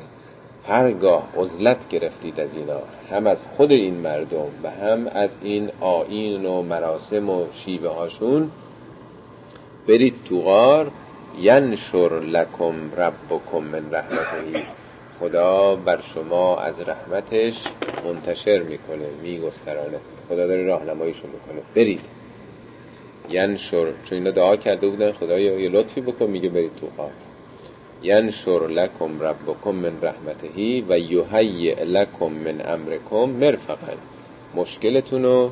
هرگاه 0.67 1.27
عزلت 1.37 1.89
گرفتید 1.89 2.39
از 2.39 2.49
اینا 2.55 2.79
هم 3.11 3.27
از 3.27 3.37
خود 3.57 3.71
این 3.71 3.93
مردم 3.93 4.47
و 4.63 4.69
هم 4.69 5.07
از 5.07 5.37
این 5.41 5.69
آین 5.79 6.45
و 6.45 6.61
مراسم 6.61 7.29
و 7.29 7.45
شیوه 7.53 7.89
هاشون 7.89 8.51
برید 9.87 10.15
تو 10.25 10.41
غار 10.41 10.91
ینشر 11.39 12.19
لکم 12.19 12.75
ربکم 12.97 13.57
من 13.57 13.91
رحمتهی 13.91 14.63
خدا 15.19 15.75
بر 15.75 15.99
شما 16.13 16.57
از 16.57 16.81
رحمتش 16.81 17.63
منتشر 18.05 18.61
می‌کنه 18.61 19.05
میگسترانه. 19.23 19.97
خدا 20.29 20.47
داره 20.47 20.63
راهنماییشون 20.63 21.29
می‌کنه. 21.31 21.61
برید. 21.75 22.01
ینشر 23.29 23.85
چون 24.03 24.17
اینا 24.17 24.31
دعا 24.31 24.55
کرده 24.55 24.87
بودن 24.87 25.11
خدا 25.11 25.39
یه 25.39 25.69
لطفی 25.69 26.01
بکن 26.01 26.25
میگه 26.25 26.49
برید 26.49 26.71
تو 26.81 26.87
غار 26.97 27.11
ینشر 28.03 28.67
لکم 28.67 29.21
ربکم 29.21 29.71
من 29.71 30.01
رحمتهی 30.01 30.85
و 30.89 30.99
یهیئ 30.99 31.83
لکم 31.85 32.25
من 32.31 32.61
امرکم 32.65 33.29
مرفقا 33.29 33.93
مشکلتون 34.55 35.23
رو 35.23 35.49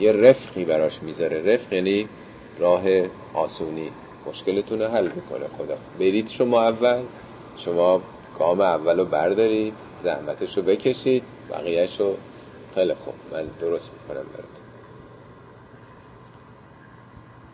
یه 0.00 0.12
رفقی 0.12 0.64
براش 0.64 1.02
می‌ذاره. 1.02 1.54
رفق 1.54 1.72
یعنی 1.72 2.08
راه 2.58 2.82
آسونی. 3.34 3.90
مشکلتون 4.26 4.82
رو 4.82 4.88
حل 4.88 5.08
می‌کنه. 5.08 5.46
خدا. 5.58 5.76
برید 5.98 6.28
شما 6.28 6.62
اول. 6.62 7.02
شما 7.56 8.00
کام 8.38 8.60
اول 8.60 8.98
رو 8.98 9.04
بردارید 9.04 9.74
زحمتش 10.04 10.56
رو 10.56 10.62
بکشید 10.62 11.22
بقیهش 11.50 12.00
رو 12.00 12.16
خیلی 12.74 12.94
خوب. 12.94 13.14
من 13.32 13.46
درست 13.60 13.90
می‌کنم 13.92 14.26
براتون. 14.32 14.64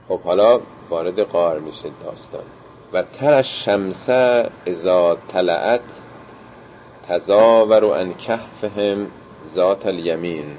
خب 0.09 0.21
حالا 0.21 0.61
وارد 0.91 1.21
قار 1.21 1.59
میشه 1.59 1.91
داستان. 2.05 2.45
و 2.93 3.03
تر 3.03 3.43
شمس 3.43 4.09
ازا 4.67 5.19
طلعت 5.29 5.81
تزاور 7.09 7.85
ان 7.85 8.15
کهفهم 8.15 9.07
ذات 9.55 9.87
الیمین. 9.87 10.57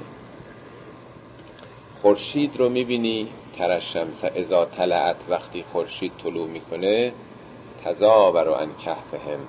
خورشید 2.02 2.56
رو 2.56 2.68
می‌بینی 2.68 3.28
تر 3.58 3.80
شمس 3.80 4.24
ازا 4.24 4.64
طلعت 4.64 5.16
وقتی 5.28 5.64
خورشید 5.72 6.12
طلوع 6.22 6.48
می‌کنه 6.48 7.12
تزاور 7.84 8.48
ان 8.48 8.74
کهفهم. 8.84 9.40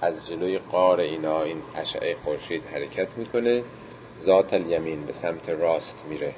از 0.00 0.28
جلوی 0.28 0.58
قار 0.58 1.00
اینا 1.00 1.42
این 1.42 1.62
اشعه 1.74 2.16
خورشید 2.24 2.62
حرکت 2.74 3.08
می‌کنه 3.16 3.62
ذات 4.20 4.54
الیمین 4.54 5.04
به 5.04 5.12
سمت 5.12 5.48
راست 5.48 6.04
میره. 6.08 6.32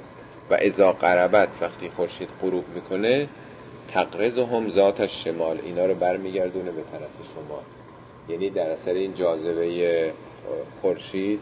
و 0.49 0.53
ازا 0.53 0.91
قربت 0.91 1.49
وقتی 1.61 1.89
خورشید 1.89 2.29
غروب 2.41 2.63
می‌کنه 2.75 3.29
تقرز 3.93 4.37
هم 4.37 4.69
ذات 4.69 5.07
شمال 5.07 5.59
اینا 5.63 5.85
رو 5.85 5.95
برمیگردونه 5.95 6.71
به 6.71 6.81
طرف 6.91 7.09
شمال. 7.33 7.63
یعنی 8.29 8.49
در 8.49 8.69
اثر 8.69 8.93
این 8.93 9.13
جاذبه 9.13 10.13
خورشید 10.81 11.39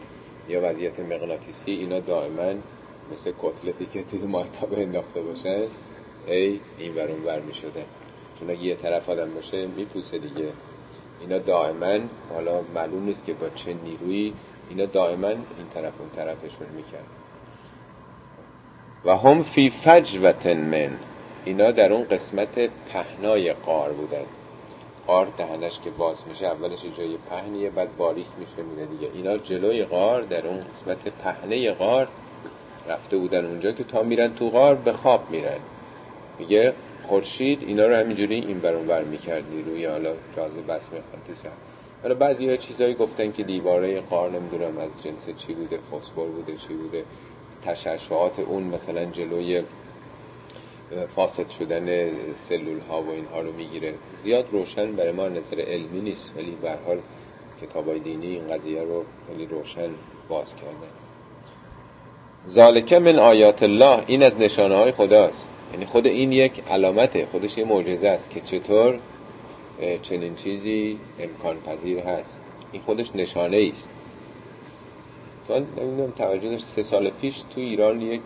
یا 0.48 0.60
وضعیت 0.62 1.00
مغناطیسی 1.00 1.70
اینا 1.72 2.00
دائما 2.00 2.54
مثل 3.12 3.32
کتلتی 3.42 3.86
که 3.86 4.02
توی 4.02 4.18
مایتاب 4.18 4.72
انداخته 4.72 5.22
باشن 5.22 5.62
ای 6.26 6.60
این 6.78 6.94
ورون 6.94 7.24
ور 7.24 7.40
می 7.40 7.54
شده 7.54 7.84
چون 8.40 8.50
اگه 8.50 8.62
یه 8.62 8.74
طرف 8.74 9.08
آدم 9.08 9.34
باشه 9.34 9.66
میپوسه 9.66 10.18
دیگه. 10.18 10.48
اینا 11.20 11.38
دائما 11.38 11.98
حالا 12.34 12.62
معلوم 12.74 13.04
نیست 13.04 13.24
که 13.24 13.34
با 13.34 13.48
چه 13.48 13.74
نیرویی 13.84 14.34
اینا 14.70 14.86
دائما 14.86 15.28
این 15.28 15.68
طرف 15.74 15.92
اون 16.00 16.10
طرفشون 16.16 16.66
می‌کرد. 16.76 17.06
و 19.04 19.16
هم 19.16 19.42
فی 19.42 19.70
فجوت 19.70 20.46
من. 20.46 20.90
اینا 21.44 21.70
در 21.70 21.92
اون 21.92 22.04
قسمت 22.04 22.70
پهنای 22.92 23.52
قار 23.52 23.92
بودن. 23.92 24.24
قار 25.06 25.28
دهنش 25.38 25.80
که 25.80 25.90
باز 25.90 26.24
میشه 26.28 26.46
اولش 26.46 26.78
جای 26.98 27.16
پهنیه 27.30 27.70
بعد 27.70 27.96
باریک 27.96 28.26
میشه 28.38 28.62
میره 28.62 28.86
دیگه. 28.86 29.10
اینا 29.14 29.36
جلوی 29.36 29.84
قار 29.84 30.22
در 30.22 30.46
اون 30.46 30.60
قسمت 30.60 31.08
پهنه 31.08 31.72
قار 31.72 32.08
رفته 32.88 33.16
بودن 33.16 33.44
اونجا 33.46 33.72
که 33.72 33.84
تا 33.84 34.02
میرن 34.02 34.34
تو 34.34 34.50
غار 34.50 34.74
به 34.74 34.92
خواب 34.92 35.30
میرن. 35.30 35.58
میگه 36.38 36.72
خورشید 37.02 37.62
اینا 37.62 37.86
رو 37.86 37.94
همینجوری 37.94 38.34
این 38.34 38.58
برون 38.58 38.86
بر 38.86 39.04
می‌کردی 39.04 39.62
روی 39.62 39.84
حالا 39.84 40.14
جازه 40.36 40.60
بس 40.60 40.82
مغناطیس 40.92 41.44
حالا 42.02 42.14
بعضی 42.14 42.50
ها 42.50 42.56
چیزایی 42.56 42.94
گفتن 42.94 43.32
که 43.32 43.42
دیواره 43.42 44.00
قار 44.00 44.30
نمی‌دونم 44.30 44.78
از 44.78 44.90
جنس 45.04 45.36
چی 45.38 45.54
بوده 45.54 45.76
فسفر 45.76 46.26
بوده 46.26 46.56
چی 46.56 46.74
بوده. 46.74 47.04
تشعشعات 47.64 48.38
اون 48.38 48.62
مثلا 48.62 49.04
جلوی 49.04 49.62
فاسد 51.16 51.48
شدن 51.48 52.10
سلول 52.36 52.80
ها 52.90 53.02
و 53.02 53.10
اینها 53.10 53.40
رو 53.40 53.52
می‌گیره. 53.52 53.94
زیاد 54.22 54.46
روشن 54.52 54.92
برای 54.92 55.12
ما 55.12 55.28
نظر 55.28 55.60
علمی 55.60 56.00
نیست 56.00 56.30
ولی 56.36 56.56
به 56.62 56.70
حال 56.86 56.98
کتابای 57.62 57.98
دینی 57.98 58.26
این 58.26 58.48
قضیه 58.48 58.82
رو 58.82 59.04
خیلی 59.26 59.46
روشن 59.46 59.90
باز 60.28 60.56
کردن 60.56 60.95
ذالکه 62.48 62.98
من 62.98 63.18
آیات 63.18 63.62
الله. 63.62 64.02
این 64.06 64.22
از 64.22 64.40
نشانه 64.40 64.76
های 64.76 64.92
خداست. 64.92 65.48
یعنی 65.72 65.86
خود 65.86 66.06
این 66.06 66.32
یک 66.32 66.62
علامته. 66.70 67.26
خودش 67.32 67.58
یه 67.58 67.64
معجزه 67.64 68.08
است 68.08 68.30
که 68.30 68.40
چطور 68.40 68.98
چنین 70.02 70.34
چیزی 70.34 70.98
امکان 71.20 71.56
پذیر 71.60 71.98
هست. 71.98 72.40
این 72.72 72.82
خودش 72.82 73.06
نشانه 73.14 73.70
است. 73.72 73.88
تو 75.48 75.54
نمی‌دونم 75.54 76.10
توجه 76.18 76.48
داشت 76.48 76.64
سه 76.64 76.82
سال 76.82 77.10
پیش 77.10 77.38
تو 77.54 77.60
ایران 77.60 78.00
یک 78.00 78.20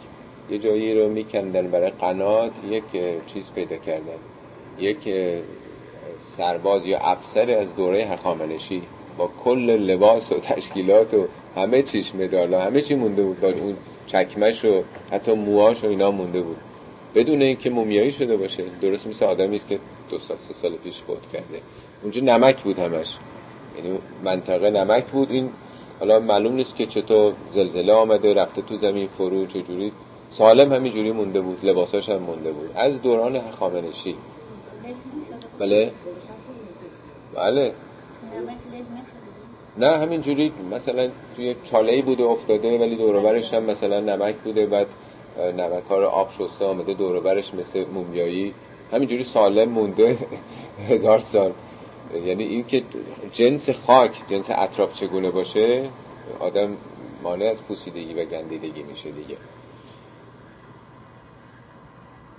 یه 0.51 0.59
جایی 0.59 0.95
رو 0.95 1.09
میکندن 1.09 1.71
برای 1.71 1.91
قنات 1.91 2.53
یک 2.71 2.85
چیز 3.35 3.51
پیدا 3.55 3.77
کردن. 3.77 4.19
یک 4.79 5.15
سرباز 6.21 6.87
یا 6.87 6.99
افسر 6.99 7.51
از 7.51 7.77
دوره 7.77 8.05
هخامنشی 8.05 8.83
با 9.19 9.31
کل 9.45 9.71
لباس 9.71 10.33
و 10.33 10.41
تشکیلات 10.41 11.15
و 11.15 11.27
همه 11.57 11.83
چیش 11.83 12.15
مدالا 12.15 12.61
همه 12.61 12.81
چی 12.81 12.95
مونده 12.95 13.23
بود. 13.23 13.45
اون 13.45 13.77
چکمش 14.13 14.65
و 14.65 14.83
حتی 15.13 15.33
موهاش 15.33 15.85
و 15.85 15.87
اینا 15.87 16.11
مونده 16.11 16.43
بود. 16.43 16.57
بدون 17.15 17.43
اینکه 17.43 17.71
مومیایی 17.71 18.13
شده 18.13 18.37
باشه 18.37 18.65
درست 18.81 19.07
مثل 19.07 19.25
آدمی 19.25 19.57
است 19.57 19.69
که 19.69 19.79
دو 20.11 20.19
سال 20.19 20.37
سه 20.37 20.55
سال 20.55 20.77
پیش 20.77 21.03
فوت 21.03 21.27
کرده. 21.33 21.61
اونجا 22.03 22.21
نمک 22.21 22.63
بود 22.63 22.79
همش. 22.79 23.17
یعنی 23.77 23.99
منطقه 24.25 24.71
نمک 24.71 25.07
بود. 25.07 25.31
این 25.31 25.51
حالا 25.99 26.21
معلوم 26.21 26.55
نیست 26.55 26.77
که 26.77 26.87
چطور 26.87 27.35
زلزله 27.55 27.93
آمده 27.93 28.35
رفته 28.35 28.63
تو 28.63 28.77
زمین 28.77 29.07
فرو 29.07 29.47
چجوری. 29.47 29.93
سالم 30.31 30.73
همینجوری 30.73 31.13
مونده 31.13 31.41
بود. 31.41 31.65
لباساش 31.65 32.09
هم 32.09 32.19
مونده 32.19 32.53
بود. 32.53 32.71
از 32.77 33.03
دوران 33.03 33.37
هخامنشی 33.37 34.17
بله. 35.59 35.93
بله. 37.35 37.73
نه 39.81 39.99
همینجوری 39.99 40.53
مثلا 40.71 41.11
توی 41.37 41.57
چاله 41.65 42.03
بوده 42.03 42.25
افتاده 42.25 42.79
ولی 42.79 42.97
دوروبرش 42.97 43.55
هم 43.55 43.63
مثلا 43.63 44.01
نمک 44.01 44.35
بوده 44.35 44.67
بعد 44.67 44.87
نمک 45.57 45.83
ها 45.91 45.99
رو 45.99 46.07
آب 46.07 46.31
شسته 46.31 46.65
آمده 46.65 46.95
دوروبرش 46.95 47.55
مثل 47.55 47.85
مومیایی. 47.95 48.55
همینجوری 48.93 49.25
سالم 49.25 49.69
مونده 49.69 50.19
هزار 50.91 51.21
سال. 51.21 51.53
یعنی 52.27 52.45
این 52.45 52.67
که 52.67 52.83
جنس 53.33 53.71
خاک 53.71 54.13
جنس 54.29 54.51
اطراف 54.51 54.95
چگونه 54.95 55.31
باشه 55.31 55.89
آدم 56.41 56.77
مانع 57.23 57.45
از 57.45 57.63
پوسیدگی 57.63 58.15
و 58.15 58.25
گندیدگی 58.25 58.83
میشه 58.83 59.11
دیگه. 59.11 59.37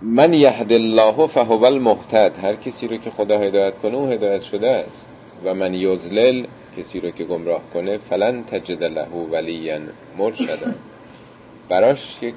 من 0.02 0.34
یهد 0.34 0.72
الله 0.72 1.28
فهو 1.28 1.64
المهتد. 1.64 2.32
هر 2.42 2.56
کسی 2.56 2.88
رو 2.88 2.98
که 2.98 3.10
خدا 3.10 3.38
هدایت 3.40 3.78
کنه 3.82 3.96
اون 3.96 4.12
هدایت 4.12 4.42
شده 4.42 4.70
است. 4.70 5.10
و 5.46 5.54
من 5.54 5.74
یزلل 5.74 6.46
کسی 6.78 7.00
رو 7.00 7.12
که 7.12 7.24
گمراه 7.24 7.62
کنه 7.74 7.98
فلن 7.98 8.44
تجد 8.44 8.84
له 8.84 9.08
ولیا 9.32 9.80
مرشدا. 10.18 10.74
براش 11.70 12.24
یک 12.24 12.36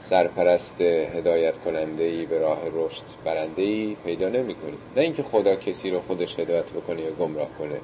سرپرست 0.00 0.80
هدایت 0.80 1.54
کننده 1.64 2.04
ای 2.04 2.26
به 2.26 2.38
راه 2.38 2.58
رشد 2.74 3.02
برنده 3.24 3.62
ای 3.62 3.96
پیدا 4.04 4.28
نمی 4.28 4.54
کنی 4.54 4.76
نه 4.96 5.02
اینکه 5.02 5.22
خدا 5.22 5.56
کسی 5.56 5.90
رو 5.90 6.00
خودش 6.00 6.38
هدایت 6.38 6.64
بکنه 6.64 7.02
یا 7.02 7.10
گمراه 7.10 7.48
کنه. 7.58 7.80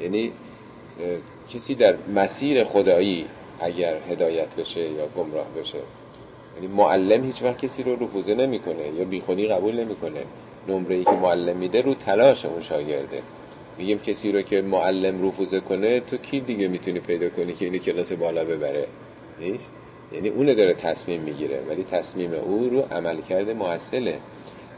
یعنی 0.00 0.32
کسی 1.54 1.74
در 1.74 1.94
مسیر 2.14 2.64
خدایی 2.64 3.26
اگر 3.60 3.96
هدایت 4.10 4.48
بشه 4.58 4.80
یا 4.80 5.06
گمراه 5.06 5.46
بشه. 5.60 5.78
یعنی 6.54 6.66
معلم 6.66 7.24
هیچ 7.24 7.42
وقت 7.42 7.58
کسی 7.58 7.82
رو 7.82 8.04
رفوزه 8.04 8.34
نمی‌کنه 8.34 8.88
یا 8.98 9.04
بیخودی 9.04 9.46
قبول 9.46 9.80
نمی‌کنه. 9.80 10.20
نمره 10.68 10.94
ای 10.94 11.04
که 11.04 11.10
معلم 11.10 11.56
میده 11.56 11.80
رو 11.80 11.94
تلاش 11.94 12.44
اون 12.44 12.62
شاگرده. 12.62 13.22
میگیم 13.78 13.98
کسی 13.98 14.32
رو 14.32 14.42
که 14.42 14.62
معلم 14.62 15.28
رفوزه 15.28 15.60
کنه 15.60 16.00
تو 16.00 16.16
کی 16.16 16.40
دیگه 16.40 16.68
می‌تونی 16.68 17.00
پیدا 17.00 17.28
کنی 17.28 17.52
که 17.52 17.64
اینو 17.64 17.78
کلاس 17.78 18.12
بالا 18.12 18.44
ببره؟ 18.44 18.86
نیست؟ 19.40 19.72
یعنی 20.12 20.28
اون 20.28 20.46
داره 20.46 20.74
تصمیم 20.74 21.22
می‌گیره 21.22 21.60
ولی 21.68 21.84
تصمیم 21.84 22.32
او 22.34 22.68
رو 22.68 22.80
عمل 22.80 23.20
کرده 23.20 23.54
محصله 23.54 24.18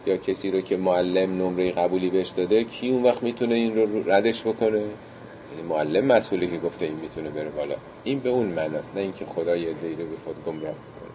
یا 0.07 0.17
کسی 0.17 0.51
رو 0.51 0.61
که 0.61 0.77
معلم 0.77 1.43
نمره 1.43 1.71
قبولی 1.71 2.11
بهش 2.11 2.29
داده 2.29 2.65
کی 2.65 2.91
اون 2.91 3.03
وقت 3.03 3.23
می‌تونه 3.23 3.55
این 3.55 3.77
رو 3.77 4.13
ردش 4.13 4.43
بکنه؟ 4.43 4.79
یعنی 4.79 5.69
معلم 5.69 6.05
مسئولی 6.05 6.47
که 6.47 6.57
گفته 6.59 6.85
این 6.85 6.97
می‌تونه 6.97 7.31
بره 7.31 7.51
بالا. 7.51 7.75
این 8.05 8.21
به 8.21 8.29
اون 8.29 8.47
معناست 8.47 8.95
نه 8.95 9.01
اینکه 9.01 9.25
خدا 9.25 9.57
یه 9.57 9.73
دیره 9.73 10.05
به 10.05 10.17
خود 10.25 10.45
گمراه 10.47 10.75
کنه 10.75 11.15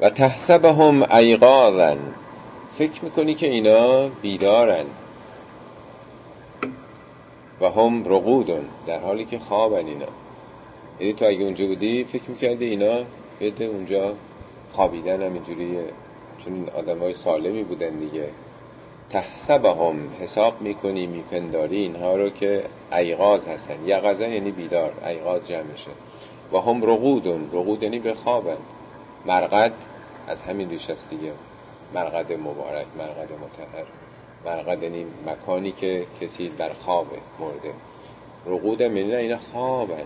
و 0.00 0.10
تحسبهم 0.10 1.02
ایقاظا. 1.12 1.96
فکر 2.78 3.04
می‌کنی 3.04 3.34
که 3.34 3.46
اینا 3.46 4.08
بیدارن 4.08 4.84
و 7.60 7.70
هم 7.70 8.04
رقودن 8.04 8.64
در 8.86 9.00
حالی 9.00 9.24
که 9.24 9.38
خوابن 9.38 9.86
اینا. 9.86 10.06
یعنی 11.00 11.12
تو 11.12 11.24
اگه 11.24 11.44
اونجا 11.44 11.66
بودی 11.66 12.04
فکر 12.04 12.30
می‌کردی 12.30 12.64
اینا 12.64 13.04
بده 13.40 13.64
اونجا 13.64 14.14
خوابیدن 14.72 15.22
هم 15.22 15.34
اینجوریه 15.34 15.84
چون 16.44 16.68
آدم 16.68 16.98
های 16.98 17.14
سالمی 17.14 17.62
بودن 17.62 17.90
دیگه. 17.90 18.28
تحسبهم 19.10 19.96
حساب 20.20 20.62
می‌کنی 20.62 21.06
میپنداری 21.06 21.76
اینها 21.76 22.16
رو 22.16 22.30
که 22.30 22.64
ایقاز 22.92 23.48
هستن. 23.48 23.76
یقظن 23.86 24.32
یعنی 24.32 24.50
بیدار 24.50 24.92
ایقاز 25.06 25.48
جمعشه. 25.48 25.90
و 26.52 26.58
هم 26.58 26.82
رقودن 26.82 27.48
رقود 27.52 27.82
یعنی 27.82 27.98
به 27.98 28.14
خوابن. 28.14 28.56
مرقد 29.26 29.72
از 30.26 30.42
همین 30.42 30.70
ریش 30.70 30.90
است 30.90 31.10
دیگه. 31.10 31.32
مرقد 31.94 32.32
مبارک 32.32 32.86
مرقد 32.98 33.32
متحر 33.32 33.86
مرقد 34.44 34.82
یعنی 34.82 35.06
مکانی 35.26 35.72
که 35.72 36.06
کسی 36.20 36.48
در 36.48 36.72
خوابه 36.72 37.18
مرده. 37.40 37.74
رقود 38.46 38.80
هم 38.80 38.96
یعنی 38.96 39.14
اینا 39.14 39.38
خوابن. 39.52 40.04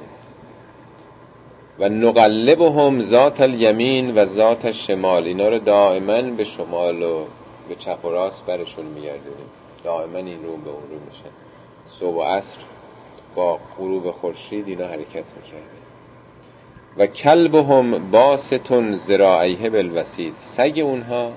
و 1.79 1.89
نقلبهم 1.89 3.03
ذات 3.03 3.41
الیمین 3.41 4.15
و 4.15 4.27
ذات 4.27 4.65
الشمال 4.65 5.25
اینا 5.25 5.49
رو 5.49 5.59
دائما 5.59 6.23
به 6.23 6.45
شمال 6.45 7.03
و 7.03 7.25
به 7.69 7.75
چپ 7.75 8.05
و 8.05 8.09
راست 8.09 8.47
برشون 8.47 8.87
میگردونیم. 8.87 9.51
دائما 9.85 10.19
این 10.19 10.45
رو 10.45 10.57
به 10.57 10.71
اون 10.71 10.83
رو 10.91 10.99
میشن 11.07 11.31
صبح 12.01 12.17
و 12.17 12.23
عصر 12.23 12.59
با 13.35 13.59
غروب 13.79 14.11
خورشید 14.11 14.69
اینا 14.69 14.87
حرکت 14.87 15.25
می‌کرده 15.37 15.79
و 16.97 17.07
کلبهم 17.07 18.11
باستون 18.11 18.97
زراعیه 18.97 19.71
بالوسید 19.71 20.35
سگ 20.39 20.81
اونها 20.85 21.33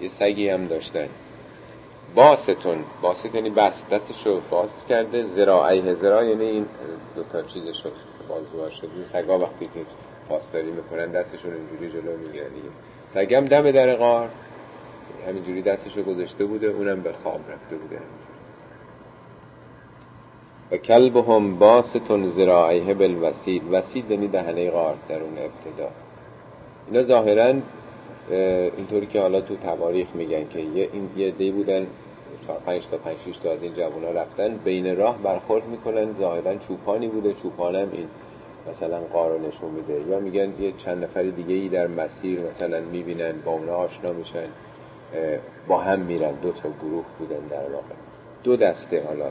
یه 0.00 0.08
سگی 0.08 0.48
هم 0.48 0.66
داشتن. 0.66 1.08
باستون 2.14 2.84
باست 3.02 3.34
یعنی 3.34 3.50
بست 3.50 3.90
دستشو 3.90 4.40
باز 4.50 4.86
کرده 4.86 5.22
زراعیه 5.22 5.94
زرا 5.94 6.24
یعنی 6.24 6.44
این 6.44 6.66
دوتا 7.16 7.42
چیزشو 7.42 7.90
بازوهاش 8.28 8.82
این 8.82 9.04
سگا 9.04 9.38
وقتی 9.38 9.64
که 9.64 9.80
پاسداری 10.28 10.70
می‌کنن 10.70 11.10
دستشون 11.10 11.52
اینجوری 11.52 11.92
جلو 11.92 12.16
می‌گیرن 12.16 12.48
دیگه. 12.48 12.68
سگم 13.06 13.44
دم 13.44 13.70
در 13.70 13.96
غار. 13.96 14.30
همینجوری 15.28 15.62
دستشو 15.62 16.02
گذاشته 16.02 16.44
بوده 16.44 16.66
اونم 16.66 17.02
به 17.02 17.12
خواب 17.12 17.40
رفته 17.50 17.76
بوده. 17.76 17.98
و 20.70 20.76
کلبهم 20.76 21.58
باستون 21.58 22.28
زراعیه 22.28 22.94
بالوسید 22.94 23.62
وسید 23.72 24.10
یعنی 24.10 24.28
دهنه 24.28 24.70
غار 24.70 24.96
در 25.08 25.22
اون 25.22 25.38
ابتدا. 25.38 25.90
اینا 26.86 27.02
ظاهرا 27.02 27.54
اینطوری 28.30 29.06
که 29.06 29.20
حالا 29.20 29.40
تو 29.40 29.56
تواریخ 29.56 30.08
میگن 30.14 30.48
که 30.48 30.60
یه 30.60 30.88
این 30.92 31.10
یه 31.16 31.30
دی 31.30 31.50
بودن 31.50 31.86
چهار 32.46 32.58
پنج 32.66 32.82
تا 32.90 32.96
پنج 32.96 33.16
شیش 33.24 33.36
تا 33.36 33.52
از 33.52 33.62
این 33.62 33.74
جوونا 33.74 34.10
رفتن 34.10 34.56
بین 34.64 34.96
راه 34.96 35.18
برخورد 35.18 35.66
می‌کنن 35.66 36.14
ظاهرا 36.18 36.56
چوپانی 36.56 37.08
بوده 37.08 37.32
چوپانم 37.32 37.88
این 37.92 38.08
مثلا 38.70 38.98
قار 38.98 39.30
رو 39.30 39.48
نشون 39.48 39.70
میده. 39.70 40.10
یا 40.10 40.20
میگن 40.20 40.52
یه 40.60 40.72
چند 40.78 41.04
نفر 41.04 41.22
دیگه 41.22 41.54
ای 41.54 41.68
در 41.68 41.86
مسیر 41.86 42.40
مثلا 42.40 42.80
می‌بینن 42.80 43.32
با 43.44 43.52
اونا 43.52 43.76
آشنا 43.76 44.12
میشن 44.12 44.48
با 45.68 45.78
هم 45.78 46.00
میرن 46.00 46.32
دو 46.32 46.52
تا 46.52 46.68
گروه 46.82 47.04
بودن 47.18 47.46
در 47.50 47.72
واقع. 47.72 47.94
دو 48.44 48.56
دسته 48.56 49.02
حالا. 49.06 49.30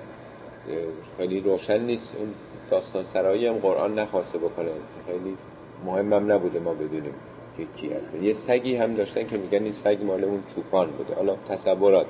خیلی 1.17 1.39
روشن 1.39 1.79
نیست. 1.79 2.15
اون 2.19 2.27
داستان 2.71 3.03
سرایی 3.03 3.47
هم 3.47 3.53
قرآن 3.53 3.99
نخواسته 3.99 4.37
بکنه. 4.37 4.71
خیلی 5.07 5.37
مهمم 5.85 6.31
نبوده 6.31 6.59
ما 6.59 6.73
بدونیم. 6.73 7.13
که 7.57 7.63
کی 7.77 7.93
هست. 7.93 8.11
یه 8.21 8.33
سگی 8.33 8.75
هم 8.75 8.93
داشتن 8.93 9.27
که 9.27 9.37
میگن 9.37 9.63
این 9.63 9.73
سگ 9.73 9.97
مال 10.03 10.23
اون 10.23 10.43
چوپان 10.55 10.87
بوده. 10.87 11.15
حالا 11.15 11.35
تصورات 11.49 12.07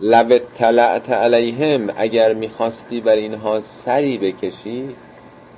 لب 0.00 0.32
اطلعت 0.32 1.10
علیهم 1.10 1.90
اگر 1.96 2.34
می‌خواستی 2.34 3.00
بر 3.00 3.16
اینها 3.16 3.60
سری 3.60 4.18
بکشی 4.18 4.88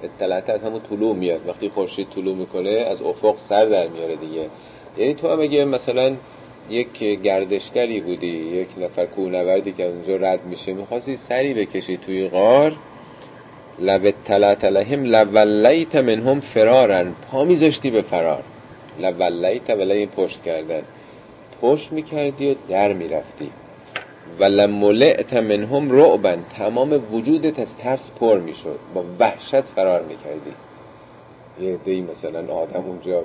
اطلعت 0.02 0.50
از 0.50 0.62
همون 0.62 0.80
طلوع 0.80 1.16
میاد. 1.16 1.48
وقتی 1.48 1.68
خورشید 1.68 2.08
طلوع 2.10 2.36
می‌کنه 2.36 2.70
از 2.70 3.02
افق 3.02 3.36
سر 3.48 3.64
در 3.64 3.88
میاره 3.88 4.16
دیگه. 4.16 4.50
یعنی 4.96 5.14
تو 5.14 5.28
هم 5.28 5.40
اگه 5.40 5.64
مثلا 5.64 6.16
یک 6.70 6.98
گردشگری 6.98 8.00
بودی 8.00 8.26
یک 8.26 8.68
نفر 8.78 9.06
کوهنوردی 9.06 9.72
که 9.72 9.86
اونجا 9.86 10.16
رد 10.16 10.46
میشه 10.46 10.72
می‌خواستی 10.72 11.16
سری 11.16 11.54
بکشی 11.54 11.96
توی 11.96 12.28
غار 12.28 12.72
لب 13.78 14.06
اطلعت 14.06 14.64
علیهم 14.64 15.04
لولیت 15.04 15.96
منهم 15.96 16.40
فرارن. 16.40 17.12
پا 17.30 17.44
میذاشتی 17.44 17.90
به 17.90 18.02
فرار. 18.02 18.42
لولیت 19.00 19.70
ولی 19.70 20.06
پشت 20.06 20.42
کردن. 20.42 20.82
پشت 21.62 21.92
می‌کردی 21.92 22.50
و 22.50 22.54
در 22.68 22.92
می‌رفتی. 22.92 23.50
و 24.40 24.44
لملعت 24.44 25.34
منهم 25.34 25.92
رعبا 25.92 26.36
تمام 26.58 27.14
وجودت 27.14 27.58
از 27.58 27.76
ترس 27.76 28.10
پر 28.20 28.38
می‌شد. 28.38 28.78
با 28.94 29.04
وحشت 29.20 29.60
فرار 29.60 30.02
می‌کردی. 30.02 30.54
یه 31.60 31.76
دی 31.76 32.02
مثلا 32.02 32.54
آدم 32.54 32.84
اونجا 32.86 33.24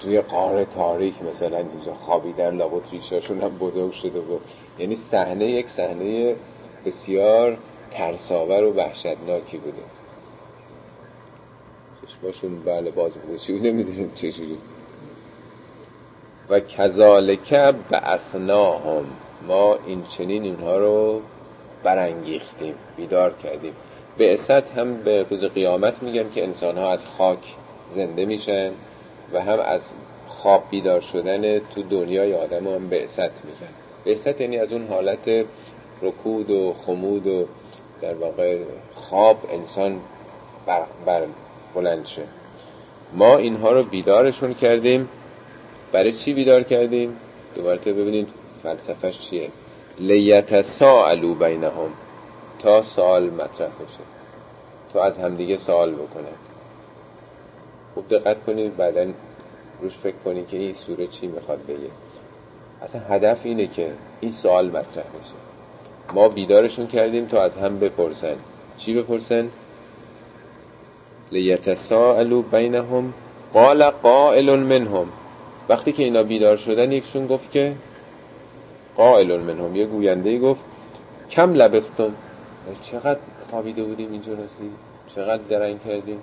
توی 0.00 0.20
قاره 0.20 0.64
تاریک 0.64 1.14
مثلا 1.22 1.56
اینجا 1.56 1.94
خوابیدن 1.94 2.56
لابد 2.56 2.82
ریشاشون 2.92 3.40
هم 3.40 3.58
بزرگ 3.58 3.92
شده 3.92 4.20
بود. 4.20 4.40
یعنی 4.78 4.96
صحنه 4.96 5.50
یک 5.50 5.68
صحنه 5.68 6.34
بسیار 6.86 7.58
ترساور 7.90 8.64
و 8.64 8.72
وحشتناکی 8.72 9.58
بوده. 9.58 9.82
چشماشون 12.02 12.60
بله 12.64 12.90
باز 12.90 13.12
بوده 13.14 13.38
چی 13.38 13.58
نمی‌دونیم 13.58 14.12
چجوری 14.14 14.58
و 16.50 16.60
کذالک 16.60 17.52
بعثناهم. 17.90 19.04
ما 19.48 19.78
این 19.86 20.02
چنین 20.02 20.42
اینها 20.42 20.76
رو 20.76 21.22
برانگیختیم 21.82 22.74
بیدار 22.96 23.32
کردیم. 23.32 23.72
به 24.18 24.38
هم 24.76 24.96
به 24.96 25.26
روز 25.30 25.44
قیامت 25.44 26.02
میگم 26.02 26.30
که 26.30 26.44
انسان 26.44 26.78
ها 26.78 26.90
از 26.90 27.06
خاک 27.06 27.54
زنده 27.94 28.24
میشن 28.24 28.70
و 29.32 29.40
هم 29.40 29.60
از 29.60 29.92
خواب 30.28 30.62
بیدار 30.70 31.00
شدن 31.00 31.58
تو 31.58 31.82
دنیای 31.82 32.34
آدم 32.34 32.66
هم 32.68 32.88
به 32.88 33.02
میگن. 33.44 33.72
به 34.04 34.34
یعنی 34.40 34.58
از 34.58 34.72
اون 34.72 34.86
حالت 34.86 35.46
رکود 36.02 36.50
و 36.50 36.72
خمود 36.72 37.26
و 37.26 37.46
در 38.00 38.14
واقع 38.14 38.58
خواب 38.94 39.38
انسان 39.52 40.00
بر, 40.66 40.82
بر 41.06 41.26
بلند 41.74 42.06
شه. 42.06 42.22
ما 43.12 43.36
اینها 43.36 43.72
رو 43.72 43.82
بیدارشون 43.82 44.54
کردیم. 44.54 45.08
برای 45.92 46.12
چی 46.12 46.34
بیدار 46.34 46.62
کردیم؟ 46.62 47.16
دوباره 47.54 47.78
ببینید 47.78 48.28
فلسفهش 48.62 49.18
چیه. 49.18 49.50
لیت 49.98 50.62
سالو 50.62 51.34
بینهم. 51.34 51.90
تا 52.58 52.82
سوال 52.82 53.30
مطرح 53.30 53.68
بشه. 53.68 54.04
تا 54.92 55.04
از 55.04 55.18
همدیگه 55.18 55.56
سوال 55.56 55.92
بکنه. 55.92 56.28
خوب 57.94 58.08
دقت 58.08 58.44
کنید. 58.44 58.76
بعدا 58.76 59.06
روش 59.80 59.98
فکر 60.02 60.16
کنید 60.24 60.48
که 60.48 60.56
این 60.56 60.74
سوره 60.74 61.06
چی 61.06 61.26
می‌خواد 61.26 61.66
بگه. 61.66 61.90
اصلا 62.82 63.00
هدف 63.00 63.38
اینه 63.44 63.66
که 63.66 63.92
این 64.20 64.32
سوال 64.32 64.66
مطرح 64.66 65.04
بشه. 65.04 65.45
ما 66.14 66.28
بیدارشون 66.28 66.86
کردیم 66.86 67.26
تا 67.26 67.42
از 67.42 67.56
هم 67.56 67.78
بپرسن. 67.78 68.36
چی 68.78 68.94
بپرسن؟ 68.94 69.48
لیتساءلوا 71.32 72.42
بینهم 72.42 73.14
قال 73.52 73.90
قائل 73.90 74.56
منهم. 74.56 75.06
وقتی 75.68 75.92
که 75.92 76.02
اینا 76.02 76.22
بیدار 76.22 76.56
شدن 76.56 76.92
یکشون 76.92 77.26
گفت 77.26 77.50
که 77.50 77.72
قائل 78.96 79.40
منهم. 79.40 79.76
یه 79.76 79.86
گوینده 79.86 80.38
گفت 80.38 80.60
کم 81.30 81.54
لبستم. 81.54 82.12
چقدر 82.82 83.20
خوابیده 83.50 83.84
بودیم 83.84 84.12
اینجا 84.12 84.32
رسید 84.32 84.72
چقدر 85.14 85.42
درنگ 85.48 85.82
کردیم؟ 85.84 86.18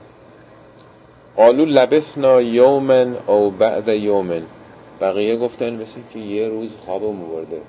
قالو 1.35 1.65
لبسنا 1.65 2.41
یومن 2.41 3.15
او 3.27 3.51
بعد 3.51 3.87
یومن. 3.87 4.41
بقیه 5.01 5.37
گفتن 5.37 5.73
مثل 5.73 5.99
که 6.13 6.19
یه 6.19 6.47
روز 6.47 6.75
خوابم 6.85 7.19
برده. 7.19 7.61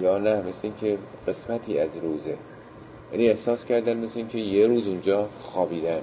یا 0.00 0.18
نه 0.18 0.42
مثل 0.42 0.70
که 0.80 0.98
قسمتی 1.28 1.78
از 1.78 1.96
روزه. 1.96 2.36
یعنی 3.12 3.28
احساس 3.28 3.64
کردن 3.64 3.96
مثل 3.96 4.26
که 4.26 4.38
یه 4.38 4.66
روز 4.66 4.86
اونجا 4.86 5.28
خوابیدن. 5.42 6.00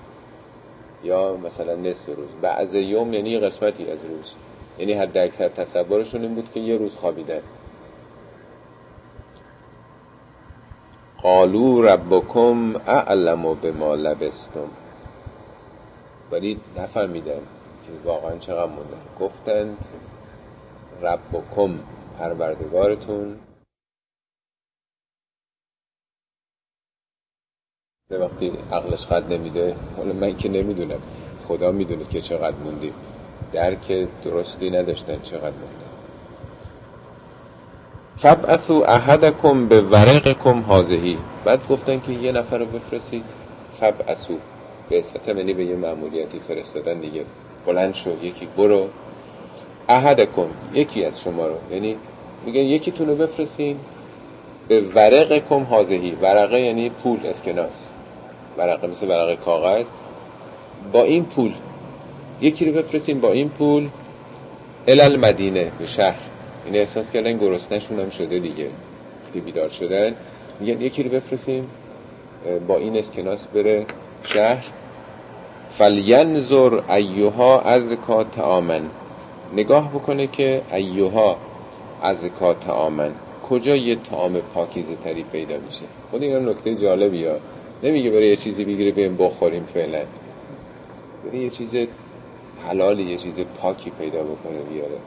یا 1.03 1.37
مثلا 1.37 1.75
نصف 1.75 2.15
روز. 2.15 2.29
بعض 2.41 2.73
یوم 2.73 3.13
یعنی 3.13 3.39
قسمتی 3.39 3.91
از 3.91 3.99
روز. 4.05 4.33
یعنی 4.79 4.93
حد 4.93 5.17
اکثر 5.17 5.49
تصورشون 5.49 6.21
این 6.21 6.35
بود 6.35 6.51
که 6.53 6.59
یه 6.59 6.77
روز 6.77 6.95
خوابیدن. 6.95 7.41
قالو 11.21 11.81
ربکم 11.81 12.75
اعلم 12.75 13.53
به 13.53 13.71
ما 13.71 13.95
لبستم. 13.95 14.69
ولی 16.31 16.59
نفهمیدن 16.77 17.39
که 17.85 17.91
واقعا 18.05 18.37
چقدر 18.37 18.65
مونده. 18.65 18.97
گفتند 19.19 19.77
ربکم 21.01 21.79
پروردگارتون. 22.19 23.37
وقتی 28.17 28.51
عقلش 28.71 29.05
قد 29.05 29.33
نمیده 29.33 29.75
حالا 29.97 30.13
من 30.13 30.37
که 30.37 30.49
نمی‌دونم 30.49 30.99
خدا 31.47 31.71
می‌دونه 31.71 32.03
که 32.03 32.21
چقدر 32.21 32.55
موندیم 32.63 32.93
درک 33.53 34.07
درستی 34.23 34.69
نداشتن 34.69 35.19
چقدر 35.23 35.41
موندن. 35.41 35.91
فبعثو 38.17 38.83
احدکم 38.87 39.67
به 39.67 39.81
ورقکم 39.81 40.59
حاضهی. 40.59 41.17
بعد 41.45 41.67
گفتن 41.69 41.99
که 41.99 42.11
یه 42.11 42.31
نفر 42.31 42.57
رو 42.57 42.65
بفرستید. 42.65 43.23
فبعثو 43.79 44.33
به 44.89 45.03
یعنی 45.27 45.53
به 45.53 45.65
یه 45.65 45.75
معمولیتی 45.75 46.39
فرستادن 46.39 46.99
دیگه. 46.99 47.25
بلند 47.65 47.93
شد 47.93 48.23
یکی 48.23 48.47
برو. 48.57 48.87
احدکم. 49.89 50.47
یکی 50.73 51.05
از 51.05 51.21
شما 51.21 51.47
رو. 51.47 51.55
یعنی 51.71 51.97
میگن 52.45 52.61
یکی 52.61 52.91
تونو 52.91 53.15
بفرستین. 53.15 53.77
به 54.67 54.81
ورقکم 54.81 55.63
حاضهی. 55.63 56.11
ورقه 56.21 56.61
یعنی 56.61 56.89
پول 56.89 57.19
اسکناس. 57.25 57.90
ورقه 58.57 58.87
مثل 58.87 59.07
ورقه 59.07 59.35
کاغذ 59.35 59.85
با 60.91 61.03
این 61.03 61.25
پول 61.25 61.53
یکی 62.41 62.65
رو 62.65 62.71
بفرستین 62.71 63.19
با 63.19 63.31
این 63.31 63.49
پول 63.49 63.89
الال 64.87 65.17
مدینه 65.17 65.71
به 65.79 65.85
شهر. 65.85 66.19
این 66.65 66.75
احساس 66.75 67.11
کردن 67.11 67.37
گرسنشون 67.37 67.99
هم 67.99 68.09
شده 68.09 68.39
دیگه 68.39 68.67
بیدار 69.45 69.69
شدن. 69.69 70.15
میگن 70.59 70.81
یکی 70.81 71.03
رو 71.03 71.09
بفرستیم 71.09 71.69
با 72.67 72.77
این 72.77 72.97
اسکناس 72.97 73.47
بره 73.47 73.85
شهر. 74.23 74.65
فلینظر 75.77 76.79
ایوها 76.89 77.61
از 77.61 77.93
کات 77.93 78.39
آمن 78.39 78.81
نگاه 79.53 79.89
بکنه 79.89 80.27
که 80.27 80.61
ایوها 80.71 81.37
از 82.01 82.25
کات 82.25 82.69
آمن 82.69 83.11
کجا 83.49 83.75
یه 83.75 83.95
طعام 83.95 84.39
پاکیزه 84.53 84.95
تری 85.03 85.23
پیدا 85.23 85.55
میشه؟ 85.57 85.85
خود 86.11 86.23
این 86.23 86.49
نکته 86.49 86.75
جالبی 86.75 87.25
ها 87.25 87.35
نمیگه 87.83 88.09
برای 88.09 88.29
یه 88.29 88.35
چیزی 88.35 88.65
بگیره 88.65 88.91
بیم 88.91 89.17
بخوریم 89.17 89.63
فعلا. 89.73 90.01
برای 91.25 91.39
یه 91.39 91.49
چیز 91.49 91.75
حلالی 92.67 93.03
یه 93.03 93.17
چیز 93.17 93.39
پاکی 93.39 93.89
پیدا 93.89 94.23
بکنه 94.23 94.61
بیاره. 94.69 94.97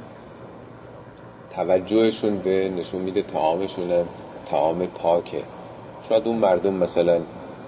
توجهشون 1.56 2.38
به 2.38 2.68
نشون 2.76 3.02
میده 3.02 3.22
تعامشون 3.22 3.90
هم 3.90 4.08
تعام 4.46 4.86
پاکه. 4.86 5.42
شاید 6.08 6.28
اون 6.28 6.36
مردم 6.36 6.74
مثلا 6.74 7.20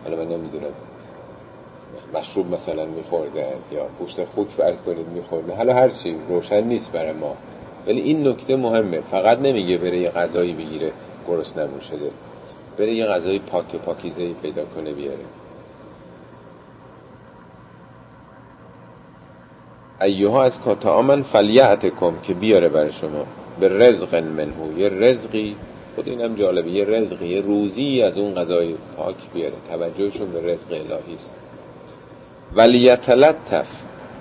حالا 0.04 0.16
من 0.16 0.28
نمی‌دونم 0.28 0.72
مشروب 2.14 2.54
مثلا 2.54 2.84
میخورده 2.84 3.46
یا 3.72 3.88
گوشت 3.98 4.24
خوک 4.24 4.48
فرض 4.48 4.82
کنید 4.82 5.08
میخورده. 5.08 5.54
حالا 5.56 5.74
هر 5.74 5.88
چی 5.88 6.16
روشن 6.28 6.64
نیست 6.64 6.92
برای 6.92 7.12
ما. 7.12 7.36
ولی 7.86 8.00
این 8.00 8.28
نکته 8.28 8.56
مهمه. 8.56 9.00
فقط 9.00 9.38
نمیگه 9.38 9.78
بره 9.78 9.98
یه 9.98 10.10
غذایی 10.10 10.52
بگیره 10.52 10.92
گرس 11.28 11.56
نمون 11.56 11.80
شده. 11.80 12.10
بره 12.78 12.94
یه 12.94 13.06
غذای 13.06 13.38
پاک 13.38 13.74
و 13.74 13.78
پاکیزه 13.78 14.32
پیدا 14.32 14.64
کنه 14.64 14.92
بیاره. 14.92 15.24
ایوها 20.00 20.44
از 20.44 20.60
کاتا 20.60 21.22
فلیعت 21.22 21.86
کم 21.86 22.12
که 22.22 22.34
بیاره 22.34 22.68
برای 22.68 22.92
شما. 22.92 23.26
به 23.60 23.68
رزق 23.68 24.14
منهو 24.14 24.78
یه 24.78 24.88
رزقی 24.88 25.56
خود 25.94 26.08
اینم 26.08 26.34
جالبه 26.34 26.70
یه 26.70 26.84
رزقی 26.84 27.28
یه 27.28 27.40
روزی 27.40 28.02
از 28.02 28.18
اون 28.18 28.34
غذای 28.34 28.74
پاک 28.96 29.16
بیاره. 29.34 29.54
توجهشون 29.68 30.30
به 30.30 30.40
رزق 30.40 30.72
الهی 30.72 31.14
است. 31.14 31.34
ولی 32.54 32.78
یتلطف 32.78 33.68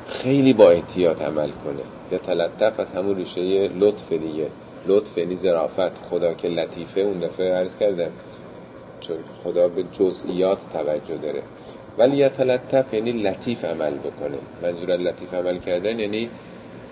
خیلی 0.08 0.53
با 0.53 0.70
احتیاط 0.70 1.22
عمل 1.22 1.49
کنه. 1.49 1.84
یتلطف 2.12 2.80
از 2.80 2.88
همون 2.95 3.16
ریشه 3.16 3.68
لطف 3.68 4.12
دیگه. 4.12 4.47
لطف 4.88 5.18
یعنی 5.18 5.36
ظرافت. 5.36 5.91
خدا 6.10 6.34
که 6.34 6.47
لطیفه 6.47 7.01
اون 7.01 7.20
دفعه 7.20 7.53
عرض 7.53 7.76
کردم. 7.78 8.12
چون 9.08 9.18
خدا 9.43 9.68
به 9.68 9.84
جزئیات 9.91 10.58
توجه 10.74 11.18
داره. 11.18 11.41
ولی 11.97 12.18
یتلطف 12.18 12.93
یعنی 12.93 13.12
لطیف 13.12 13.66
عمل 13.66 13.93
بکنه. 13.93 14.38
منظور 14.64 14.97
لطیف 14.97 15.34
عمل 15.34 15.58
کردن 15.58 15.99
یعنی 15.99 16.30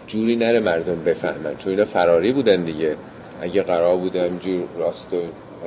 جوری 0.08 0.36
نره 0.36 0.60
مردم 0.60 1.04
بفهمن. 1.04 1.56
چون 1.58 1.72
اینا 1.72 1.86
فراری 1.86 2.32
بودن 2.32 2.64
دیگه. 2.64 2.96
اگه 3.42 3.64
قرار 3.64 3.98
بوده 3.98 4.26
همینجور 4.26 4.68
راست 4.78 5.14
و 5.14 5.18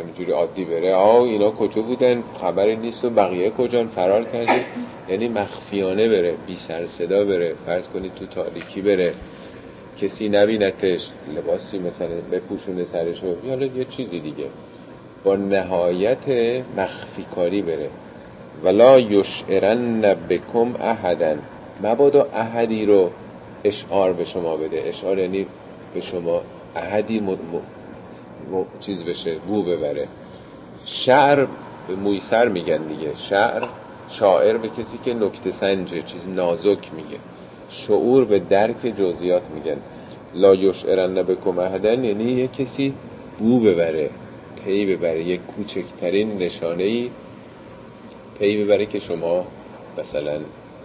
همینجوری 0.01 0.33
عادی 0.33 0.65
بره 0.65 0.95
آه 0.95 1.23
اینا 1.23 1.51
کجا 1.51 1.83
بودن؟ 1.83 2.23
خبری 2.41 2.77
نیست 2.77 3.05
و 3.05 3.11
بقیه 3.11 3.51
کجا؟ 3.51 3.87
فرار 3.87 4.25
کرده 4.25 4.65
یعنی 5.09 5.29
مخفیانه 5.29 6.09
بره 6.09 6.35
بی 6.47 6.57
سر 6.57 6.87
صدا 6.87 7.25
بره. 7.25 7.55
فرض 7.67 7.89
کنید 7.89 8.15
تو 8.15 8.27
تاریکی 8.27 8.81
بره. 8.81 9.15
کسی 10.01 10.29
نبینتش 10.29 11.11
لباسی 11.37 11.79
مثلا 11.79 12.21
بپوشونه 12.33 12.85
سرشو. 12.85 13.37
یا 13.45 13.65
یه 13.65 13.85
چیزی 13.85 14.21
دیگه. 14.21 14.47
نهایت 15.35 16.29
مخفی 16.77 17.25
کاری 17.35 17.63
بره. 17.63 17.91
ولا 18.65 18.99
یشعرن 18.99 20.01
بکم 20.01 20.75
احدن. 20.81 21.39
مبادا 21.83 22.29
احدی 22.35 22.87
رو 22.87 23.11
اشعار 23.65 24.13
به 24.13 24.25
شما 24.25 24.57
بده. 24.57 24.83
اشعار 24.87 25.19
یعنی 25.19 25.47
به 25.95 26.01
شما 26.01 26.43
احدی 26.77 27.21
م... 27.21 27.31
م... 27.31 27.37
چیز 28.81 29.05
بشه 29.05 29.35
بو 29.35 29.63
ببره. 29.63 30.09
شعر 30.85 31.47
به 31.89 31.95
مویسر 31.97 32.49
میگن 32.49 32.83
دیگه. 32.83 33.15
شعر 33.15 33.63
شاعر 34.09 34.57
به 34.57 34.69
کسی 34.69 34.99
که 35.05 35.15
نکته 35.15 35.51
سنجه 35.51 36.03
چیز 36.03 36.29
نازک 36.29 36.95
میگه. 36.97 37.19
شعور 37.69 38.25
به 38.25 38.39
درک 38.39 38.87
جزئیات 38.99 39.43
میگن. 39.55 39.77
لا 40.35 40.55
یشعرن 40.55 41.15
بکم 41.15 41.59
احدن 41.59 42.05
یعنی 42.05 42.33
یه 42.33 42.49
کسی 42.49 42.95
بو 43.39 43.61
ببره. 43.61 44.11
پی 44.67 44.87
ببره. 44.87 45.25
یک 45.25 45.41
کوچکترین 45.47 46.39
نشانه 46.39 46.83
ای 46.83 47.11
پی 48.39 48.65
ببره 48.65 48.87
که 48.87 48.99
شما 48.99 49.47
مثلا 49.99 50.41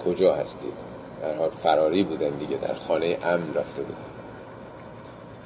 کجا 0.05 0.35
هستید. 0.35 0.73
در 1.21 1.35
حال 1.35 1.49
فراری 1.63 2.03
بودن 2.03 2.29
دیگه 2.29 2.57
در 2.57 2.73
خانه 2.73 3.17
امن 3.23 3.53
رفته 3.55 3.81
بودن. 3.81 3.97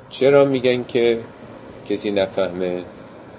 چرا 0.09 0.45
میگن 0.45 0.83
که 0.83 1.19
کسی 1.89 2.11
نفهمه؟ 2.11 2.83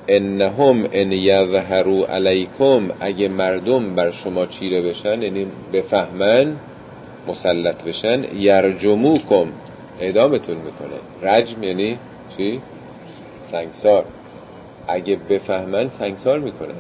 انهم 0.09 0.89
ان 0.93 1.13
یظهروا 1.13 2.07
علیکم 2.07 2.91
اگه 3.01 3.29
مردم 3.29 3.95
بر 3.95 4.11
شما 4.11 4.47
چیره 4.47 4.83
بشن 4.83 5.23
یعنی 5.23 5.47
بفهمن 5.73 6.57
مسلط 7.29 7.85
بشن 7.85 8.25
یرجموکم. 8.37 9.47
اعدامتون 10.01 10.57
می‌کنه. 10.57 10.99
رجم 11.23 11.63
یعنی 11.63 11.99
چی؟ 12.37 12.61
سنگسار. 13.43 14.05
اگه 14.89 15.17
بفهمن 15.17 15.89
سنگسار 15.89 16.39
می‌کنن. 16.39 16.75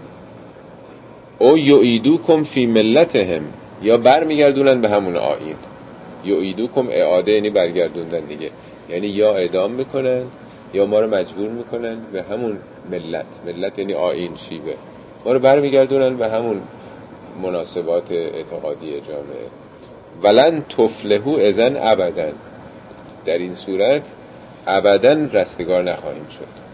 او 1.38 1.58
یعیدوکم 1.58 2.42
فی 2.42 2.66
ملتهم. 2.66 3.42
یا 3.82 3.96
برمیگردونن 3.96 4.80
به 4.80 4.88
همون 4.88 5.16
آین 5.16 5.56
یعیدوکم 6.24 6.86
اعاده 6.90 7.32
یعنی 7.32 7.50
برگردوندن 7.50 8.20
دیگه. 8.20 8.50
یعنی 8.88 9.06
یا 9.06 9.34
اعدام 9.34 9.72
می‌کنن 9.72 10.22
یا 10.74 10.86
ما 10.86 11.00
رو 11.00 11.14
مجبور 11.14 11.48
می‌کنن 11.48 11.98
به 12.12 12.22
همون 12.22 12.58
ملت. 12.90 13.26
ملت 13.46 13.78
یعنی 13.78 13.94
آین 13.94 14.36
شیبه 14.48 14.74
ما 15.24 15.32
رو 15.32 15.38
برمیگردونن 15.38 16.16
به 16.16 16.28
همون 16.28 16.62
مناسبات 17.42 18.12
اعتقادی 18.12 18.90
جامعه. 18.90 19.46
ولن 20.22 20.62
تفلهو 20.62 21.38
ازن 21.38 21.76
ابدا 21.76 22.32
در 23.24 23.38
این 23.38 23.54
صورت 23.54 24.02
ابدا 24.66 25.12
رستگار 25.12 25.82
نخواهیم 25.82 26.26
شد. 26.38 26.65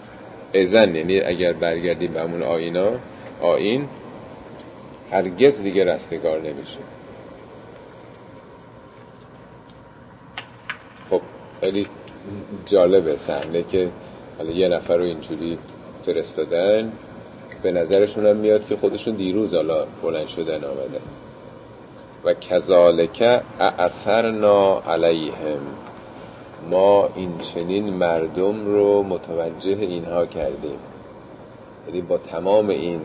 ازن 0.55 0.94
یعنی 0.94 1.20
اگر 1.20 1.53
برگردیم 1.53 2.12
به 2.12 2.20
همون 2.20 2.42
آینا 2.42 2.90
آین 3.40 3.88
هرگز 5.11 5.62
دیگه 5.62 5.84
رستگار 5.84 6.40
نمیشه. 6.40 6.78
خب 11.11 11.20
خیلی 11.61 11.86
جالبه 12.66 13.16
صحنه 13.16 13.62
که 13.62 13.90
حالا 14.38 14.50
یه 14.50 14.68
نفر 14.68 14.96
رو 14.96 15.05
اینجوری 15.05 15.59
فرستادن 16.07 16.92
به 17.62 17.72
نظرشون 17.72 18.26
هم 18.26 18.36
میاد 18.36 18.66
که 18.66 18.76
خودشون 18.76 19.14
دیروز 19.14 19.55
حالا 19.55 19.86
بلند 20.03 20.28
شدن 20.28 20.64
آمدن 20.64 21.00
و 22.24 22.34
کذالک 22.34 23.42
اعثرنا 23.61 24.80
علیهم. 24.80 25.61
ما 26.71 27.09
این 27.15 27.39
چنین 27.39 27.91
مردم 27.91 28.67
رو 28.67 29.03
متوجه 29.03 29.71
اینها 29.71 30.27
کردیم. 30.27 30.79
یعنی 31.87 32.01
با 32.01 32.19
تمام 32.19 32.69
این 32.69 33.01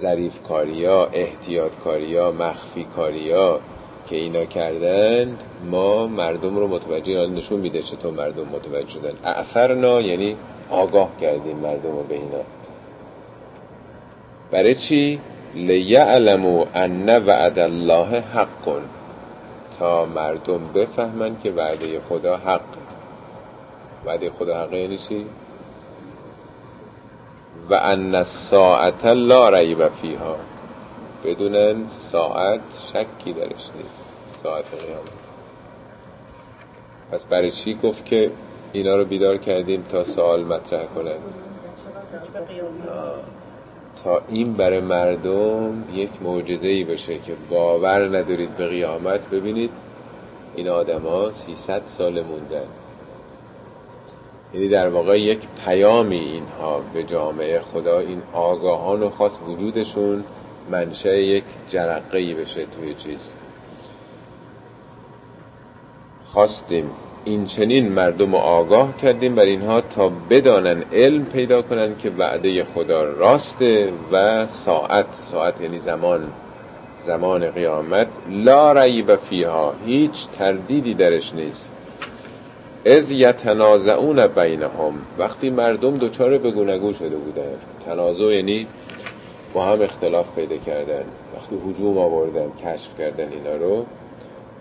ظریف 0.00 0.42
کاریا 0.48 1.04
احتیاط 1.12 1.72
کاریا 1.84 2.32
مخفی 2.32 2.84
کاریا 2.84 3.60
که 4.06 4.16
اینا 4.16 4.44
کردن 4.44 5.38
ما 5.70 6.06
مردم 6.06 6.56
رو 6.56 6.68
متوجه 6.68 7.26
نشون 7.26 7.60
میده 7.60 7.82
چطور 7.82 8.12
مردم 8.12 8.42
متوجه 8.42 8.88
شدن. 8.88 9.12
اثرنا 9.24 10.00
یعنی 10.00 10.36
آگاه 10.70 11.10
کردیم 11.20 11.56
مردم 11.56 11.92
رو 11.92 12.02
به 12.02 12.14
اینا. 12.14 12.44
برای 14.50 14.74
چی؟ 14.74 15.20
لیعلمو 15.54 16.64
ان 16.74 17.08
وعد 17.08 17.58
الله 17.58 18.20
حق. 18.20 18.78
تا 19.78 20.06
مردم 20.06 20.72
بفهمن 20.74 21.40
که 21.40 21.50
وعده 21.50 22.00
خدا 22.00 22.36
حق. 22.36 22.60
وعده 24.06 24.30
خدا 24.30 24.62
حق 24.62 24.72
یعنی 24.72 24.98
چی؟ 24.98 25.26
و 27.70 27.74
ان 27.74 28.14
الساعت 28.14 29.06
لا 29.06 29.48
ریب 29.48 29.88
فیها. 29.88 30.36
بدونن 31.24 31.86
ساعت 31.96 32.60
شکی 32.92 33.32
درش 33.32 33.70
نیست. 33.76 34.04
ساعت 34.42 34.64
قیامت. 34.70 35.26
پس 37.12 37.24
برای 37.24 37.50
چی 37.50 37.74
گفت 37.74 38.04
که 38.04 38.30
اینا 38.72 38.96
رو 38.96 39.04
بیدار 39.04 39.36
کردیم 39.36 39.82
تا 39.82 40.04
سوال 40.04 40.44
مطرح 40.44 40.84
کنن؟ 40.84 41.18
تا 44.06 44.22
این 44.28 44.52
برای 44.52 44.80
مردم 44.80 45.84
یک 45.92 46.22
معجزه 46.22 46.68
ای 46.68 46.84
بشه 46.84 47.18
که 47.18 47.36
باور 47.50 48.18
ندارید 48.18 48.56
به 48.56 48.66
قیامت. 48.66 49.20
ببینید 49.30 49.70
این 50.56 50.68
آدما 50.68 51.32
300 51.32 51.82
سال 51.86 52.22
موندن. 52.22 52.66
یعنی 54.54 54.68
در 54.68 54.88
واقع 54.88 55.20
یک 55.20 55.38
پیامی 55.64 56.18
اینها 56.18 56.80
به 56.94 57.02
جامعه 57.02 57.60
خدا 57.60 57.98
این 57.98 58.22
آگاهان 58.32 59.02
و 59.02 59.10
خاص 59.10 59.38
وجودشون 59.48 60.24
منشه 60.70 61.22
یک 61.22 61.44
جرقه 61.68 62.34
بشه 62.34 62.66
توی 62.66 62.94
چیز. 62.94 63.32
خواستیم 66.24 66.90
این 67.26 67.44
چنین 67.44 67.92
مردم 67.92 68.32
رو 68.32 68.38
آگاه 68.38 68.96
کردیم 68.96 69.34
بر 69.34 69.42
اینها 69.42 69.80
تا 69.80 70.12
بدانن 70.30 70.84
علم 70.92 71.24
پیدا 71.24 71.62
کنن 71.62 71.96
که 71.98 72.10
وعده 72.10 72.64
خدا 72.64 73.04
راسته 73.04 73.92
و 74.12 74.46
ساعت 74.46 75.06
ساعت 75.12 75.60
یعنی 75.60 75.78
زمان 75.78 76.32
زمان 76.96 77.50
قیامت 77.50 78.06
لا 78.30 78.72
ریب 78.72 79.16
فیها 79.16 79.74
هیچ 79.86 80.28
تردیدی 80.28 80.94
درش 80.94 81.34
نیست. 81.34 81.72
از 82.86 83.10
یتنازعون 83.10 84.26
بینهم. 84.26 84.94
وقتی 85.18 85.50
مردم 85.50 85.96
دوچار 85.96 86.38
بگونگو 86.38 86.92
شده 86.92 87.16
بودن 87.16 87.54
تنازع 87.86 88.24
یعنی 88.24 88.66
با 89.54 89.64
هم 89.64 89.82
اختلاف 89.82 90.26
پیدا 90.34 90.56
کردن. 90.56 91.04
وقتی 91.36 91.56
حجوم 91.68 91.98
آوردن 91.98 92.52
کشف 92.64 92.98
کردن 92.98 93.28
اینا 93.32 93.56
رو 93.56 93.86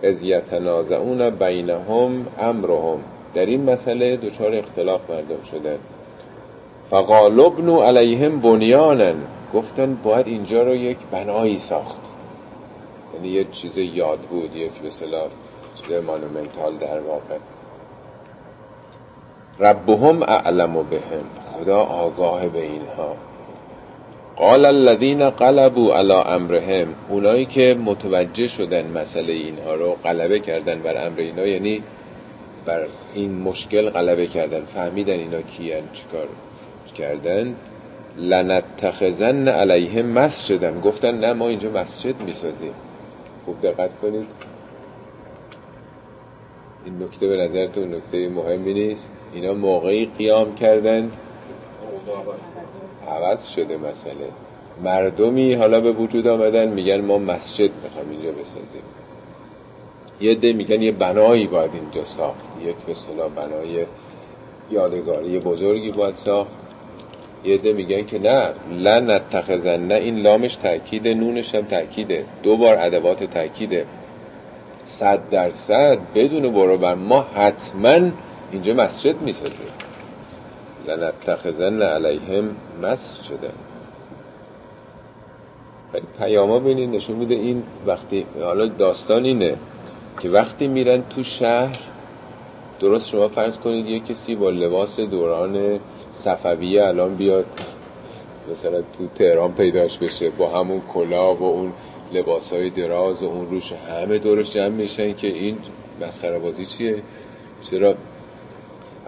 از 0.03 0.21
یتنازعون 0.21 1.29
بینهم 1.29 2.27
امرهم. 2.39 2.99
در 3.33 3.45
این 3.45 3.69
مسئله 3.69 4.17
دوچار 4.17 4.55
اختلاف 4.55 5.09
مردم 5.09 5.43
شدن. 5.51 5.77
فقالبنو 6.89 7.81
علیهم 7.81 8.39
بنیانن 8.41 9.15
گفتن 9.53 9.97
باید 10.03 10.27
اینجا 10.27 10.63
رو 10.63 10.75
یک 10.75 10.97
بنایی 11.11 11.59
ساخت. 11.59 12.01
یعنی 13.13 13.27
یه 13.27 13.43
چیز 13.43 13.77
یاد 13.77 14.19
بود 14.19 14.55
یک 14.55 14.81
به 14.81 14.89
صلاح 14.89 15.27
چیز 15.75 16.03
مانومنتال 16.03 16.77
در 16.77 16.99
واقع. 16.99 17.37
ربهم 19.59 20.23
اعلم 20.23 20.73
بهم. 20.73 21.25
خدا 21.53 21.79
آگاه 21.79 22.47
به 22.47 22.61
اینها. 22.61 23.15
قال 24.37 24.65
الذين 24.65 25.29
قلبوا 25.29 25.95
على 25.95 26.13
امرهم 26.13 26.87
اونایی 27.09 27.45
که 27.45 27.77
متوجه 27.85 28.47
شدن 28.47 28.87
مسئله 28.91 29.33
اینها 29.33 29.75
رو 29.75 29.95
غلبه 30.03 30.39
کردن 30.39 30.79
بر 30.79 31.07
امر 31.07 31.19
اینا 31.19 31.45
یعنی 31.45 31.83
بر 32.65 32.87
این 33.13 33.41
مشکل 33.41 33.89
غلبه 33.89 34.27
کردن 34.27 34.61
فهمیدن 34.65 35.13
اینا 35.13 35.41
کیان 35.41 35.83
چیکار 35.93 36.27
کردن. 36.95 37.55
لنتخذن 38.17 39.47
علیهم 39.47 40.05
مسجدن. 40.05 40.81
گفتن 40.81 41.19
نه 41.19 41.33
ما 41.33 41.47
اینجا 41.47 41.69
مسجد 41.69 42.21
می‌سازیم. 42.21 42.73
خوب 43.45 43.61
دقت 43.61 43.99
کنید. 44.01 44.27
این 46.85 47.03
نکته 47.03 47.27
به 47.27 47.37
نظرتون 47.37 47.95
نکته 47.95 48.29
مهمی 48.29 48.73
نیست. 48.73 49.09
اینا 49.33 49.53
موقعی 49.53 50.09
قیام 50.17 50.55
کردن. 50.55 51.11
عوض 53.09 53.37
شده 53.55 53.77
مسئله. 53.77 54.29
مردمی 54.83 55.53
حالا 55.53 55.81
به 55.81 55.91
وجود 55.91 56.27
آمدن 56.27 56.67
میگن 56.67 57.01
ما 57.01 57.17
مسجد 57.17 57.69
می‌خوام 57.83 58.09
اینجا 58.09 58.31
بسازیم. 58.31 58.83
یه 60.21 60.35
ده 60.35 60.53
میگن 60.53 60.81
یه 60.81 60.91
بنایی 60.91 61.47
باید 61.47 61.71
اینجا 61.73 62.03
ساخت. 62.03 62.45
یک 62.61 62.95
صلاح 62.95 63.29
بنای 63.29 63.85
یادگاری 64.71 65.39
بزرگی 65.39 65.91
باید 65.91 66.15
ساخت. 66.15 66.51
یه 67.43 67.57
ده 67.57 67.73
میگن 67.73 68.05
که 68.05 68.19
نه 68.19 68.53
لن 68.71 69.11
نتخذن 69.11 69.79
نه 69.79 69.95
این 69.95 70.15
لامش 70.15 70.55
تاکید 70.55 71.07
نونش 71.07 71.55
هم 71.55 71.61
تاکیده 71.61 72.25
دو 72.43 72.57
بار 72.57 72.77
ادوات 72.79 73.23
تاکیده 73.23 73.85
صد 74.85 75.29
درصد 75.29 75.97
بدون 76.15 76.51
برو 76.53 76.77
بر 76.77 76.95
ما 76.95 77.21
حتما 77.21 78.11
اینجا 78.51 78.73
مسجد 78.73 79.21
می‌سازیم. 79.21 79.84
لنتخذن 80.87 81.81
علیهم 81.81 82.55
مسجدا 82.81 83.49
پیاما 86.17 86.59
بینید 86.59 86.89
نشون 86.89 87.15
میده 87.15 87.35
این 87.35 87.63
وقتی 87.85 88.25
حالا 88.41 88.65
داستان 88.65 89.25
اینه 89.25 89.57
که 90.19 90.29
وقتی 90.29 90.67
میرن 90.67 91.03
تو 91.09 91.23
شهر 91.23 91.79
درست 92.79 93.09
شما 93.09 93.27
فرض 93.27 93.57
کنید 93.57 93.85
یه 93.85 93.99
کسی 93.99 94.35
با 94.35 94.49
لباس 94.49 94.99
دوران 94.99 95.79
صفویه 96.13 96.83
الان 96.83 97.15
بیاد 97.15 97.45
مثلا 98.51 98.81
تو 98.81 99.07
تهران 99.15 99.53
پیداش 99.53 99.97
بشه 99.97 100.29
با 100.29 100.59
همون 100.59 100.81
کلاه 100.93 101.39
و 101.39 101.43
اون 101.43 101.73
لباس 102.13 102.53
های 102.53 102.69
دراز 102.69 103.23
و 103.23 103.25
اون 103.25 103.49
روش 103.49 103.73
همه 103.73 104.17
دورش 104.17 104.53
جمع 104.53 104.67
میشن 104.67 105.13
که 105.13 105.27
این 105.27 105.57
مسخره 106.01 106.39
بازی 106.39 106.65
چیه؟ 106.65 107.03
چرا 107.61 107.95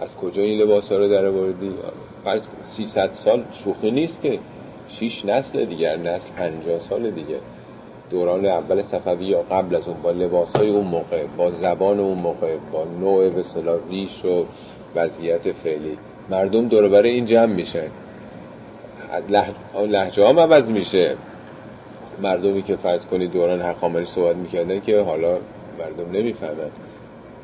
از 0.00 0.16
کجا 0.16 0.42
این 0.42 0.58
لباس 0.58 0.92
ها 0.92 0.98
رو 0.98 1.08
در 1.08 1.26
آوردی؟ 1.26 1.70
فرض 2.24 2.42
300 2.68 3.12
سال 3.12 3.44
شوخی 3.52 3.90
نیست 3.90 4.22
که 4.22 4.38
6 4.88 5.24
نسل 5.24 5.64
دیگر 5.64 5.96
نسل 5.96 6.28
50 6.38 6.78
سال 6.78 7.10
دیگه. 7.10 7.38
دوران 8.10 8.46
اول 8.46 8.82
صفوی 8.82 9.24
یا 9.24 9.42
قبل 9.42 9.76
از 9.76 9.88
اون 9.88 10.02
با 10.02 10.10
لباس 10.10 10.56
های 10.56 10.70
اون 10.70 10.86
موقع 10.86 11.26
با 11.36 11.50
زبان 11.50 12.00
اون 12.00 12.18
موقع 12.18 12.56
با 12.72 12.84
نوع 13.00 13.28
به 13.28 13.44
ریش 13.90 14.24
و 14.24 14.44
وضعیت 14.94 15.52
فعلی. 15.52 15.98
مردم 16.30 16.68
دور 16.68 16.88
برای 16.88 17.10
این 17.10 17.24
جمع 17.24 17.54
میشن. 17.54 17.88
لحجه 19.78 20.28
هم 20.28 20.40
عوض 20.40 20.70
میشه. 20.70 21.16
مردمی 22.22 22.62
که 22.62 22.76
فرض 22.76 23.06
کنید 23.06 23.32
دوران 23.32 23.62
حقامری 23.62 24.04
صحبت 24.04 24.36
می‌کردن 24.36 24.80
که 24.80 25.00
حالا 25.00 25.38
مردم 25.78 26.10
نمی‌فهمن. 26.12 26.70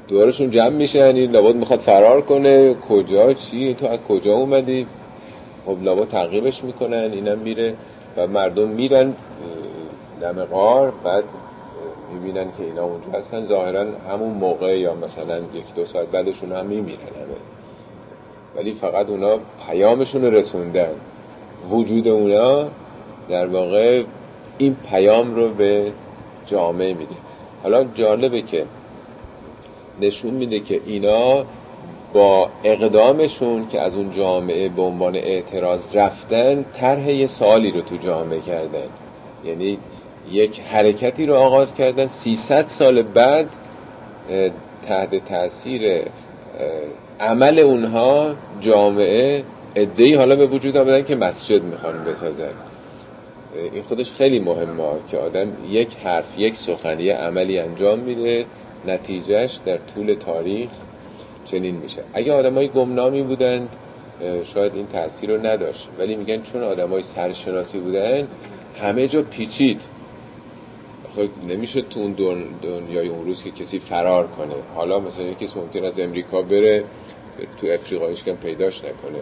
دورشون 0.08 0.50
جمع 0.50 0.68
میشن 0.68 1.16
این 1.16 1.30
لابد 1.30 1.54
می‌خواد 1.56 1.80
فرار 1.80 2.20
کنه 2.20 2.74
کجا 2.74 3.32
چی 3.32 3.74
تو 3.74 3.86
از 3.86 3.98
کجا 4.08 4.34
اومدی؟ 4.34 4.86
خب 5.66 5.82
لابد 5.82 6.08
تعقیبش 6.08 6.64
می‌کنن 6.64 7.10
اینم 7.12 7.38
میره 7.38 7.74
و 8.16 8.26
مردم 8.26 8.68
میرن 8.68 9.14
دم 10.20 10.44
غار 10.44 10.92
بعد 11.04 11.24
می‌بینن 12.12 12.52
که 12.52 12.64
اینا 12.64 12.84
اونجا 12.84 13.18
هستن. 13.18 13.44
ظاهرا 13.44 13.86
همون 14.10 14.30
موقع 14.30 14.78
یا 14.78 14.94
مثلا 14.94 15.38
یک 15.38 15.74
دو 15.76 15.84
ساعت 15.84 16.08
بعدشون 16.08 16.52
هم 16.52 16.66
میمیرن 16.66 16.98
همه. 16.98 17.36
ولی 18.56 18.74
فقط 18.74 19.08
اونا 19.08 19.38
پیامشون 19.68 20.24
رسوندن. 20.24 20.92
وجود 21.70 22.08
اونا 22.08 22.68
در 23.28 23.46
واقع 23.46 24.02
این 24.58 24.76
پیام 24.90 25.34
رو 25.34 25.48
به 25.48 25.92
جامعه 26.46 26.94
میده. 26.94 27.14
حالا 27.62 27.84
جالبه 27.84 28.42
که 28.42 28.64
نشون 30.00 30.34
میده 30.34 30.60
که 30.60 30.80
اینا 30.86 31.44
با 32.12 32.50
اقدامشون 32.64 33.68
که 33.68 33.80
از 33.80 33.94
اون 33.94 34.12
جامعه 34.12 34.68
به 34.68 34.82
عنوان 34.82 35.16
اعتراض 35.16 35.96
رفتن 35.96 36.64
طرح 36.74 37.10
یه 37.10 37.26
سوالی 37.26 37.70
رو 37.70 37.80
تو 37.80 37.96
جامعه 37.96 38.40
کردن. 38.40 38.88
یعنی 39.44 39.78
یک 40.30 40.60
حرکتی 40.60 41.26
رو 41.26 41.34
آغاز 41.34 41.74
کردن. 41.74 42.06
300 42.06 42.66
سال 42.66 43.02
بعد 43.02 43.46
تحت 44.88 45.28
تاثیر 45.28 46.02
عمل 47.20 47.58
اونها 47.58 48.34
جامعه 48.60 49.42
ادهی 49.74 50.14
حالا 50.14 50.36
به 50.36 50.46
وجود 50.46 50.76
آمدن 50.76 51.04
که 51.04 51.14
مسجد 51.14 51.62
می‌خوان 51.62 52.04
بسازن. 52.04 52.52
این 53.72 53.82
خودش 53.82 54.10
خیلی 54.10 54.38
مهمه 54.38 54.84
که 55.10 55.18
آدم 55.18 55.48
یک 55.68 55.96
حرف 56.04 56.38
یک 56.38 56.54
سخنی 56.54 57.10
عملی 57.10 57.58
انجام 57.58 57.98
میده. 57.98 58.44
نتیجهش 58.86 59.58
در 59.64 59.76
طول 59.76 60.14
تاریخ 60.14 60.70
چنین 61.44 61.76
میشه. 61.76 62.02
اگه 62.14 62.32
آدمای 62.32 62.68
گمنامی 62.68 63.22
بودن 63.22 63.68
شاید 64.44 64.74
این 64.74 64.86
تاثیر 64.86 65.30
رو 65.30 65.46
نداشت. 65.46 65.88
ولی 65.98 66.16
میگن 66.16 66.42
چون 66.42 66.62
آدمای 66.62 67.02
سرشناسی 67.02 67.78
بودن 67.78 68.28
همه 68.80 69.08
جا 69.08 69.22
پیچید. 69.22 69.80
خب 71.16 71.28
نمیشه 71.48 71.82
تو 71.82 72.00
اون 72.00 72.12
دنیای 72.62 73.08
اون 73.08 73.24
روز 73.24 73.44
که 73.44 73.50
کسی 73.50 73.78
فرار 73.78 74.26
کنه. 74.26 74.54
حالا 74.74 75.00
مثلا 75.00 75.32
کسی 75.32 75.60
ممکن 75.60 75.84
از 75.84 76.00
امریکا 76.00 76.42
بره 76.42 76.84
تو 77.60 77.66
افریقایش 77.66 78.24
کم 78.24 78.34
پیداش 78.34 78.78
نکنه. 78.78 79.20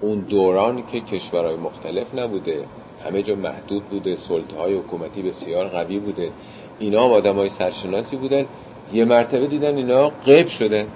اون 0.00 0.20
دوران 0.20 0.86
که 0.86 1.00
کشورهای 1.00 1.56
مختلف 1.56 2.14
نبوده 2.14 2.64
همه 3.04 3.22
جا 3.22 3.34
محدود 3.34 3.84
بوده 3.84 4.16
سلطه 4.16 4.56
های 4.56 4.74
حکومتی 4.74 5.22
بسیار 5.22 5.68
قوی 5.68 5.98
بوده. 5.98 6.30
اینا 6.78 7.02
آدم 7.02 7.36
های 7.36 7.48
سرشناسی 7.48 8.16
بودن. 8.16 8.46
یه 8.92 9.04
مرتبه 9.04 9.46
دیدن 9.46 9.76
اینا 9.76 10.08
غیب 10.08 10.48
شده 10.48 10.86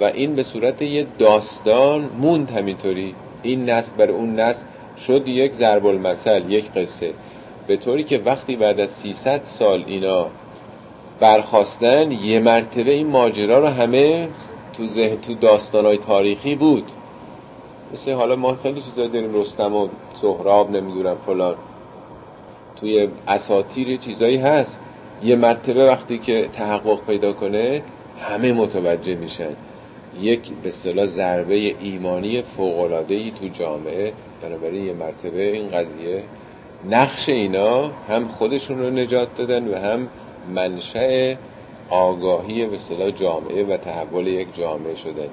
و 0.00 0.04
این 0.04 0.34
به 0.34 0.42
صورت 0.42 0.82
یه 0.82 1.06
داستان 1.18 2.10
موند 2.18 2.50
همینطوری. 2.50 3.14
این 3.42 3.70
نسل 3.70 3.90
بر 3.96 4.10
اون 4.10 4.40
نسل 4.40 4.60
شد 5.06 5.28
یک 5.28 5.52
ضرب 5.52 5.86
المثل 5.86 6.50
یک 6.50 6.72
قصه. 6.72 7.14
به 7.66 7.76
طوری 7.76 8.04
که 8.04 8.18
وقتی 8.18 8.56
بعد 8.56 8.80
از 8.80 8.90
300 8.90 9.42
سال 9.42 9.84
اینا 9.86 10.26
برخواستن 11.20 12.12
یه 12.12 12.40
مرتبه 12.40 12.90
این 12.90 13.06
ماجرا 13.06 13.58
رو 13.58 13.66
همه 13.66 14.28
تو 14.72 14.86
ذهن 14.86 15.16
تو 15.16 15.34
داستانهای 15.34 15.98
تاریخی 15.98 16.54
بود. 16.54 16.84
مثل 17.92 18.12
حالا 18.12 18.36
ما 18.36 18.54
خیلی 18.62 18.80
چیزا 18.80 19.06
داریم 19.06 19.34
رستم 19.34 19.76
و 19.76 19.88
سهراب 20.12 20.70
نمی‌دونم 20.70 21.16
فلان. 21.26 21.54
توی 22.80 23.08
اساتیر 23.28 23.96
چیزایی 23.96 24.36
هست. 24.36 24.80
یه 25.22 25.36
مرتبه 25.36 25.84
وقتی 25.84 26.18
که 26.18 26.48
تحقق 26.52 27.06
پیدا 27.06 27.32
کنه 27.32 27.82
همه 28.20 28.52
متوجه 28.52 29.14
میشن. 29.14 29.50
یک 30.20 30.52
به 30.62 30.68
اصطلاح 30.68 31.06
ضربه 31.06 31.54
ایمانی 31.54 32.42
فوق 32.42 33.04
ای 33.08 33.30
تو 33.40 33.48
جامعه. 33.48 34.12
بنابراین 34.42 34.86
یه 34.86 34.92
مرتبه 34.92 35.52
این 35.52 35.68
قضیه 35.68 36.22
نقش 36.90 37.28
اینا 37.28 37.90
هم 38.08 38.28
خودشون 38.28 38.78
رو 38.78 38.90
نجات 38.90 39.36
دادن 39.36 39.68
و 39.68 39.78
هم 39.78 40.08
منشأ 40.54 41.34
آگاهی 41.90 42.66
به 42.66 42.76
اصطلاح 42.76 43.10
جامعه 43.10 43.64
و 43.64 43.76
تحول 43.76 44.26
یک 44.26 44.54
جامعه 44.54 44.94
شدن. 44.94 45.28